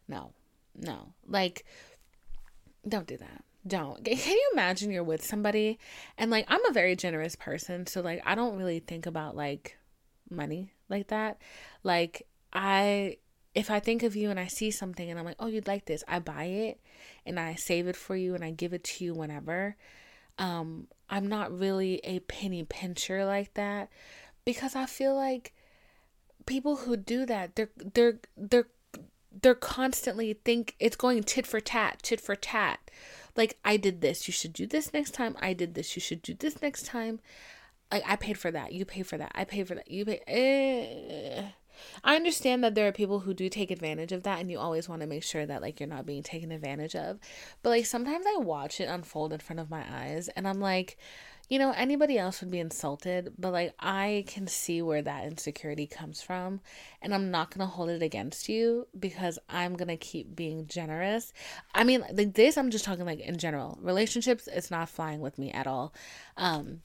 No 0.09 0.33
no. 0.75 1.13
Like 1.27 1.65
don't 2.87 3.07
do 3.07 3.17
that. 3.17 3.45
Don't. 3.67 4.05
Can 4.05 4.17
you 4.17 4.51
imagine 4.53 4.91
you're 4.91 5.05
with 5.05 5.25
somebody 5.25 5.79
and 6.19 6.31
like 6.31 6.47
i'm 6.49 6.65
a 6.67 6.73
very 6.73 6.97
generous 6.97 7.37
person 7.37 7.87
so 7.87 8.01
like 8.01 8.23
i 8.25 8.35
don't 8.35 8.57
really 8.57 8.81
think 8.81 9.07
about 9.07 9.37
like 9.37 9.77
money 10.31 10.73
like 10.89 11.09
that. 11.09 11.39
Like 11.83 12.27
i 12.53 13.17
if 13.55 13.71
I 13.71 13.81
think 13.81 14.03
of 14.03 14.17
you 14.17 14.31
and 14.31 14.41
I 14.41 14.47
see 14.47 14.71
something 14.71 15.11
and 15.11 15.19
I'm 15.19 15.25
like, 15.25 15.37
oh, 15.39 15.47
you'd 15.47 15.67
like 15.67 15.85
this, 15.85 16.03
I 16.09 16.19
buy 16.19 16.45
it 16.45 16.81
and 17.27 17.39
I 17.39 17.55
save 17.55 17.87
it 17.87 17.97
for 17.97 18.17
you 18.17 18.35
and 18.35 18.43
I 18.43 18.51
give 18.51 18.73
it 18.73 18.85
to 18.85 19.05
you 19.05 19.15
whenever. 19.15 19.77
Um, 20.39 20.89
I'm 21.11 21.27
not 21.27 21.57
really 21.57 22.01
a 22.05 22.21
penny 22.21 22.65
pincher 22.65 23.25
like 23.25 23.53
that 23.55 23.91
because 24.45 24.75
I 24.75 24.87
feel 24.87 25.15
like 25.15 25.53
people 26.47 26.77
who 26.77 26.97
do 26.97 27.27
that, 27.27 27.57
they're 27.57 27.71
they're 27.77 28.19
they're 28.37 28.69
they're 29.41 29.55
constantly 29.55 30.35
think 30.45 30.75
it's 30.79 30.97
going 30.97 31.23
tit 31.23 31.47
for 31.47 31.61
tat, 31.61 32.01
tit 32.03 32.21
for 32.21 32.35
tat. 32.35 32.91
Like 33.37 33.59
I 33.65 33.77
did 33.77 34.01
this, 34.01 34.27
you 34.27 34.33
should 34.33 34.55
do 34.55 34.67
this 34.67 34.93
next 34.93 35.13
time. 35.13 35.37
I 35.41 35.53
did 35.53 35.75
this, 35.75 35.95
you 35.97 36.01
should 36.01 36.23
do 36.23 36.35
this 36.35 36.63
next 36.63 36.87
time. 36.87 37.21
like 37.91 38.03
I 38.07 38.17
paid 38.17 38.39
for 38.39 38.51
that, 38.51 38.73
you 38.73 38.87
pay 38.87 39.03
for 39.03 39.19
that, 39.19 39.33
I 39.35 39.45
pay 39.45 39.65
for 39.65 39.75
that, 39.75 39.91
you 39.91 40.07
pay. 40.07 40.21
Eh. 40.27 41.62
I 42.05 42.17
understand 42.17 42.63
that 42.65 42.75
there 42.75 42.89
are 42.89 42.93
people 42.93 43.21
who 43.21 43.35
do 43.35 43.49
take 43.49 43.71
advantage 43.71 44.13
of 44.13 44.23
that, 44.25 44.41
and 44.41 44.51
you 44.51 44.59
always 44.59 44.89
want 44.89 45.01
to 45.03 45.07
make 45.07 45.23
sure 45.23 45.47
that 45.47 45.63
like 45.63 45.81
you're 45.81 45.89
not 45.89 46.07
being 46.07 46.23
taken 46.23 46.53
advantage 46.53 46.95
of. 46.95 47.19
But 47.63 47.71
like 47.71 47.87
sometimes 47.87 48.25
I 48.27 48.39
watch 48.39 48.81
it 48.81 48.89
unfold 48.89 49.33
in 49.33 49.41
front 49.41 49.61
of 49.61 49.71
my 49.71 49.85
eyes, 49.91 50.29
and 50.29 50.47
I'm 50.47 50.61
like, 50.61 50.99
you 51.49 51.59
know, 51.59 51.73
anybody 51.73 52.19
else 52.19 52.41
would 52.41 52.51
be 52.51 52.61
insulted, 52.61 53.35
but 53.39 53.53
like 53.53 53.75
I 53.79 54.25
can 54.27 54.47
see 54.47 54.81
where 54.81 55.03
that 55.03 55.25
insecurity 55.25 55.87
comes 55.87 56.23
from, 56.23 56.61
and 57.03 57.15
I'm 57.15 57.31
not 57.31 57.51
gonna 57.51 57.67
hold 57.69 57.91
it 57.91 58.03
against 58.03 58.49
you 58.49 58.87
because 58.99 59.39
I'm 59.49 59.75
gonna 59.77 59.97
keep 59.97 60.35
being 60.35 60.67
generous. 60.67 61.33
I 61.75 61.85
mean, 61.85 62.05
like 62.13 62.35
this, 62.35 62.57
I'm 62.57 62.71
just 62.71 62.85
talking 62.85 63.05
like 63.05 63.21
in 63.21 63.37
general 63.37 63.79
relationships. 63.83 64.49
It's 64.51 64.71
not 64.71 64.89
flying 64.89 65.21
with 65.21 65.39
me 65.39 65.51
at 65.53 65.67
all. 65.67 65.93
Um, 66.37 66.81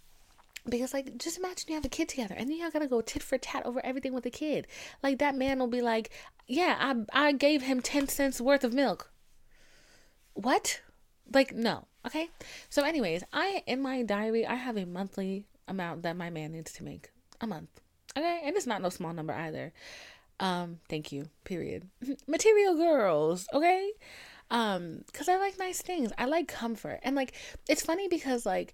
because 0.70 0.93
like 0.93 1.18
just 1.18 1.38
imagine 1.38 1.65
you 1.68 1.76
have 1.76 1.86
a 1.86 1.89
kid 1.89 2.09
together 2.09 2.36
and 2.38 2.49
then 2.49 2.57
y'all 2.57 2.72
gotta 2.72 2.88
go 2.88 3.01
tit 3.01 3.24
for 3.24 3.38
tat 3.38 3.65
over 3.65 3.84
everything 3.86 4.13
with 4.13 4.24
the 4.24 4.30
kid. 4.32 4.68
Like 5.01 5.20
that 5.20 5.36
man 5.36 5.59
will 5.59 5.68
be 5.68 5.82
like, 5.82 6.09
Yeah, 6.47 6.76
I 6.80 7.28
I 7.28 7.32
gave 7.32 7.61
him 7.63 7.82
ten 7.82 8.07
cents 8.07 8.41
worth 8.41 8.63
of 8.63 8.74
milk. 8.74 9.11
What? 10.34 10.82
Like, 11.34 11.53
no. 11.53 11.86
Okay. 12.05 12.30
So 12.70 12.84
anyways, 12.84 13.24
I 13.34 13.63
in 13.65 13.82
my 13.82 14.03
diary 14.03 14.45
I 14.45 14.55
have 14.55 14.78
a 14.78 14.86
monthly 14.86 15.47
amount 15.68 16.03
that 16.03 16.15
my 16.15 16.30
man 16.30 16.51
needs 16.51 16.74
to 16.74 16.84
make. 16.84 17.09
A 17.39 17.47
month. 17.47 17.70
Okay? 18.18 18.41
And 18.43 18.55
it's 18.55 18.65
not 18.65 18.82
no 18.82 18.89
small 18.89 19.13
number 19.13 19.34
either. 19.34 19.74
Um, 20.39 20.80
thank 20.89 21.11
you. 21.11 21.30
Period. 21.43 21.88
Material 22.28 22.76
girls, 22.76 23.47
okay? 23.53 23.91
Um, 24.49 25.03
because 25.07 25.28
I 25.28 25.38
like 25.38 25.59
nice 25.59 25.82
things. 25.82 26.11
I 26.18 26.26
like 26.26 26.47
comfort. 26.47 26.99
And 27.03 27.15
like 27.15 27.34
it's 27.68 27.84
funny 27.84 28.07
because 28.07 28.45
like 28.45 28.74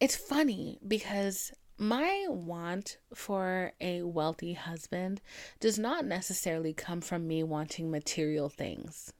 it's 0.00 0.16
funny 0.16 0.78
because 0.86 1.52
my 1.78 2.26
want 2.28 2.98
for 3.14 3.72
a 3.80 4.02
wealthy 4.02 4.54
husband 4.54 5.20
does 5.60 5.78
not 5.78 6.04
necessarily 6.04 6.72
come 6.72 7.00
from 7.00 7.26
me 7.26 7.42
wanting 7.42 7.90
material 7.90 8.48
things. 8.48 9.12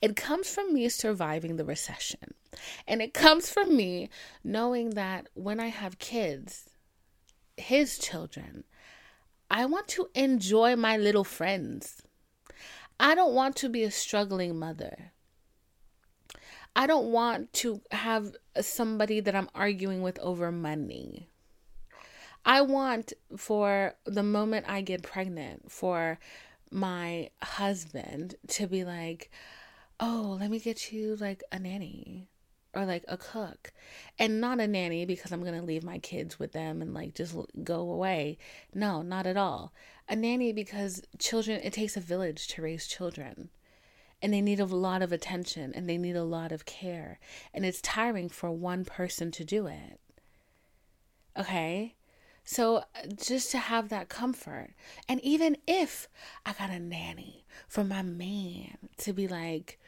It 0.00 0.16
comes 0.16 0.48
from 0.48 0.74
me 0.74 0.88
surviving 0.88 1.56
the 1.56 1.64
recession. 1.64 2.34
And 2.86 3.00
it 3.00 3.14
comes 3.14 3.50
from 3.50 3.76
me 3.76 4.10
knowing 4.42 4.90
that 4.90 5.28
when 5.34 5.60
I 5.60 5.68
have 5.68 5.98
kids, 5.98 6.68
his 7.56 7.98
children, 7.98 8.64
I 9.50 9.66
want 9.66 9.88
to 9.88 10.08
enjoy 10.14 10.76
my 10.76 10.96
little 10.96 11.24
friends. 11.24 12.02
I 12.98 13.14
don't 13.14 13.34
want 13.34 13.56
to 13.56 13.68
be 13.68 13.84
a 13.84 13.90
struggling 13.90 14.58
mother. 14.58 15.12
I 16.74 16.86
don't 16.86 17.12
want 17.12 17.52
to 17.54 17.82
have 17.90 18.34
somebody 18.60 19.20
that 19.20 19.34
I'm 19.34 19.50
arguing 19.54 20.02
with 20.02 20.18
over 20.20 20.50
money. 20.50 21.28
I 22.44 22.62
want 22.62 23.12
for 23.36 23.94
the 24.04 24.22
moment 24.22 24.66
I 24.68 24.80
get 24.80 25.02
pregnant 25.02 25.70
for 25.70 26.18
my 26.70 27.30
husband 27.42 28.34
to 28.48 28.66
be 28.66 28.84
like, 28.84 29.30
oh, 30.00 30.38
let 30.40 30.50
me 30.50 30.58
get 30.58 30.92
you 30.92 31.16
like 31.16 31.42
a 31.52 31.58
nanny 31.58 32.28
or 32.74 32.86
like 32.86 33.04
a 33.06 33.18
cook 33.18 33.72
and 34.18 34.40
not 34.40 34.58
a 34.58 34.66
nanny 34.66 35.04
because 35.04 35.30
I'm 35.30 35.42
going 35.42 35.60
to 35.60 35.66
leave 35.66 35.84
my 35.84 35.98
kids 35.98 36.38
with 36.38 36.52
them 36.52 36.80
and 36.80 36.94
like 36.94 37.14
just 37.14 37.36
go 37.62 37.90
away. 37.90 38.38
No, 38.74 39.02
not 39.02 39.26
at 39.26 39.36
all. 39.36 39.72
A 40.08 40.16
nanny 40.16 40.52
because 40.52 41.02
children, 41.18 41.60
it 41.62 41.74
takes 41.74 41.96
a 41.96 42.00
village 42.00 42.48
to 42.48 42.62
raise 42.62 42.86
children 42.86 43.50
and 44.22 44.32
they 44.32 44.40
need 44.40 44.60
a 44.60 44.64
lot 44.64 45.02
of 45.02 45.12
attention 45.12 45.72
and 45.74 45.88
they 45.88 45.98
need 45.98 46.16
a 46.16 46.22
lot 46.22 46.52
of 46.52 46.64
care. 46.64 47.18
And 47.52 47.66
it's 47.66 47.80
tiring 47.80 48.28
for 48.28 48.50
one 48.52 48.84
person 48.84 49.32
to 49.32 49.44
do 49.44 49.66
it. 49.66 49.98
Okay? 51.36 51.96
So 52.44 52.84
just 53.16 53.50
to 53.50 53.58
have 53.58 53.88
that 53.88 54.08
comfort. 54.08 54.70
And 55.08 55.20
even 55.22 55.56
if 55.66 56.08
I 56.46 56.52
got 56.52 56.70
a 56.70 56.78
nanny 56.78 57.44
for 57.66 57.82
my 57.82 58.02
man 58.02 58.78
to 58.98 59.12
be 59.12 59.26
like, 59.26 59.80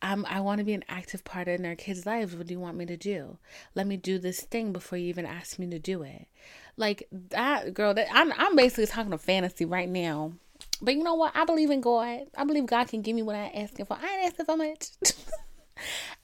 I'm, 0.00 0.24
I 0.26 0.40
want 0.40 0.58
to 0.58 0.64
be 0.64 0.74
an 0.74 0.84
active 0.88 1.24
part 1.24 1.48
in 1.48 1.66
our 1.66 1.74
kids' 1.74 2.06
lives. 2.06 2.34
What 2.34 2.46
do 2.46 2.54
you 2.54 2.60
want 2.60 2.76
me 2.76 2.86
to 2.86 2.96
do? 2.96 3.38
Let 3.74 3.86
me 3.86 3.96
do 3.96 4.18
this 4.18 4.40
thing 4.40 4.72
before 4.72 4.98
you 4.98 5.08
even 5.08 5.26
ask 5.26 5.58
me 5.58 5.68
to 5.70 5.78
do 5.78 6.02
it. 6.02 6.28
Like 6.76 7.08
that 7.10 7.74
girl. 7.74 7.94
That 7.94 8.06
I'm, 8.12 8.32
I'm 8.36 8.54
basically 8.54 8.86
talking 8.86 9.12
a 9.12 9.18
fantasy 9.18 9.64
right 9.64 9.88
now 9.88 10.34
but 10.80 10.94
you 10.94 11.02
know 11.02 11.14
what? 11.14 11.34
I 11.34 11.44
believe 11.44 11.70
in 11.70 11.80
God. 11.80 12.20
I 12.36 12.44
believe 12.44 12.66
God 12.66 12.88
can 12.88 13.02
give 13.02 13.14
me 13.14 13.22
what 13.22 13.36
I'm 13.36 13.50
asking 13.54 13.86
for. 13.86 13.94
I 14.00 14.16
ain't 14.16 14.26
asking 14.26 14.46
for 14.46 14.56
much. 14.56 14.88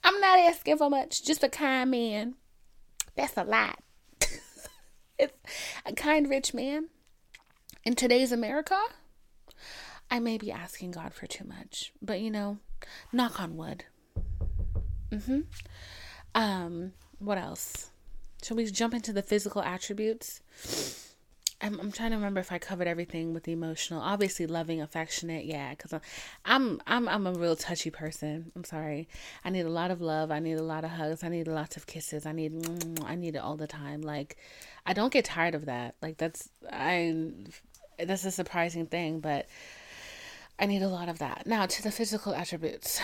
I'm 0.05 0.21
not 0.21 0.39
asking 0.39 0.79
for 0.79 0.91
much. 0.91 1.25
Just 1.25 1.43
a 1.43 1.49
kind 1.49 1.91
man. 1.91 2.35
That's 3.17 3.37
a 3.37 3.45
lot. 3.45 3.79
it's 5.19 5.39
a 5.87 5.93
kind 5.93 6.29
rich 6.29 6.55
man. 6.55 6.89
In 7.85 7.95
today's 7.95 8.33
America, 8.33 8.79
I 10.11 10.19
may 10.21 10.39
be 10.39 10.51
asking 10.51 10.93
God 10.93 11.15
for 11.15 11.27
too 11.27 11.45
much. 11.45 11.93
But 12.01 12.21
you 12.21 12.31
know, 12.31 12.59
knock 13.13 13.41
on 13.41 13.57
wood. 13.57 13.85
Mm-hmm. 15.11 15.41
Um, 16.35 16.93
what 17.19 17.39
else? 17.39 17.91
Shall 18.43 18.57
we 18.57 18.67
jump 18.67 18.95
into 18.95 19.13
the 19.13 19.23
physical 19.23 19.63
attributes? 19.63 20.41
I'm, 21.61 21.81
I'm 21.81 21.93
trying 21.93 22.11
to 22.11 22.17
remember 22.17 22.41
if 22.41 22.53
I 22.53 22.59
covered 22.59 22.87
everything 22.87 23.33
with 23.33 23.45
the 23.45 23.53
emotional. 23.53 24.01
Obviously, 24.01 24.47
loving, 24.47 24.81
affectionate, 24.81 25.45
yeah. 25.45 25.71
Because 25.71 25.95
I'm 26.45 26.81
I'm 26.87 27.09
I'm 27.09 27.27
a 27.27 27.33
real 27.33 27.57
touchy 27.57 27.91
person. 27.91 28.53
I'm 28.55 28.65
sorry. 28.65 29.09
I 29.45 29.51
need 29.51 29.67
a 29.67 29.71
lot 29.71 29.91
of 29.91 30.01
love. 30.01 30.31
I 30.31 30.41
need 30.41 30.59
a 30.59 30.63
lot 30.63 30.85
of 30.85 30.91
hugs. 30.91 31.25
I 31.25 31.29
need 31.29 31.49
lots 31.49 31.77
of 31.77 31.87
kisses. 31.87 32.27
I 32.27 32.33
need 32.33 32.53
I 33.05 33.15
need 33.15 33.37
it 33.37 33.39
all 33.39 33.57
the 33.57 33.67
time. 33.67 34.03
Like, 34.03 34.37
I 34.85 34.93
don't 34.93 35.13
get 35.13 35.25
tired 35.25 35.55
of 35.55 35.67
that. 35.67 35.95
Like 36.03 36.19
that's 36.19 36.49
I 36.71 37.33
that's 37.99 38.25
a 38.25 38.31
surprising 38.31 38.87
thing, 38.87 39.21
but 39.21 39.47
I 40.59 40.67
need 40.67 40.83
a 40.83 40.89
lot 40.89 41.09
of 41.09 41.19
that. 41.21 41.47
Now 41.47 41.67
to 41.67 41.83
the 41.83 41.91
physical 41.91 42.35
attributes 42.35 43.01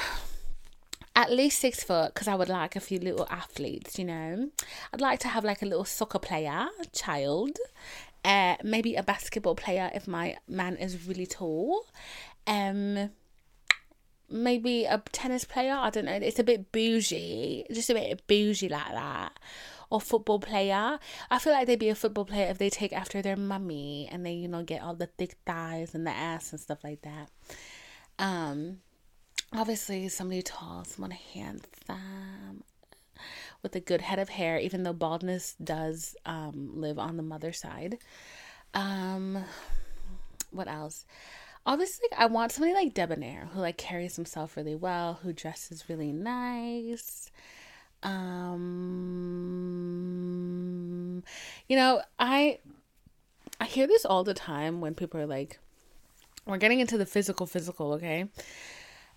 at 1.16 1.30
least 1.30 1.58
six 1.58 1.82
foot 1.82 2.14
because 2.14 2.28
I 2.28 2.34
would 2.34 2.48
like 2.48 2.76
a 2.76 2.80
few 2.80 2.98
little 2.98 3.26
athletes, 3.30 3.98
you 3.98 4.04
know. 4.04 4.48
I'd 4.92 5.00
like 5.00 5.18
to 5.20 5.28
have 5.28 5.44
like 5.44 5.60
a 5.60 5.66
little 5.66 5.84
soccer 5.84 6.18
player 6.18 6.68
child 6.92 7.58
uh, 8.24 8.56
maybe 8.62 8.94
a 8.94 9.02
basketball 9.02 9.54
player 9.54 9.90
if 9.94 10.06
my 10.06 10.36
man 10.48 10.76
is 10.76 11.06
really 11.06 11.26
tall. 11.26 11.86
Um, 12.46 13.10
maybe 14.28 14.84
a 14.84 15.02
tennis 15.12 15.44
player. 15.44 15.74
I 15.74 15.90
don't 15.90 16.04
know. 16.04 16.12
It's 16.12 16.38
a 16.38 16.44
bit 16.44 16.72
bougie, 16.72 17.64
just 17.72 17.90
a 17.90 17.94
bit 17.94 18.26
bougie 18.26 18.68
like 18.68 18.92
that. 18.92 19.32
Or 19.90 20.00
football 20.00 20.38
player. 20.38 20.98
I 21.30 21.38
feel 21.40 21.52
like 21.52 21.66
they'd 21.66 21.78
be 21.78 21.88
a 21.88 21.96
football 21.96 22.24
player 22.24 22.48
if 22.48 22.58
they 22.58 22.70
take 22.70 22.92
after 22.92 23.22
their 23.22 23.36
mummy 23.36 24.08
and 24.10 24.24
they, 24.24 24.34
you 24.34 24.46
know, 24.46 24.62
get 24.62 24.82
all 24.82 24.94
the 24.94 25.06
thick 25.06 25.36
thighs 25.44 25.94
and 25.94 26.06
the 26.06 26.12
ass 26.12 26.52
and 26.52 26.60
stuff 26.60 26.84
like 26.84 27.02
that. 27.02 27.28
Um, 28.18 28.78
obviously 29.52 30.08
somebody 30.08 30.42
tall, 30.42 30.84
someone 30.84 31.10
handsome 31.10 32.62
with 33.62 33.76
a 33.76 33.80
good 33.80 34.00
head 34.02 34.18
of 34.18 34.30
hair, 34.30 34.58
even 34.58 34.82
though 34.82 34.92
baldness 34.92 35.54
does 35.62 36.16
um, 36.26 36.72
live 36.74 36.98
on 36.98 37.16
the 37.16 37.22
mother 37.22 37.52
side. 37.52 37.98
Um, 38.74 39.44
what 40.50 40.68
else? 40.68 41.04
Obviously, 41.66 42.08
I 42.16 42.26
want 42.26 42.52
somebody 42.52 42.72
like 42.74 42.94
Debonair 42.94 43.48
who 43.52 43.60
like 43.60 43.76
carries 43.76 44.16
himself 44.16 44.56
really 44.56 44.74
well, 44.74 45.20
who 45.22 45.32
dresses 45.32 45.88
really 45.88 46.12
nice. 46.12 47.30
Um, 48.02 48.62
you 51.68 51.76
know, 51.76 52.00
I 52.18 52.60
I 53.60 53.66
hear 53.66 53.86
this 53.86 54.06
all 54.06 54.24
the 54.24 54.32
time 54.32 54.80
when 54.80 54.94
people 54.94 55.20
are 55.20 55.26
like, 55.26 55.58
"We're 56.46 56.56
getting 56.56 56.80
into 56.80 56.96
the 56.96 57.04
physical, 57.04 57.46
physical, 57.46 57.92
okay?" 57.92 58.24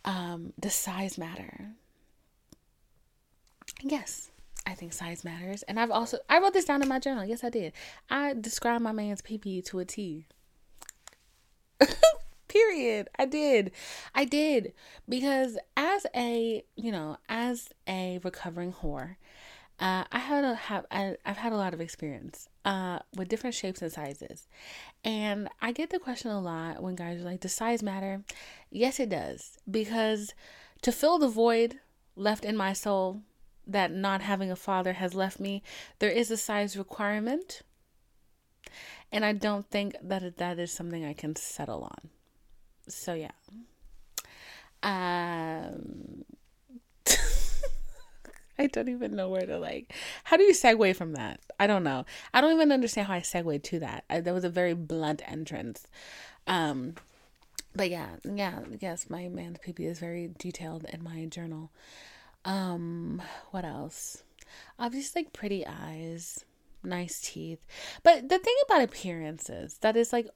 Um, 0.03 0.51
does 0.59 0.75
size 0.75 1.17
matter? 1.17 1.69
Yes, 3.81 4.31
I 4.65 4.73
think 4.73 4.93
size 4.93 5.23
matters. 5.23 5.63
And 5.63 5.79
I've 5.79 5.91
also 5.91 6.19
I 6.29 6.39
wrote 6.39 6.53
this 6.53 6.65
down 6.65 6.81
in 6.81 6.87
my 6.87 6.99
journal. 6.99 7.25
Yes, 7.25 7.43
I 7.43 7.49
did. 7.49 7.73
I 8.09 8.33
described 8.33 8.83
my 8.83 8.91
man's 8.91 9.21
PP 9.21 9.63
to 9.65 9.79
a 9.79 9.85
T. 9.85 10.25
Period. 12.47 13.09
I 13.17 13.25
did. 13.25 13.71
I 14.13 14.25
did 14.25 14.73
because 15.09 15.57
as 15.75 16.05
a, 16.15 16.63
you 16.75 16.91
know, 16.91 17.17
as 17.27 17.69
a 17.87 18.19
recovering 18.23 18.73
whore, 18.73 19.15
uh, 19.79 20.03
I 20.11 20.19
had 20.19 20.43
a 20.43 20.53
have 20.55 20.85
I, 20.91 21.17
I've 21.25 21.37
had 21.37 21.51
a 21.51 21.57
lot 21.57 21.73
of 21.73 21.81
experience 21.81 22.47
uh, 22.63 22.99
with 23.15 23.27
different 23.27 23.55
shapes 23.55 23.81
and 23.81 23.91
sizes, 23.91 24.47
and 25.03 25.49
I 25.61 25.71
get 25.71 25.89
the 25.89 25.99
question 25.99 26.29
a 26.29 26.39
lot 26.39 26.81
when 26.81 26.95
guys 26.95 27.19
are 27.19 27.25
like, 27.25 27.41
"Does 27.41 27.53
size 27.53 27.81
matter?" 27.81 28.23
Yes, 28.69 28.99
it 28.99 29.09
does 29.09 29.57
because 29.69 30.33
to 30.83 30.91
fill 30.91 31.17
the 31.17 31.27
void 31.27 31.79
left 32.15 32.45
in 32.45 32.55
my 32.55 32.73
soul 32.73 33.23
that 33.65 33.91
not 33.91 34.21
having 34.21 34.51
a 34.51 34.55
father 34.55 34.93
has 34.93 35.13
left 35.13 35.39
me, 35.39 35.63
there 35.99 36.09
is 36.09 36.29
a 36.31 36.37
size 36.37 36.77
requirement. 36.77 37.61
And 39.11 39.23
I 39.23 39.33
don't 39.33 39.69
think 39.69 39.95
that 40.01 40.37
that 40.37 40.59
is 40.59 40.71
something 40.71 41.05
I 41.05 41.13
can 41.13 41.35
settle 41.35 41.83
on. 41.83 42.09
So 42.87 43.13
yeah. 43.13 43.31
Um 44.81 46.25
I 48.59 48.67
don't 48.67 48.89
even 48.89 49.15
know 49.15 49.29
where 49.29 49.45
to 49.45 49.57
like. 49.57 49.93
How 50.25 50.37
do 50.37 50.43
you 50.43 50.53
segue 50.53 50.95
from 50.95 51.13
that? 51.13 51.39
I 51.59 51.67
don't 51.67 51.83
know. 51.83 52.05
I 52.33 52.41
don't 52.41 52.53
even 52.53 52.71
understand 52.71 53.07
how 53.07 53.13
I 53.13 53.21
segued 53.21 53.63
to 53.65 53.79
that. 53.79 54.03
I, 54.09 54.19
that 54.19 54.33
was 54.33 54.43
a 54.43 54.49
very 54.49 54.73
blunt 54.73 55.21
entrance. 55.25 55.87
Um, 56.45 56.95
but 57.75 57.89
yeah, 57.89 58.09
yeah, 58.23 58.59
yes, 58.79 59.09
my 59.09 59.27
man's 59.27 59.57
PP 59.59 59.79
is 59.81 59.99
very 59.99 60.29
detailed 60.37 60.85
in 60.91 61.03
my 61.03 61.25
journal. 61.25 61.71
Um, 62.45 63.21
what 63.51 63.65
else? 63.65 64.23
Obviously, 64.77 65.23
like 65.23 65.33
pretty 65.33 65.65
eyes, 65.65 66.43
nice 66.83 67.21
teeth. 67.21 67.65
But 68.03 68.29
the 68.29 68.39
thing 68.39 68.55
about 68.65 68.81
appearances 68.81 69.77
that 69.79 69.95
is 69.95 70.11
like, 70.13 70.27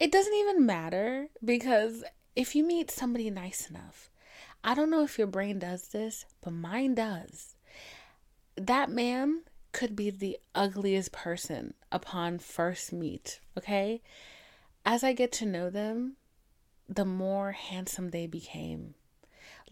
it 0.00 0.12
doesn't 0.12 0.34
even 0.34 0.66
matter 0.66 1.28
because 1.44 2.04
if 2.36 2.54
you 2.54 2.64
meet 2.64 2.90
somebody 2.90 3.30
nice 3.30 3.68
enough, 3.68 4.10
I 4.62 4.74
don't 4.74 4.90
know 4.90 5.02
if 5.02 5.18
your 5.18 5.26
brain 5.26 5.58
does 5.58 5.88
this, 5.88 6.24
but 6.40 6.52
mine 6.52 6.94
does. 6.94 7.54
That 8.56 8.90
man 8.90 9.42
could 9.72 9.94
be 9.94 10.08
the 10.08 10.38
ugliest 10.54 11.12
person 11.12 11.74
upon 11.92 12.38
first 12.38 12.92
meet, 12.92 13.40
okay? 13.58 14.00
As 14.86 15.04
I 15.04 15.12
get 15.12 15.32
to 15.32 15.46
know 15.46 15.68
them, 15.68 16.16
the 16.88 17.04
more 17.04 17.52
handsome 17.52 18.10
they 18.10 18.26
became. 18.26 18.94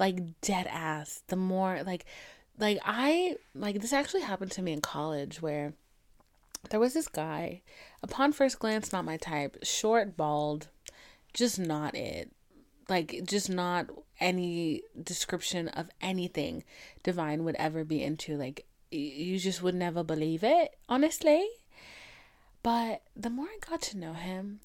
Like 0.03 0.41
dead 0.41 0.67
ass. 0.67 1.23
The 1.29 1.37
more 1.37 1.85
like 1.85 2.07
like 2.59 2.81
I 2.85 3.37
like 3.55 3.81
this 3.81 3.93
actually 3.93 4.23
happened 4.23 4.51
to 4.53 4.63
me 4.63 4.73
in 4.73 4.81
college 4.81 5.41
where 5.41 5.75
there 6.71 6.81
was 6.81 6.93
this 6.93 7.07
guy, 7.07 7.63
upon 8.03 8.33
first 8.33 8.59
glance 8.59 8.93
not 8.93 9.05
my 9.05 9.17
type, 9.17 9.59
short, 9.63 10.17
bald, 10.17 10.67
just 11.33 11.57
not 11.57 11.95
it. 11.95 12.33
Like 12.89 13.21
just 13.23 13.49
not 13.49 13.91
any 14.19 14.83
description 15.01 15.69
of 15.69 15.89
anything 16.01 16.65
divine 17.05 17.45
would 17.45 17.55
ever 17.61 17.85
be 17.85 18.03
into 18.03 18.37
like 18.37 18.67
you 18.91 19.39
just 19.39 19.63
would 19.63 19.77
never 19.77 20.03
believe 20.03 20.43
it, 20.43 20.75
honestly. 20.89 21.47
But 22.65 23.03
the 23.15 23.31
more 23.31 23.47
I 23.47 23.59
got 23.71 23.83
to 23.83 23.99
know 23.99 24.15
him, 24.15 24.59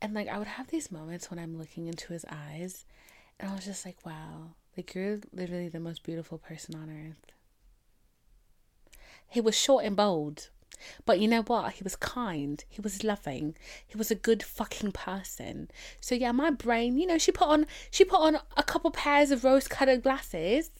and 0.00 0.12
like 0.12 0.26
I 0.26 0.38
would 0.38 0.48
have 0.48 0.70
these 0.70 0.90
moments 0.90 1.30
when 1.30 1.38
I'm 1.38 1.56
looking 1.56 1.86
into 1.86 2.12
his 2.12 2.26
eyes 2.28 2.84
and 3.38 3.48
I 3.48 3.54
was 3.54 3.64
just 3.64 3.86
like, 3.86 4.04
wow, 4.04 4.54
like 4.76 4.94
you're 4.94 5.20
literally 5.32 5.68
the 5.68 5.80
most 5.80 6.02
beautiful 6.02 6.38
person 6.38 6.74
on 6.74 6.90
earth. 6.90 7.32
He 9.28 9.40
was 9.40 9.56
short 9.56 9.84
and 9.84 9.96
bold. 9.96 10.48
But 11.04 11.20
you 11.20 11.28
know 11.28 11.42
what? 11.42 11.74
He 11.74 11.84
was 11.84 11.96
kind. 11.96 12.64
He 12.68 12.80
was 12.80 13.04
loving. 13.04 13.54
He 13.86 13.96
was 13.96 14.10
a 14.10 14.16
good 14.16 14.42
fucking 14.42 14.92
person. 14.92 15.70
So 16.00 16.14
yeah, 16.14 16.32
my 16.32 16.50
brain, 16.50 16.98
you 16.98 17.06
know, 17.06 17.18
she 17.18 17.32
put 17.32 17.48
on 17.48 17.66
she 17.90 18.04
put 18.04 18.20
on 18.20 18.38
a 18.56 18.62
couple 18.62 18.90
pairs 18.90 19.30
of 19.30 19.44
rose 19.44 19.68
colored 19.68 20.02
glasses. 20.02 20.70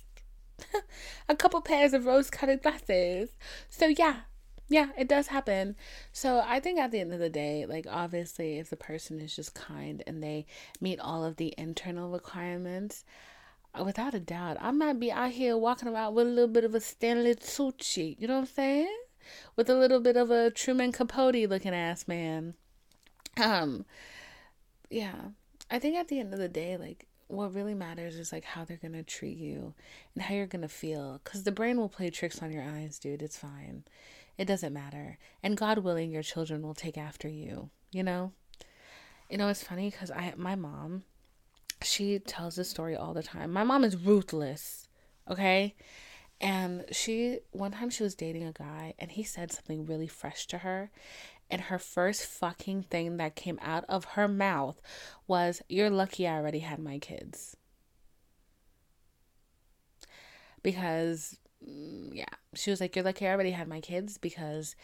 a 1.28 1.36
couple 1.36 1.60
pairs 1.60 1.92
of 1.92 2.06
rose 2.06 2.30
colored 2.30 2.62
glasses. 2.62 3.30
So 3.68 3.86
yeah, 3.86 4.22
yeah, 4.68 4.88
it 4.96 5.08
does 5.08 5.28
happen. 5.28 5.76
So 6.12 6.42
I 6.44 6.60
think 6.60 6.78
at 6.78 6.90
the 6.90 7.00
end 7.00 7.12
of 7.12 7.18
the 7.18 7.30
day, 7.30 7.66
like 7.66 7.86
obviously, 7.88 8.58
if 8.58 8.70
the 8.70 8.76
person 8.76 9.20
is 9.20 9.36
just 9.36 9.54
kind 9.54 10.02
and 10.06 10.22
they 10.22 10.46
meet 10.80 11.00
all 11.00 11.24
of 11.24 11.36
the 11.36 11.54
internal 11.58 12.10
requirements, 12.10 13.04
without 13.80 14.14
a 14.14 14.20
doubt, 14.20 14.56
I 14.60 14.70
might 14.70 15.00
be 15.00 15.10
out 15.10 15.30
here 15.30 15.56
walking 15.56 15.88
around 15.88 16.14
with 16.14 16.26
a 16.26 16.30
little 16.30 16.48
bit 16.48 16.64
of 16.64 16.74
a 16.74 16.80
Stanley 16.80 17.34
Tucci. 17.34 18.16
You 18.18 18.28
know 18.28 18.34
what 18.34 18.40
I'm 18.40 18.46
saying? 18.46 18.98
With 19.56 19.70
a 19.70 19.74
little 19.74 20.00
bit 20.00 20.16
of 20.16 20.30
a 20.30 20.50
Truman 20.50 20.92
Capote 20.92 21.48
looking 21.48 21.74
ass 21.74 22.06
man. 22.06 22.54
Um, 23.40 23.86
yeah, 24.90 25.14
I 25.70 25.78
think 25.78 25.96
at 25.96 26.08
the 26.08 26.18
end 26.18 26.34
of 26.34 26.38
the 26.38 26.48
day, 26.48 26.76
like 26.76 27.06
what 27.28 27.54
really 27.54 27.74
matters 27.74 28.16
is 28.16 28.30
like 28.30 28.44
how 28.44 28.64
they're 28.64 28.76
gonna 28.76 29.02
treat 29.02 29.38
you 29.38 29.74
and 30.14 30.24
how 30.24 30.34
you're 30.34 30.46
gonna 30.46 30.68
feel. 30.68 31.20
Cause 31.24 31.44
the 31.44 31.52
brain 31.52 31.78
will 31.78 31.88
play 31.88 32.10
tricks 32.10 32.42
on 32.42 32.52
your 32.52 32.62
eyes, 32.62 32.98
dude. 32.98 33.22
It's 33.22 33.38
fine. 33.38 33.84
It 34.36 34.44
doesn't 34.46 34.72
matter. 34.72 35.18
And 35.42 35.56
God 35.56 35.78
willing, 35.78 36.10
your 36.10 36.22
children 36.22 36.62
will 36.62 36.74
take 36.74 36.98
after 36.98 37.28
you, 37.28 37.70
you 37.90 38.02
know? 38.02 38.32
You 39.30 39.38
know, 39.38 39.48
it's 39.48 39.64
funny 39.64 39.90
because 39.90 40.10
I, 40.10 40.34
my 40.36 40.56
mom, 40.56 41.04
she 41.84 42.18
tells 42.18 42.56
this 42.56 42.70
story 42.70 42.96
all 42.96 43.14
the 43.14 43.22
time. 43.22 43.52
My 43.52 43.64
mom 43.64 43.84
is 43.84 43.96
ruthless, 43.96 44.88
okay? 45.30 45.74
And 46.40 46.84
she, 46.90 47.40
one 47.52 47.72
time 47.72 47.90
she 47.90 48.02
was 48.02 48.14
dating 48.14 48.44
a 48.44 48.52
guy 48.52 48.94
and 48.98 49.10
he 49.12 49.22
said 49.22 49.52
something 49.52 49.86
really 49.86 50.08
fresh 50.08 50.46
to 50.48 50.58
her. 50.58 50.90
And 51.50 51.62
her 51.62 51.78
first 51.78 52.24
fucking 52.26 52.84
thing 52.84 53.18
that 53.18 53.36
came 53.36 53.58
out 53.62 53.84
of 53.88 54.04
her 54.04 54.26
mouth 54.26 54.80
was, 55.26 55.62
You're 55.68 55.90
lucky 55.90 56.26
I 56.26 56.36
already 56.36 56.60
had 56.60 56.78
my 56.78 56.98
kids. 56.98 57.56
Because 60.62 61.36
Mm, 61.68 62.10
yeah, 62.12 62.24
she 62.54 62.70
was 62.70 62.80
like, 62.80 62.96
You're 62.96 63.04
lucky 63.04 63.26
I 63.26 63.32
already 63.32 63.50
had 63.52 63.68
my 63.68 63.80
kids 63.80 64.18
because 64.18 64.74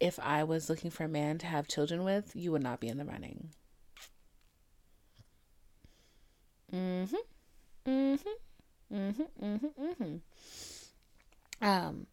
if 0.00 0.18
I 0.20 0.44
was 0.44 0.68
looking 0.68 0.90
for 0.90 1.04
a 1.04 1.08
man 1.08 1.38
to 1.38 1.46
have 1.46 1.68
children 1.68 2.04
with, 2.04 2.32
you 2.34 2.52
would 2.52 2.62
not 2.62 2.80
be 2.80 2.88
in 2.88 2.98
the 2.98 3.04
running. 3.04 3.50
Mm 6.74 7.08
hmm. 7.08 7.90
Mm 7.90 8.20
hmm. 8.20 8.96
Mm 8.96 9.14
hmm. 9.16 9.44
Mm 9.44 9.60
hmm. 9.60 9.82
Mm 9.82 9.96
hmm. 9.96 10.16
Um, 11.66 12.06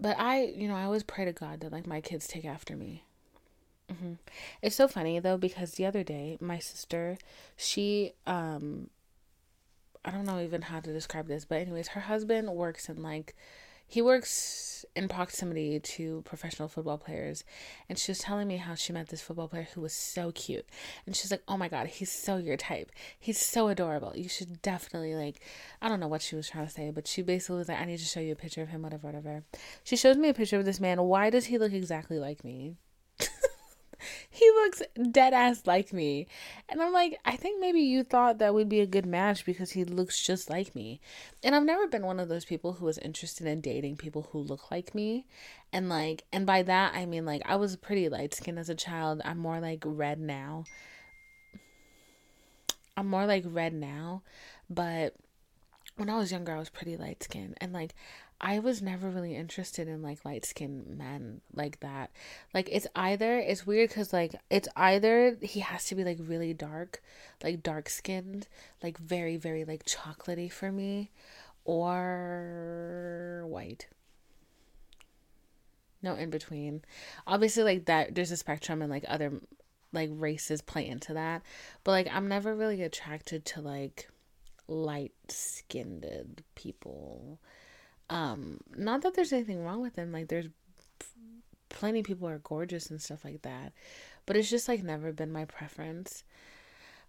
but 0.00 0.16
I, 0.18 0.44
you 0.44 0.68
know, 0.68 0.76
I 0.76 0.84
always 0.84 1.02
pray 1.02 1.24
to 1.24 1.32
God 1.32 1.60
that 1.60 1.72
like 1.72 1.86
my 1.86 2.00
kids 2.00 2.26
take 2.26 2.44
after 2.44 2.76
me. 2.76 3.02
Mm-hmm. 3.92 4.14
It's 4.62 4.76
so 4.76 4.86
funny 4.86 5.18
though 5.18 5.38
because 5.38 5.72
the 5.72 5.86
other 5.86 6.02
day 6.04 6.36
my 6.40 6.58
sister, 6.58 7.16
she 7.56 8.12
um 8.26 8.90
I 10.04 10.10
don't 10.10 10.24
know 10.24 10.40
even 10.40 10.62
how 10.62 10.80
to 10.80 10.92
describe 10.92 11.26
this, 11.26 11.44
but 11.44 11.56
anyways, 11.60 11.88
her 11.88 12.02
husband 12.02 12.50
works 12.50 12.88
in 12.88 13.02
like 13.02 13.34
he 13.88 14.02
works 14.02 14.84
in 14.94 15.08
proximity 15.08 15.80
to 15.80 16.22
professional 16.24 16.68
football 16.68 16.98
players 16.98 17.42
and 17.88 17.98
she 17.98 18.10
was 18.10 18.18
telling 18.18 18.46
me 18.46 18.58
how 18.58 18.74
she 18.74 18.92
met 18.92 19.08
this 19.08 19.20
football 19.20 19.48
player 19.48 19.66
who 19.74 19.80
was 19.80 19.92
so 19.92 20.30
cute. 20.32 20.66
And 21.06 21.16
she's 21.16 21.30
like 21.30 21.42
oh 21.48 21.56
my 21.56 21.68
god 21.68 21.86
he's 21.88 22.12
so 22.12 22.36
your 22.36 22.56
type. 22.56 22.92
He's 23.18 23.38
so 23.38 23.68
adorable. 23.68 24.12
You 24.14 24.28
should 24.28 24.62
definitely 24.62 25.14
like 25.14 25.40
i 25.80 25.88
don't 25.88 26.00
know 26.00 26.08
what 26.08 26.22
she 26.22 26.36
was 26.36 26.48
trying 26.48 26.66
to 26.66 26.72
say 26.72 26.90
but 26.90 27.08
she 27.08 27.22
basically 27.22 27.56
was 27.56 27.68
like 27.68 27.80
i 27.80 27.84
need 27.84 27.98
to 27.98 28.04
show 28.04 28.20
you 28.20 28.32
a 28.32 28.36
picture 28.36 28.62
of 28.62 28.68
him 28.68 28.82
whatever 28.82 29.06
whatever. 29.06 29.44
She 29.82 29.96
shows 29.96 30.16
me 30.16 30.28
a 30.28 30.34
picture 30.34 30.58
of 30.58 30.64
this 30.64 30.80
man. 30.80 31.00
Why 31.02 31.30
does 31.30 31.46
he 31.46 31.58
look 31.58 31.72
exactly 31.72 32.18
like 32.18 32.44
me 32.44 32.76
he 34.30 34.48
looks 34.50 34.82
dead 35.10 35.32
ass 35.32 35.62
like 35.66 35.92
me. 35.92 36.26
And 36.68 36.82
I'm 36.82 36.92
like, 36.92 37.18
I 37.24 37.36
think 37.36 37.60
maybe 37.60 37.80
you 37.80 38.02
thought 38.02 38.38
that 38.38 38.54
we'd 38.54 38.68
be 38.68 38.80
a 38.80 38.86
good 38.86 39.06
match 39.06 39.44
because 39.44 39.72
he 39.72 39.84
looks 39.84 40.24
just 40.24 40.50
like 40.50 40.74
me. 40.74 41.00
And 41.42 41.54
I've 41.54 41.64
never 41.64 41.86
been 41.86 42.06
one 42.06 42.20
of 42.20 42.28
those 42.28 42.44
people 42.44 42.74
who 42.74 42.84
was 42.86 42.98
interested 42.98 43.46
in 43.46 43.60
dating 43.60 43.96
people 43.96 44.28
who 44.32 44.38
look 44.38 44.70
like 44.70 44.94
me. 44.94 45.26
And 45.72 45.88
like, 45.88 46.24
and 46.32 46.46
by 46.46 46.62
that, 46.62 46.94
I 46.94 47.06
mean 47.06 47.24
like, 47.24 47.42
I 47.44 47.56
was 47.56 47.76
pretty 47.76 48.08
light 48.08 48.34
skinned 48.34 48.58
as 48.58 48.68
a 48.68 48.74
child. 48.74 49.20
I'm 49.24 49.38
more 49.38 49.60
like 49.60 49.82
red 49.84 50.18
now. 50.18 50.64
I'm 52.96 53.06
more 53.08 53.26
like 53.26 53.44
red 53.46 53.72
now. 53.72 54.22
But 54.68 55.14
when 55.96 56.08
I 56.08 56.16
was 56.16 56.32
younger, 56.32 56.54
I 56.54 56.58
was 56.58 56.70
pretty 56.70 56.96
light 56.96 57.22
skinned. 57.22 57.56
And 57.60 57.72
like, 57.72 57.94
I 58.40 58.60
was 58.60 58.80
never 58.80 59.10
really 59.10 59.34
interested 59.34 59.88
in 59.88 60.00
like 60.00 60.24
light 60.24 60.44
skinned 60.44 60.86
men 60.86 61.40
like 61.52 61.80
that. 61.80 62.10
Like 62.54 62.68
it's 62.70 62.86
either 62.94 63.38
it's 63.38 63.66
weird 63.66 63.90
because 63.90 64.12
like 64.12 64.36
it's 64.48 64.68
either 64.76 65.36
he 65.42 65.60
has 65.60 65.86
to 65.86 65.96
be 65.96 66.04
like 66.04 66.18
really 66.20 66.54
dark, 66.54 67.02
like 67.42 67.62
dark 67.62 67.88
skinned, 67.88 68.46
like 68.82 68.98
very 68.98 69.36
very 69.36 69.64
like 69.64 69.84
chocolatey 69.84 70.50
for 70.52 70.70
me, 70.70 71.10
or 71.64 73.44
white. 73.46 73.88
No 76.00 76.14
in 76.14 76.30
between. 76.30 76.82
Obviously, 77.26 77.64
like 77.64 77.86
that. 77.86 78.14
There's 78.14 78.30
a 78.30 78.36
spectrum 78.36 78.82
and 78.82 78.90
like 78.90 79.04
other 79.08 79.32
like 79.92 80.10
races 80.12 80.62
play 80.62 80.86
into 80.86 81.14
that, 81.14 81.42
but 81.82 81.90
like 81.90 82.08
I'm 82.12 82.28
never 82.28 82.54
really 82.54 82.82
attracted 82.82 83.44
to 83.46 83.60
like 83.60 84.08
light 84.68 85.12
skinned 85.28 86.42
people 86.54 87.40
um, 88.10 88.60
not 88.76 89.02
that 89.02 89.14
there's 89.14 89.32
anything 89.32 89.64
wrong 89.64 89.80
with 89.80 89.94
them. 89.94 90.12
Like 90.12 90.28
there's 90.28 90.48
plenty 91.68 92.02
people 92.02 92.28
are 92.28 92.38
gorgeous 92.38 92.90
and 92.90 93.00
stuff 93.00 93.24
like 93.24 93.42
that, 93.42 93.72
but 94.26 94.36
it's 94.36 94.50
just 94.50 94.68
like 94.68 94.82
never 94.82 95.12
been 95.12 95.32
my 95.32 95.44
preference. 95.44 96.24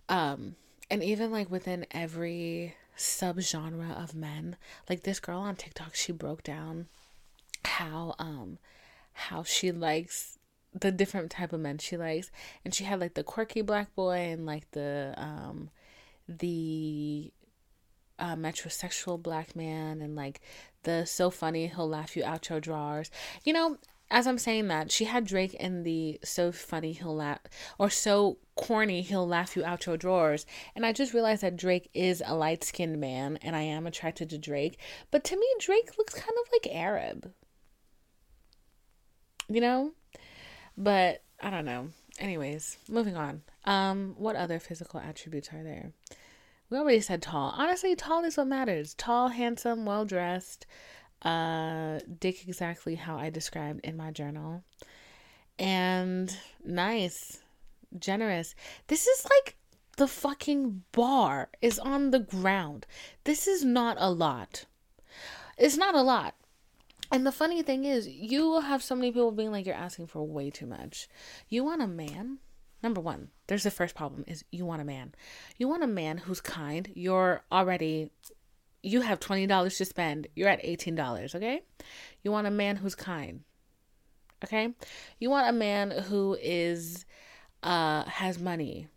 Um, 0.08 0.56
and 0.90 1.04
even 1.04 1.32
like 1.32 1.50
within 1.50 1.86
every 1.92 2.76
subgenre 2.98 4.02
of 4.02 4.16
men, 4.16 4.58
like 4.90 5.04
this 5.04 5.20
girl 5.20 5.40
on 5.40 5.56
TikTok, 5.56 5.96
she 5.96 6.12
broke 6.12 6.44
down 6.44 6.88
how 7.66 8.16
um 8.20 8.58
how 9.14 9.44
she 9.44 9.72
likes 9.72 10.38
the 10.74 10.92
different 10.92 11.30
type 11.30 11.52
of 11.52 11.60
men 11.60 11.78
she 11.78 11.98
likes 11.98 12.32
and 12.64 12.74
she 12.74 12.86
had 12.86 13.00
like 13.00 13.16
the 13.16 13.24
quirky 13.24 13.62
black 13.62 13.94
boy 13.96 14.18
and 14.18 14.46
like 14.46 14.70
the 14.72 15.14
um 15.18 15.70
the 16.28 17.32
uh, 18.20 18.36
metrosexual 18.36 19.22
black 19.22 19.56
man 19.56 20.02
and 20.02 20.16
like 20.16 20.42
the 20.84 21.06
so 21.06 21.30
funny 21.30 21.68
he'll 21.68 21.90
laugh 21.90 22.16
you 22.16 22.24
out 22.24 22.50
your 22.50 22.60
drawers. 22.60 23.10
You 23.44 23.54
know, 23.54 23.78
as 24.12 24.26
I'm 24.26 24.38
saying 24.40 24.68
that, 24.70 24.92
she 24.92 25.06
had 25.06 25.26
Drake 25.26 25.54
in 25.54 25.84
the 25.84 26.20
so 26.24 26.52
funny 26.52 26.94
he'll 26.94 27.16
laugh 27.16 27.40
or 27.78 27.90
so 27.90 28.38
corny 28.56 29.02
he'll 29.02 29.28
laugh 29.28 29.56
you 29.56 29.64
out 29.64 29.86
your 29.86 29.98
drawers. 29.98 30.46
And 30.76 30.86
I 30.86 30.94
just 30.94 31.14
realized 31.14 31.44
that 31.44 31.58
Drake 31.58 31.90
is 31.94 32.24
a 32.26 32.36
light 32.36 32.64
skinned 32.64 33.00
man 33.00 33.38
and 33.42 33.56
I 33.56 33.62
am 33.62 33.86
attracted 33.86 34.30
to 34.32 34.38
Drake. 34.38 34.80
But 35.12 35.24
to 35.26 35.36
me, 35.36 35.46
Drake 35.60 35.98
looks 35.98 36.14
kind 36.14 36.36
of 36.42 36.50
like 36.52 36.76
Arab. 36.76 37.32
You 39.48 39.62
know? 39.62 39.92
But 40.78 41.24
I 41.42 41.50
don't 41.50 41.66
know. 41.66 41.90
Anyways, 42.20 42.78
moving 42.90 43.16
on. 43.16 43.44
Um, 43.66 44.16
what 44.18 44.36
other 44.36 44.60
physical 44.60 45.00
attributes 45.00 45.50
are 45.54 45.64
there? 45.64 45.92
We 46.70 46.78
already 46.78 47.02
said 47.02 47.22
tall. 47.22 47.54
Honestly, 47.58 47.96
tall 47.96 48.24
is 48.24 48.38
what 48.38 48.48
matters. 48.48 48.94
Tall, 48.94 49.30
handsome, 49.30 49.86
well 49.86 50.06
dressed, 50.06 50.66
uh, 51.24 52.00
dick 52.20 52.48
exactly 52.48 52.96
how 52.96 53.18
I 53.18 53.30
described 53.30 53.82
in 53.84 53.98
my 53.98 54.12
journal. 54.12 54.64
And 55.58 56.36
nice, 56.64 57.40
generous. 57.98 58.56
This 58.88 59.08
is 59.08 59.26
like 59.26 59.56
the 59.98 60.08
fucking 60.08 60.84
bar 60.92 61.50
is 61.62 61.80
on 61.80 62.12
the 62.12 62.20
ground. 62.20 62.86
This 63.24 63.48
is 63.48 63.66
not 63.66 63.98
a 64.00 64.12
lot. 64.12 64.66
It's 65.58 65.76
not 65.76 65.96
a 65.96 66.02
lot. 66.02 66.36
And 67.12 67.26
the 67.26 67.32
funny 67.32 67.64
thing 67.64 67.86
is, 67.86 68.08
you 68.08 68.48
will 68.48 68.62
have 68.62 68.84
so 68.84 68.96
many 68.96 69.12
people 69.12 69.32
being 69.32 69.52
like, 69.52 69.66
you're 69.66 69.76
asking 69.76 70.08
for 70.08 70.26
way 70.26 70.52
too 70.52 70.68
much. 70.68 71.10
You 71.50 71.64
want 71.64 71.82
a 71.82 71.88
man? 71.88 72.38
Number 72.82 73.02
one, 73.02 73.30
there's 73.48 73.64
the 73.64 73.72
first 73.72 73.96
problem 73.96 74.24
is 74.28 74.46
you 74.52 74.66
want 74.66 74.82
a 74.82 74.86
man. 74.86 75.14
You 75.58 75.68
want 75.68 75.84
a 75.84 75.88
man 75.88 76.18
who's 76.18 76.40
kind. 76.40 76.90
You're 76.96 77.42
already 77.52 78.12
you 78.82 79.02
have 79.02 79.20
$20 79.20 79.78
to 79.78 79.86
spend, 79.86 80.28
you're 80.36 80.50
at 80.50 80.64
$18, 80.64 81.36
okay? 81.36 81.62
You 82.24 82.32
want 82.32 82.48
a 82.48 82.52
man 82.52 82.78
who's 82.78 82.96
kind. 82.96 83.42
Okay? 84.44 84.74
You 85.20 85.30
want 85.30 85.50
a 85.50 85.54
man 85.54 85.92
who 85.92 86.38
is 86.42 87.06
uh 87.62 88.06
has 88.06 88.40
money. 88.40 88.88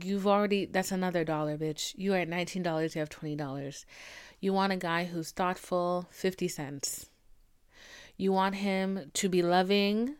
You've 0.00 0.28
already 0.28 0.66
that's 0.66 0.92
another 0.92 1.24
dollar, 1.24 1.58
bitch. 1.58 1.94
You 1.96 2.14
are 2.14 2.18
at 2.18 2.28
$19, 2.28 2.94
you 2.94 3.00
have 3.00 3.08
$20. 3.08 3.84
You 4.40 4.52
want 4.52 4.72
a 4.72 4.76
guy 4.76 5.04
who's 5.04 5.32
thoughtful, 5.32 6.06
50 6.10 6.48
cents. 6.48 7.10
You 8.16 8.32
want 8.32 8.54
him 8.54 9.10
to 9.14 9.28
be 9.28 9.42
loving. 9.42 10.16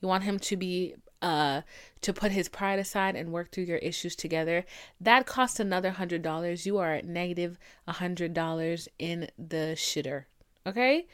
You 0.00 0.08
want 0.08 0.24
him 0.24 0.38
to 0.40 0.56
be 0.56 0.94
uh, 1.22 1.62
to 2.02 2.12
put 2.12 2.32
his 2.32 2.48
pride 2.48 2.78
aside 2.78 3.16
and 3.16 3.32
work 3.32 3.50
through 3.50 3.64
your 3.64 3.78
issues 3.78 4.14
together. 4.14 4.64
That 5.00 5.24
costs 5.24 5.58
another 5.58 5.92
hundred 5.92 6.22
dollars. 6.22 6.66
You 6.66 6.78
are 6.78 6.92
at 6.92 7.06
negative 7.06 7.58
a 7.86 7.92
hundred 7.92 8.34
dollars 8.34 8.88
in 8.98 9.28
the 9.38 9.74
shitter. 9.76 10.24
Okay, 10.66 11.06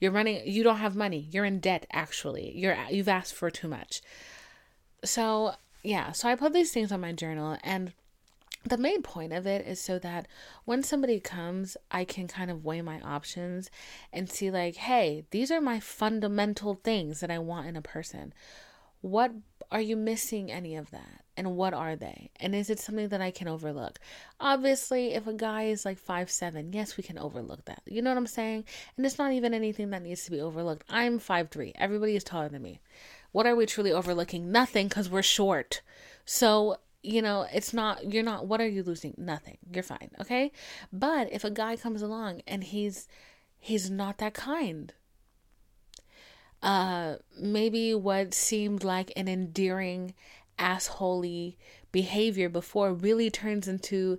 you're 0.00 0.12
running. 0.12 0.46
You 0.46 0.62
don't 0.62 0.78
have 0.78 0.96
money. 0.96 1.28
You're 1.30 1.44
in 1.44 1.60
debt. 1.60 1.86
Actually, 1.92 2.56
you're 2.56 2.76
you've 2.90 3.08
asked 3.08 3.34
for 3.34 3.50
too 3.50 3.68
much. 3.68 4.00
So 5.04 5.54
yeah, 5.82 6.12
so 6.12 6.28
I 6.28 6.34
put 6.34 6.52
these 6.52 6.72
things 6.72 6.90
on 6.90 7.00
my 7.00 7.12
journal 7.12 7.58
and 7.62 7.92
the 8.68 8.76
main 8.76 9.02
point 9.02 9.32
of 9.32 9.46
it 9.46 9.66
is 9.66 9.80
so 9.80 9.98
that 10.00 10.26
when 10.64 10.82
somebody 10.82 11.20
comes, 11.20 11.76
I 11.90 12.04
can 12.04 12.26
kind 12.26 12.50
of 12.50 12.64
weigh 12.64 12.82
my 12.82 13.00
options 13.00 13.70
and 14.12 14.28
see, 14.28 14.50
like, 14.50 14.76
hey, 14.76 15.24
these 15.30 15.50
are 15.50 15.60
my 15.60 15.78
fundamental 15.78 16.74
things 16.74 17.20
that 17.20 17.30
I 17.30 17.38
want 17.38 17.68
in 17.68 17.76
a 17.76 17.82
person. 17.82 18.34
What 19.02 19.32
are 19.70 19.80
you 19.80 19.96
missing 19.96 20.50
any 20.50 20.76
of 20.76 20.90
that? 20.90 21.24
And 21.36 21.56
what 21.56 21.74
are 21.74 21.96
they? 21.96 22.30
And 22.40 22.54
is 22.54 22.70
it 22.70 22.78
something 22.78 23.08
that 23.08 23.20
I 23.20 23.30
can 23.30 23.46
overlook? 23.46 23.98
Obviously, 24.40 25.12
if 25.12 25.26
a 25.26 25.34
guy 25.34 25.64
is 25.64 25.84
like 25.84 25.98
five 25.98 26.30
seven, 26.30 26.72
yes, 26.72 26.96
we 26.96 27.02
can 27.02 27.18
overlook 27.18 27.64
that. 27.66 27.82
You 27.84 28.00
know 28.00 28.10
what 28.10 28.18
I'm 28.18 28.26
saying? 28.26 28.64
And 28.96 29.04
it's 29.04 29.18
not 29.18 29.32
even 29.32 29.52
anything 29.52 29.90
that 29.90 30.02
needs 30.02 30.24
to 30.24 30.30
be 30.30 30.40
overlooked. 30.40 30.84
I'm 30.88 31.18
five 31.18 31.50
three. 31.50 31.72
Everybody 31.76 32.16
is 32.16 32.24
taller 32.24 32.48
than 32.48 32.62
me. 32.62 32.80
What 33.32 33.46
are 33.46 33.54
we 33.54 33.66
truly 33.66 33.92
overlooking? 33.92 34.50
Nothing 34.50 34.88
because 34.88 35.10
we're 35.10 35.22
short. 35.22 35.82
So 36.24 36.78
you 37.06 37.22
know, 37.22 37.46
it's 37.52 37.72
not, 37.72 38.12
you're 38.12 38.24
not, 38.24 38.48
what 38.48 38.60
are 38.60 38.66
you 38.66 38.82
losing? 38.82 39.14
Nothing. 39.16 39.58
You're 39.72 39.84
fine. 39.84 40.10
Okay. 40.20 40.50
But 40.92 41.32
if 41.32 41.44
a 41.44 41.50
guy 41.50 41.76
comes 41.76 42.02
along 42.02 42.42
and 42.48 42.64
he's, 42.64 43.06
he's 43.58 43.88
not 43.88 44.18
that 44.18 44.34
kind, 44.34 44.92
uh, 46.66 47.14
maybe 47.38 47.94
what 47.94 48.34
seemed 48.34 48.82
like 48.82 49.12
an 49.14 49.28
endearing, 49.28 50.12
assholey 50.58 51.54
behavior 51.92 52.48
before 52.48 52.92
really 52.92 53.30
turns 53.30 53.68
into, 53.68 54.18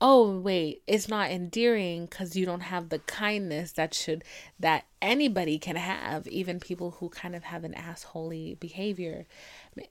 oh 0.00 0.36
wait, 0.40 0.82
it's 0.88 1.08
not 1.08 1.30
endearing 1.30 2.06
because 2.06 2.34
you 2.34 2.44
don't 2.44 2.62
have 2.62 2.88
the 2.88 2.98
kindness 2.98 3.70
that 3.70 3.94
should 3.94 4.24
that 4.58 4.86
anybody 5.00 5.60
can 5.60 5.76
have, 5.76 6.26
even 6.26 6.58
people 6.58 6.90
who 6.98 7.08
kind 7.08 7.36
of 7.36 7.44
have 7.44 7.62
an 7.62 7.74
assholey 7.74 8.58
behavior. 8.58 9.24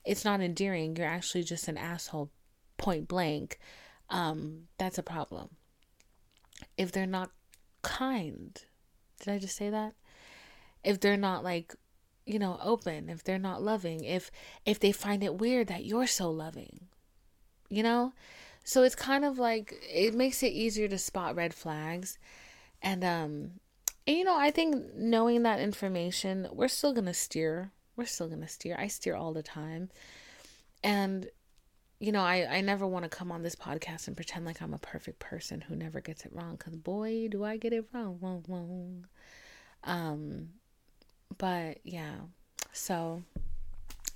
It's 0.03 0.25
not 0.25 0.41
endearing. 0.41 0.97
You're 0.97 1.07
actually 1.07 1.45
just 1.45 1.69
an 1.69 1.77
asshole, 1.77 2.29
point 2.75 3.07
blank. 3.07 3.57
Um, 4.09 4.63
that's 4.77 4.97
a 4.97 5.03
problem. 5.03 5.51
If 6.77 6.91
they're 6.91 7.05
not 7.05 7.31
kind, 7.83 8.61
did 9.21 9.33
I 9.33 9.39
just 9.39 9.55
say 9.55 9.69
that? 9.69 9.93
if 10.85 10.99
they're 10.99 11.17
not 11.17 11.43
like 11.43 11.75
you 12.25 12.39
know 12.39 12.59
open 12.61 13.09
if 13.09 13.23
they're 13.23 13.37
not 13.37 13.61
loving 13.61 14.03
if 14.03 14.31
if 14.65 14.79
they 14.79 14.91
find 14.91 15.23
it 15.23 15.35
weird 15.35 15.67
that 15.67 15.85
you're 15.85 16.07
so 16.07 16.29
loving 16.29 16.87
you 17.69 17.83
know? 17.83 18.13
So 18.63 18.83
it's 18.83 18.95
kind 18.95 19.23
of 19.25 19.37
like 19.37 19.75
it 19.91 20.15
makes 20.15 20.41
it 20.41 20.47
easier 20.53 20.87
to 20.87 20.97
spot 20.97 21.35
red 21.35 21.53
flags. 21.53 22.17
And 22.81 23.03
um 23.03 23.51
and, 24.07 24.17
you 24.17 24.23
know 24.23 24.37
i 24.37 24.51
think 24.51 24.93
knowing 24.95 25.41
that 25.43 25.59
information 25.59 26.47
we're 26.51 26.67
still 26.67 26.93
gonna 26.93 27.13
steer 27.13 27.71
we're 27.95 28.05
still 28.05 28.27
gonna 28.27 28.47
steer. 28.47 28.75
I 28.77 28.87
steer 28.87 29.15
all 29.15 29.33
the 29.33 29.41
time. 29.43 29.89
And 30.83 31.27
you 31.99 32.11
know 32.11 32.21
i 32.21 32.57
i 32.57 32.61
never 32.61 32.85
want 32.85 33.03
to 33.03 33.09
come 33.09 33.31
on 33.31 33.41
this 33.41 33.55
podcast 33.55 34.07
and 34.07 34.15
pretend 34.17 34.45
like 34.45 34.61
i'm 34.61 34.73
a 34.73 34.77
perfect 34.77 35.17
person 35.19 35.61
who 35.61 35.75
never 35.75 36.01
gets 36.01 36.25
it 36.25 36.33
wrong 36.33 36.55
because 36.57 36.75
boy 36.75 37.27
do 37.29 37.43
i 37.43 37.57
get 37.57 37.71
it 37.73 37.85
wrong. 37.93 38.19
Wrong 38.21 38.43
wrong 38.49 39.05
um 39.85 40.49
but 41.37 41.77
yeah, 41.83 42.15
so 42.71 43.23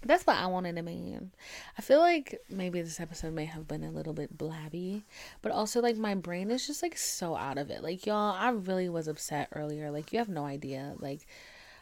that's 0.06 0.26
what 0.26 0.38
I 0.38 0.48
wanted 0.48 0.76
to 0.78 0.82
mean. 0.82 1.32
I 1.78 1.82
feel 1.82 2.00
like 2.00 2.40
maybe 2.50 2.82
this 2.82 3.00
episode 3.00 3.34
may 3.34 3.46
have 3.46 3.68
been 3.68 3.84
a 3.84 3.92
little 3.92 4.14
bit 4.14 4.38
blabby, 4.38 5.04
but 5.42 5.52
also 5.52 5.82
like 5.82 5.98
my 5.98 6.16
brain 6.16 6.52
is 6.52 6.66
just 6.66 6.82
like 6.82 6.98
so 6.98 7.36
out 7.36 7.58
of 7.58 7.70
it. 7.70 7.84
Like 7.84 8.06
y'all, 8.06 8.36
I 8.38 8.50
really 8.50 8.88
was 8.90 9.08
upset 9.08 9.50
earlier. 9.54 9.92
Like 9.92 10.14
you 10.14 10.20
have 10.20 10.30
no 10.30 10.46
idea. 10.46 10.94
Like 11.00 11.28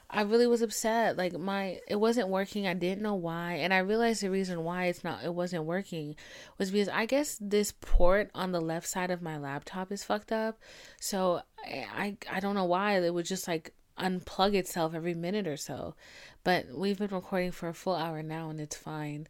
I 0.09 0.21
really 0.21 0.47
was 0.47 0.63
upset. 0.63 1.15
Like 1.15 1.37
my 1.37 1.79
it 1.87 1.97
wasn't 1.99 2.29
working. 2.29 2.65
I 2.65 2.73
didn't 2.73 3.03
know 3.03 3.15
why, 3.15 3.53
and 3.55 3.73
I 3.73 3.79
realized 3.79 4.23
the 4.23 4.31
reason 4.31 4.63
why 4.63 4.85
it's 4.85 5.03
not 5.03 5.23
it 5.23 5.33
wasn't 5.33 5.65
working 5.65 6.15
was 6.57 6.71
because 6.71 6.89
I 6.89 7.05
guess 7.05 7.37
this 7.39 7.73
port 7.81 8.31
on 8.33 8.51
the 8.51 8.61
left 8.61 8.87
side 8.87 9.11
of 9.11 9.21
my 9.21 9.37
laptop 9.37 9.91
is 9.91 10.03
fucked 10.03 10.31
up. 10.31 10.59
So 10.99 11.41
I 11.65 12.17
I, 12.31 12.37
I 12.37 12.39
don't 12.39 12.55
know 12.55 12.65
why 12.65 12.99
it 12.99 13.13
was 13.13 13.29
just 13.29 13.47
like 13.47 13.73
unplug 13.99 14.53
itself 14.53 14.93
every 14.93 15.13
minute 15.13 15.47
or 15.47 15.57
so. 15.57 15.95
But 16.43 16.67
we've 16.73 16.97
been 16.97 17.09
recording 17.11 17.51
for 17.51 17.69
a 17.69 17.73
full 17.73 17.95
hour 17.95 18.23
now 18.23 18.49
and 18.49 18.59
it's 18.59 18.75
fine. 18.75 19.27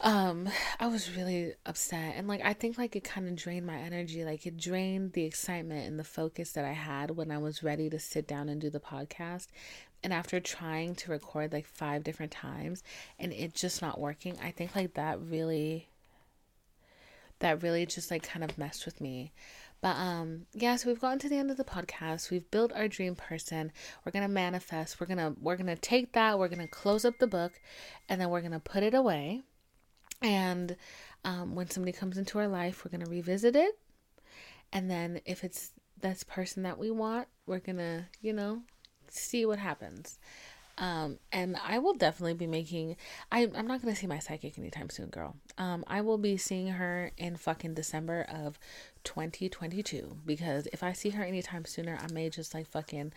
Um, 0.00 0.48
I 0.78 0.86
was 0.88 1.16
really 1.16 1.54
upset 1.64 2.14
and 2.16 2.28
like 2.28 2.44
I 2.44 2.52
think 2.52 2.76
like 2.76 2.94
it 2.94 3.04
kind 3.04 3.28
of 3.28 3.36
drained 3.36 3.66
my 3.66 3.76
energy. 3.76 4.24
Like 4.24 4.46
it 4.46 4.58
drained 4.58 5.12
the 5.12 5.24
excitement 5.24 5.86
and 5.86 5.98
the 5.98 6.04
focus 6.04 6.52
that 6.52 6.64
I 6.64 6.72
had 6.72 7.12
when 7.12 7.30
I 7.30 7.38
was 7.38 7.62
ready 7.62 7.88
to 7.90 7.98
sit 7.98 8.26
down 8.26 8.48
and 8.48 8.60
do 8.60 8.70
the 8.70 8.80
podcast. 8.80 9.48
And 10.02 10.12
after 10.12 10.38
trying 10.38 10.94
to 10.96 11.10
record 11.10 11.52
like 11.52 11.66
five 11.66 12.04
different 12.04 12.32
times 12.32 12.82
and 13.18 13.32
it 13.32 13.54
just 13.54 13.80
not 13.80 13.98
working, 13.98 14.36
I 14.42 14.50
think 14.50 14.76
like 14.76 14.94
that 14.94 15.18
really 15.20 15.88
that 17.38 17.62
really 17.62 17.86
just 17.86 18.10
like 18.10 18.22
kind 18.22 18.44
of 18.44 18.58
messed 18.58 18.84
with 18.84 19.00
me. 19.00 19.32
But 19.84 19.96
um 19.96 20.46
yeah, 20.54 20.76
so 20.76 20.88
we've 20.88 20.98
gotten 20.98 21.18
to 21.18 21.28
the 21.28 21.36
end 21.36 21.50
of 21.50 21.58
the 21.58 21.62
podcast. 21.62 22.30
We've 22.30 22.50
built 22.50 22.72
our 22.72 22.88
dream 22.88 23.14
person. 23.14 23.70
We're 24.02 24.12
gonna 24.12 24.28
manifest. 24.28 24.98
We're 24.98 25.06
gonna 25.06 25.34
we're 25.38 25.58
gonna 25.58 25.76
take 25.76 26.14
that, 26.14 26.38
we're 26.38 26.48
gonna 26.48 26.66
close 26.66 27.04
up 27.04 27.18
the 27.18 27.26
book, 27.26 27.60
and 28.08 28.18
then 28.18 28.30
we're 28.30 28.40
gonna 28.40 28.60
put 28.60 28.82
it 28.82 28.94
away. 28.94 29.42
And 30.22 30.78
um, 31.22 31.54
when 31.54 31.68
somebody 31.68 31.92
comes 31.92 32.16
into 32.16 32.38
our 32.38 32.48
life, 32.48 32.82
we're 32.82 32.96
gonna 32.96 33.10
revisit 33.10 33.56
it. 33.56 33.78
And 34.72 34.90
then 34.90 35.20
if 35.26 35.44
it's 35.44 35.72
this 36.00 36.22
person 36.22 36.62
that 36.62 36.78
we 36.78 36.90
want, 36.90 37.28
we're 37.44 37.58
gonna, 37.58 38.08
you 38.22 38.32
know, 38.32 38.62
see 39.10 39.44
what 39.44 39.58
happens. 39.58 40.18
Um, 40.76 41.18
and 41.30 41.56
I 41.64 41.78
will 41.78 41.94
definitely 41.94 42.34
be 42.34 42.46
making. 42.46 42.96
I 43.30 43.48
I'm 43.54 43.66
not 43.66 43.80
gonna 43.80 43.96
see 43.96 44.06
my 44.06 44.18
psychic 44.18 44.58
anytime 44.58 44.90
soon, 44.90 45.08
girl. 45.08 45.36
Um, 45.56 45.84
I 45.86 46.00
will 46.00 46.18
be 46.18 46.36
seeing 46.36 46.68
her 46.68 47.12
in 47.16 47.36
fucking 47.36 47.74
December 47.74 48.22
of 48.22 48.58
2022 49.04 50.18
because 50.26 50.66
if 50.72 50.82
I 50.82 50.92
see 50.92 51.10
her 51.10 51.22
anytime 51.22 51.64
sooner, 51.64 51.98
I 52.00 52.12
may 52.12 52.28
just 52.30 52.54
like 52.54 52.66
fucking 52.66 53.12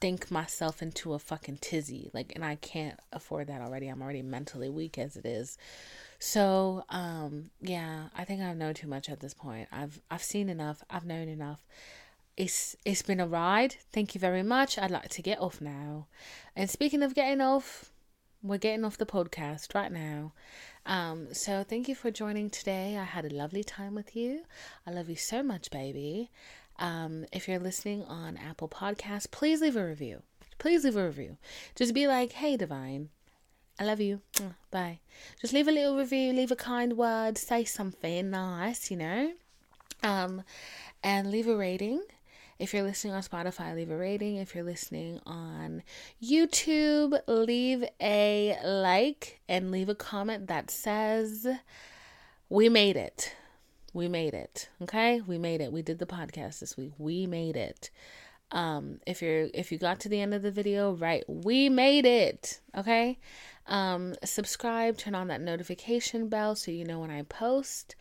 think 0.00 0.30
myself 0.30 0.82
into 0.82 1.14
a 1.14 1.18
fucking 1.18 1.58
tizzy. 1.62 2.10
Like, 2.12 2.32
and 2.34 2.44
I 2.44 2.56
can't 2.56 2.98
afford 3.12 3.46
that 3.46 3.62
already. 3.62 3.88
I'm 3.88 4.02
already 4.02 4.20
mentally 4.22 4.68
weak 4.68 4.98
as 4.98 5.16
it 5.16 5.24
is. 5.24 5.56
So, 6.18 6.84
um, 6.90 7.50
yeah, 7.60 8.08
I 8.16 8.24
think 8.24 8.42
I've 8.42 8.56
known 8.56 8.74
too 8.74 8.88
much 8.88 9.08
at 9.08 9.20
this 9.20 9.34
point. 9.34 9.68
I've 9.72 10.00
I've 10.10 10.22
seen 10.22 10.48
enough. 10.48 10.82
I've 10.90 11.06
known 11.06 11.28
enough. 11.28 11.60
It's 12.36 12.76
it's 12.84 13.02
been 13.02 13.20
a 13.20 13.26
ride. 13.26 13.76
Thank 13.92 14.14
you 14.14 14.20
very 14.20 14.42
much. 14.42 14.78
I'd 14.78 14.90
like 14.90 15.08
to 15.10 15.22
get 15.22 15.40
off 15.40 15.60
now. 15.60 16.06
And 16.56 16.68
speaking 16.68 17.02
of 17.02 17.14
getting 17.14 17.40
off, 17.40 17.92
we're 18.42 18.58
getting 18.58 18.84
off 18.84 18.98
the 18.98 19.06
podcast 19.06 19.74
right 19.74 19.92
now. 19.92 20.32
Um, 20.86 21.32
so 21.32 21.64
thank 21.64 21.88
you 21.88 21.94
for 21.94 22.10
joining 22.10 22.50
today. 22.50 22.96
I 22.98 23.04
had 23.04 23.24
a 23.24 23.34
lovely 23.34 23.64
time 23.64 23.94
with 23.94 24.14
you. 24.14 24.42
I 24.86 24.90
love 24.90 25.08
you 25.08 25.16
so 25.16 25.42
much, 25.42 25.70
baby. 25.70 26.30
Um, 26.78 27.24
if 27.32 27.48
you're 27.48 27.58
listening 27.58 28.04
on 28.04 28.36
Apple 28.36 28.68
Podcasts, 28.68 29.30
please 29.30 29.60
leave 29.60 29.76
a 29.76 29.86
review. 29.86 30.22
Please 30.58 30.84
leave 30.84 30.96
a 30.96 31.06
review. 31.06 31.36
Just 31.74 31.94
be 31.94 32.06
like, 32.06 32.32
hey, 32.32 32.56
Divine, 32.56 33.08
I 33.78 33.84
love 33.84 34.00
you. 34.00 34.20
Bye. 34.70 35.00
Just 35.40 35.52
leave 35.52 35.68
a 35.68 35.72
little 35.72 35.96
review, 35.96 36.32
leave 36.32 36.50
a 36.50 36.56
kind 36.56 36.96
word, 36.96 37.38
say 37.38 37.64
something 37.64 38.30
nice, 38.30 38.90
you 38.90 38.96
know. 38.96 39.32
Um, 40.02 40.42
and 41.02 41.30
leave 41.30 41.48
a 41.48 41.56
rating. 41.56 42.02
If 42.58 42.72
you're 42.72 42.82
listening 42.82 43.14
on 43.14 43.22
Spotify, 43.22 43.74
leave 43.74 43.90
a 43.90 43.96
rating. 43.96 44.36
If 44.36 44.54
you're 44.54 44.64
listening 44.64 45.20
on 45.26 45.82
YouTube, 46.22 47.18
leave 47.26 47.84
a 48.00 48.56
like 48.64 49.40
and 49.48 49.70
leave 49.70 49.88
a 49.88 49.94
comment 49.94 50.46
that 50.46 50.70
says, 50.70 51.46
We 52.48 52.68
made 52.68 52.96
it. 52.96 53.34
We 53.92 54.08
made 54.08 54.34
it. 54.34 54.68
Okay? 54.82 55.20
We 55.20 55.38
made 55.38 55.60
it. 55.60 55.72
We 55.72 55.82
did 55.82 55.98
the 55.98 56.06
podcast 56.06 56.60
this 56.60 56.76
week. 56.76 56.92
We 56.98 57.26
made 57.26 57.56
it. 57.56 57.90
Um, 58.52 59.00
if 59.06 59.20
you're 59.20 59.48
if 59.52 59.72
you 59.72 59.78
got 59.78 60.00
to 60.00 60.08
the 60.08 60.20
end 60.20 60.32
of 60.32 60.42
the 60.42 60.50
video, 60.50 60.92
right, 60.92 61.24
we 61.26 61.68
made 61.68 62.06
it. 62.06 62.60
Okay? 62.76 63.18
Um, 63.66 64.14
subscribe, 64.24 64.96
turn 64.96 65.14
on 65.14 65.28
that 65.28 65.40
notification 65.40 66.28
bell 66.28 66.54
so 66.54 66.70
you 66.70 66.84
know 66.84 67.00
when 67.00 67.10
I 67.10 67.22
post. 67.22 67.96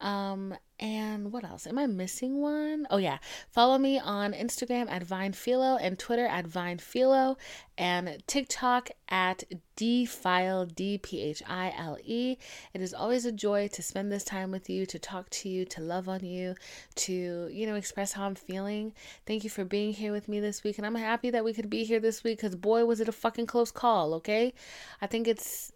Um, 0.00 0.54
and 0.78 1.30
what 1.30 1.44
else? 1.44 1.66
Am 1.66 1.78
I 1.78 1.86
missing 1.86 2.40
one? 2.40 2.86
Oh 2.90 2.96
yeah. 2.96 3.18
Follow 3.50 3.76
me 3.76 3.98
on 3.98 4.32
Instagram 4.32 4.90
at 4.90 5.06
VinePhilo 5.06 5.78
and 5.78 5.98
Twitter 5.98 6.26
at 6.26 6.46
VinePhilo 6.46 7.36
and 7.76 8.22
TikTok 8.26 8.88
at 9.10 9.44
Dphile 9.76 10.74
D 10.74 10.96
P 10.96 11.20
H 11.20 11.42
I 11.46 11.74
L 11.76 11.98
E. 12.02 12.38
It 12.72 12.80
is 12.80 12.94
always 12.94 13.26
a 13.26 13.32
joy 13.32 13.68
to 13.68 13.82
spend 13.82 14.10
this 14.10 14.24
time 14.24 14.50
with 14.50 14.70
you, 14.70 14.86
to 14.86 14.98
talk 14.98 15.28
to 15.30 15.50
you, 15.50 15.66
to 15.66 15.82
love 15.82 16.08
on 16.08 16.24
you, 16.24 16.54
to, 16.94 17.48
you 17.52 17.66
know, 17.66 17.74
express 17.74 18.12
how 18.12 18.24
I'm 18.24 18.34
feeling. 18.34 18.94
Thank 19.26 19.44
you 19.44 19.50
for 19.50 19.66
being 19.66 19.92
here 19.92 20.12
with 20.12 20.28
me 20.28 20.40
this 20.40 20.64
week. 20.64 20.78
And 20.78 20.86
I'm 20.86 20.94
happy 20.94 21.28
that 21.28 21.44
we 21.44 21.52
could 21.52 21.68
be 21.68 21.84
here 21.84 22.00
this 22.00 22.24
week 22.24 22.38
because 22.38 22.56
boy 22.56 22.86
was 22.86 23.00
it 23.00 23.08
a 23.08 23.12
fucking 23.12 23.46
close 23.46 23.70
call, 23.70 24.14
okay? 24.14 24.54
I 25.02 25.06
think 25.06 25.28
it's 25.28 25.72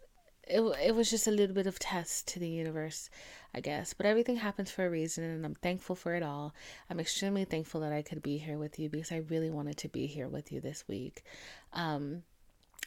it, 0.47 0.61
it 0.83 0.95
was 0.95 1.09
just 1.09 1.27
a 1.27 1.31
little 1.31 1.55
bit 1.55 1.67
of 1.67 1.79
test 1.79 2.27
to 2.29 2.39
the 2.39 2.49
universe. 2.49 3.09
I 3.55 3.61
guess. 3.61 3.93
But 3.93 4.05
everything 4.05 4.35
happens 4.35 4.69
for 4.69 4.85
a 4.85 4.89
reason, 4.89 5.23
and 5.23 5.45
I'm 5.45 5.55
thankful 5.55 5.95
for 5.95 6.13
it 6.13 6.21
all. 6.21 6.53
I'm 6.89 6.99
extremely 6.99 7.45
thankful 7.45 7.79
that 7.81 7.93
I 7.93 8.01
could 8.01 8.21
be 8.21 8.37
here 8.37 8.57
with 8.57 8.77
you 8.77 8.89
because 8.89 9.13
I 9.13 9.23
really 9.29 9.49
wanted 9.49 9.77
to 9.77 9.87
be 9.87 10.07
here 10.07 10.27
with 10.27 10.51
you 10.51 10.59
this 10.59 10.83
week. 10.89 11.23
Um, 11.71 12.23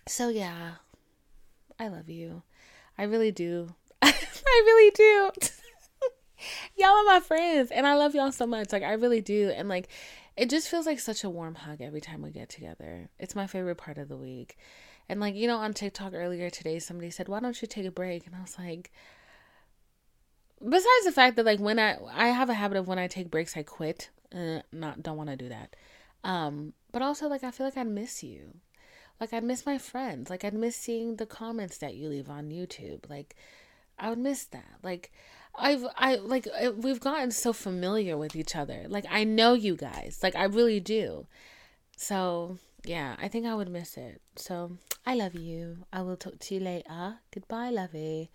so, 0.06 0.28
yeah, 0.28 0.72
I 1.78 1.88
love 1.88 2.10
you. 2.10 2.42
I 2.98 3.04
really 3.04 3.32
do. 3.32 3.74
I 4.02 4.12
really 4.46 4.90
do. 4.90 5.30
y'all 6.76 6.88
are 6.88 7.04
my 7.04 7.20
friends, 7.20 7.70
and 7.70 7.86
I 7.86 7.94
love 7.94 8.14
y'all 8.14 8.30
so 8.30 8.46
much. 8.46 8.70
Like, 8.70 8.82
I 8.82 8.92
really 8.92 9.22
do. 9.22 9.48
And, 9.56 9.70
like, 9.70 9.88
it 10.36 10.50
just 10.50 10.68
feels 10.68 10.84
like 10.84 11.00
such 11.00 11.24
a 11.24 11.30
warm 11.30 11.54
hug 11.54 11.80
every 11.80 12.02
time 12.02 12.20
we 12.20 12.30
get 12.30 12.50
together. 12.50 13.08
It's 13.18 13.34
my 13.34 13.46
favorite 13.46 13.78
part 13.78 13.96
of 13.96 14.10
the 14.10 14.18
week. 14.18 14.58
And, 15.08 15.20
like, 15.20 15.34
you 15.34 15.46
know, 15.46 15.56
on 15.56 15.72
TikTok 15.72 16.12
earlier 16.14 16.50
today, 16.50 16.78
somebody 16.78 17.10
said, 17.10 17.28
Why 17.28 17.40
don't 17.40 17.60
you 17.60 17.68
take 17.68 17.86
a 17.86 17.90
break? 17.90 18.26
And 18.26 18.34
I 18.34 18.40
was 18.40 18.58
like, 18.58 18.90
besides 20.62 21.04
the 21.04 21.12
fact 21.12 21.36
that 21.36 21.46
like 21.46 21.60
when 21.60 21.78
I 21.78 21.96
I 22.12 22.28
have 22.28 22.48
a 22.48 22.54
habit 22.54 22.78
of 22.78 22.88
when 22.88 22.98
I 22.98 23.06
take 23.06 23.30
breaks 23.30 23.56
I 23.56 23.62
quit. 23.62 24.10
Uh, 24.34 24.60
not 24.72 25.02
don't 25.02 25.16
want 25.16 25.30
to 25.30 25.36
do 25.36 25.48
that. 25.48 25.74
Um, 26.24 26.74
but 26.92 27.02
also 27.02 27.28
like 27.28 27.44
I 27.44 27.50
feel 27.50 27.66
like 27.66 27.76
I'd 27.76 27.86
miss 27.86 28.22
you. 28.22 28.56
Like 29.20 29.32
I'd 29.32 29.44
miss 29.44 29.66
my 29.66 29.78
friends. 29.78 30.30
Like 30.30 30.44
I'd 30.44 30.54
miss 30.54 30.76
seeing 30.76 31.16
the 31.16 31.26
comments 31.26 31.78
that 31.78 31.94
you 31.94 32.08
leave 32.08 32.28
on 32.28 32.50
YouTube. 32.50 33.08
Like 33.08 33.36
I 33.98 34.10
would 34.10 34.18
miss 34.18 34.44
that. 34.46 34.78
Like 34.82 35.12
I've 35.58 35.86
I 35.96 36.16
like 36.16 36.46
we've 36.76 37.00
gotten 37.00 37.30
so 37.30 37.52
familiar 37.52 38.16
with 38.16 38.36
each 38.36 38.54
other. 38.54 38.84
Like 38.88 39.06
I 39.10 39.24
know 39.24 39.54
you 39.54 39.76
guys. 39.76 40.20
Like 40.22 40.36
I 40.36 40.44
really 40.44 40.80
do. 40.80 41.26
So, 41.96 42.58
yeah, 42.84 43.16
I 43.20 43.26
think 43.26 43.44
I 43.44 43.56
would 43.56 43.68
miss 43.68 43.96
it. 43.96 44.20
So, 44.36 44.76
I 45.08 45.14
love 45.14 45.34
you. 45.34 45.86
I 45.90 46.02
will 46.02 46.18
talk 46.18 46.38
to 46.38 46.54
you 46.54 46.60
later. 46.60 47.20
Goodbye, 47.32 47.70
lovey. 47.70 48.30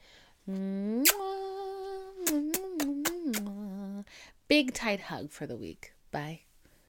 Big 4.47 4.73
tight 4.73 5.01
hug 5.01 5.29
for 5.29 5.45
the 5.45 5.55
week. 5.55 5.93
Bye. 6.09 6.39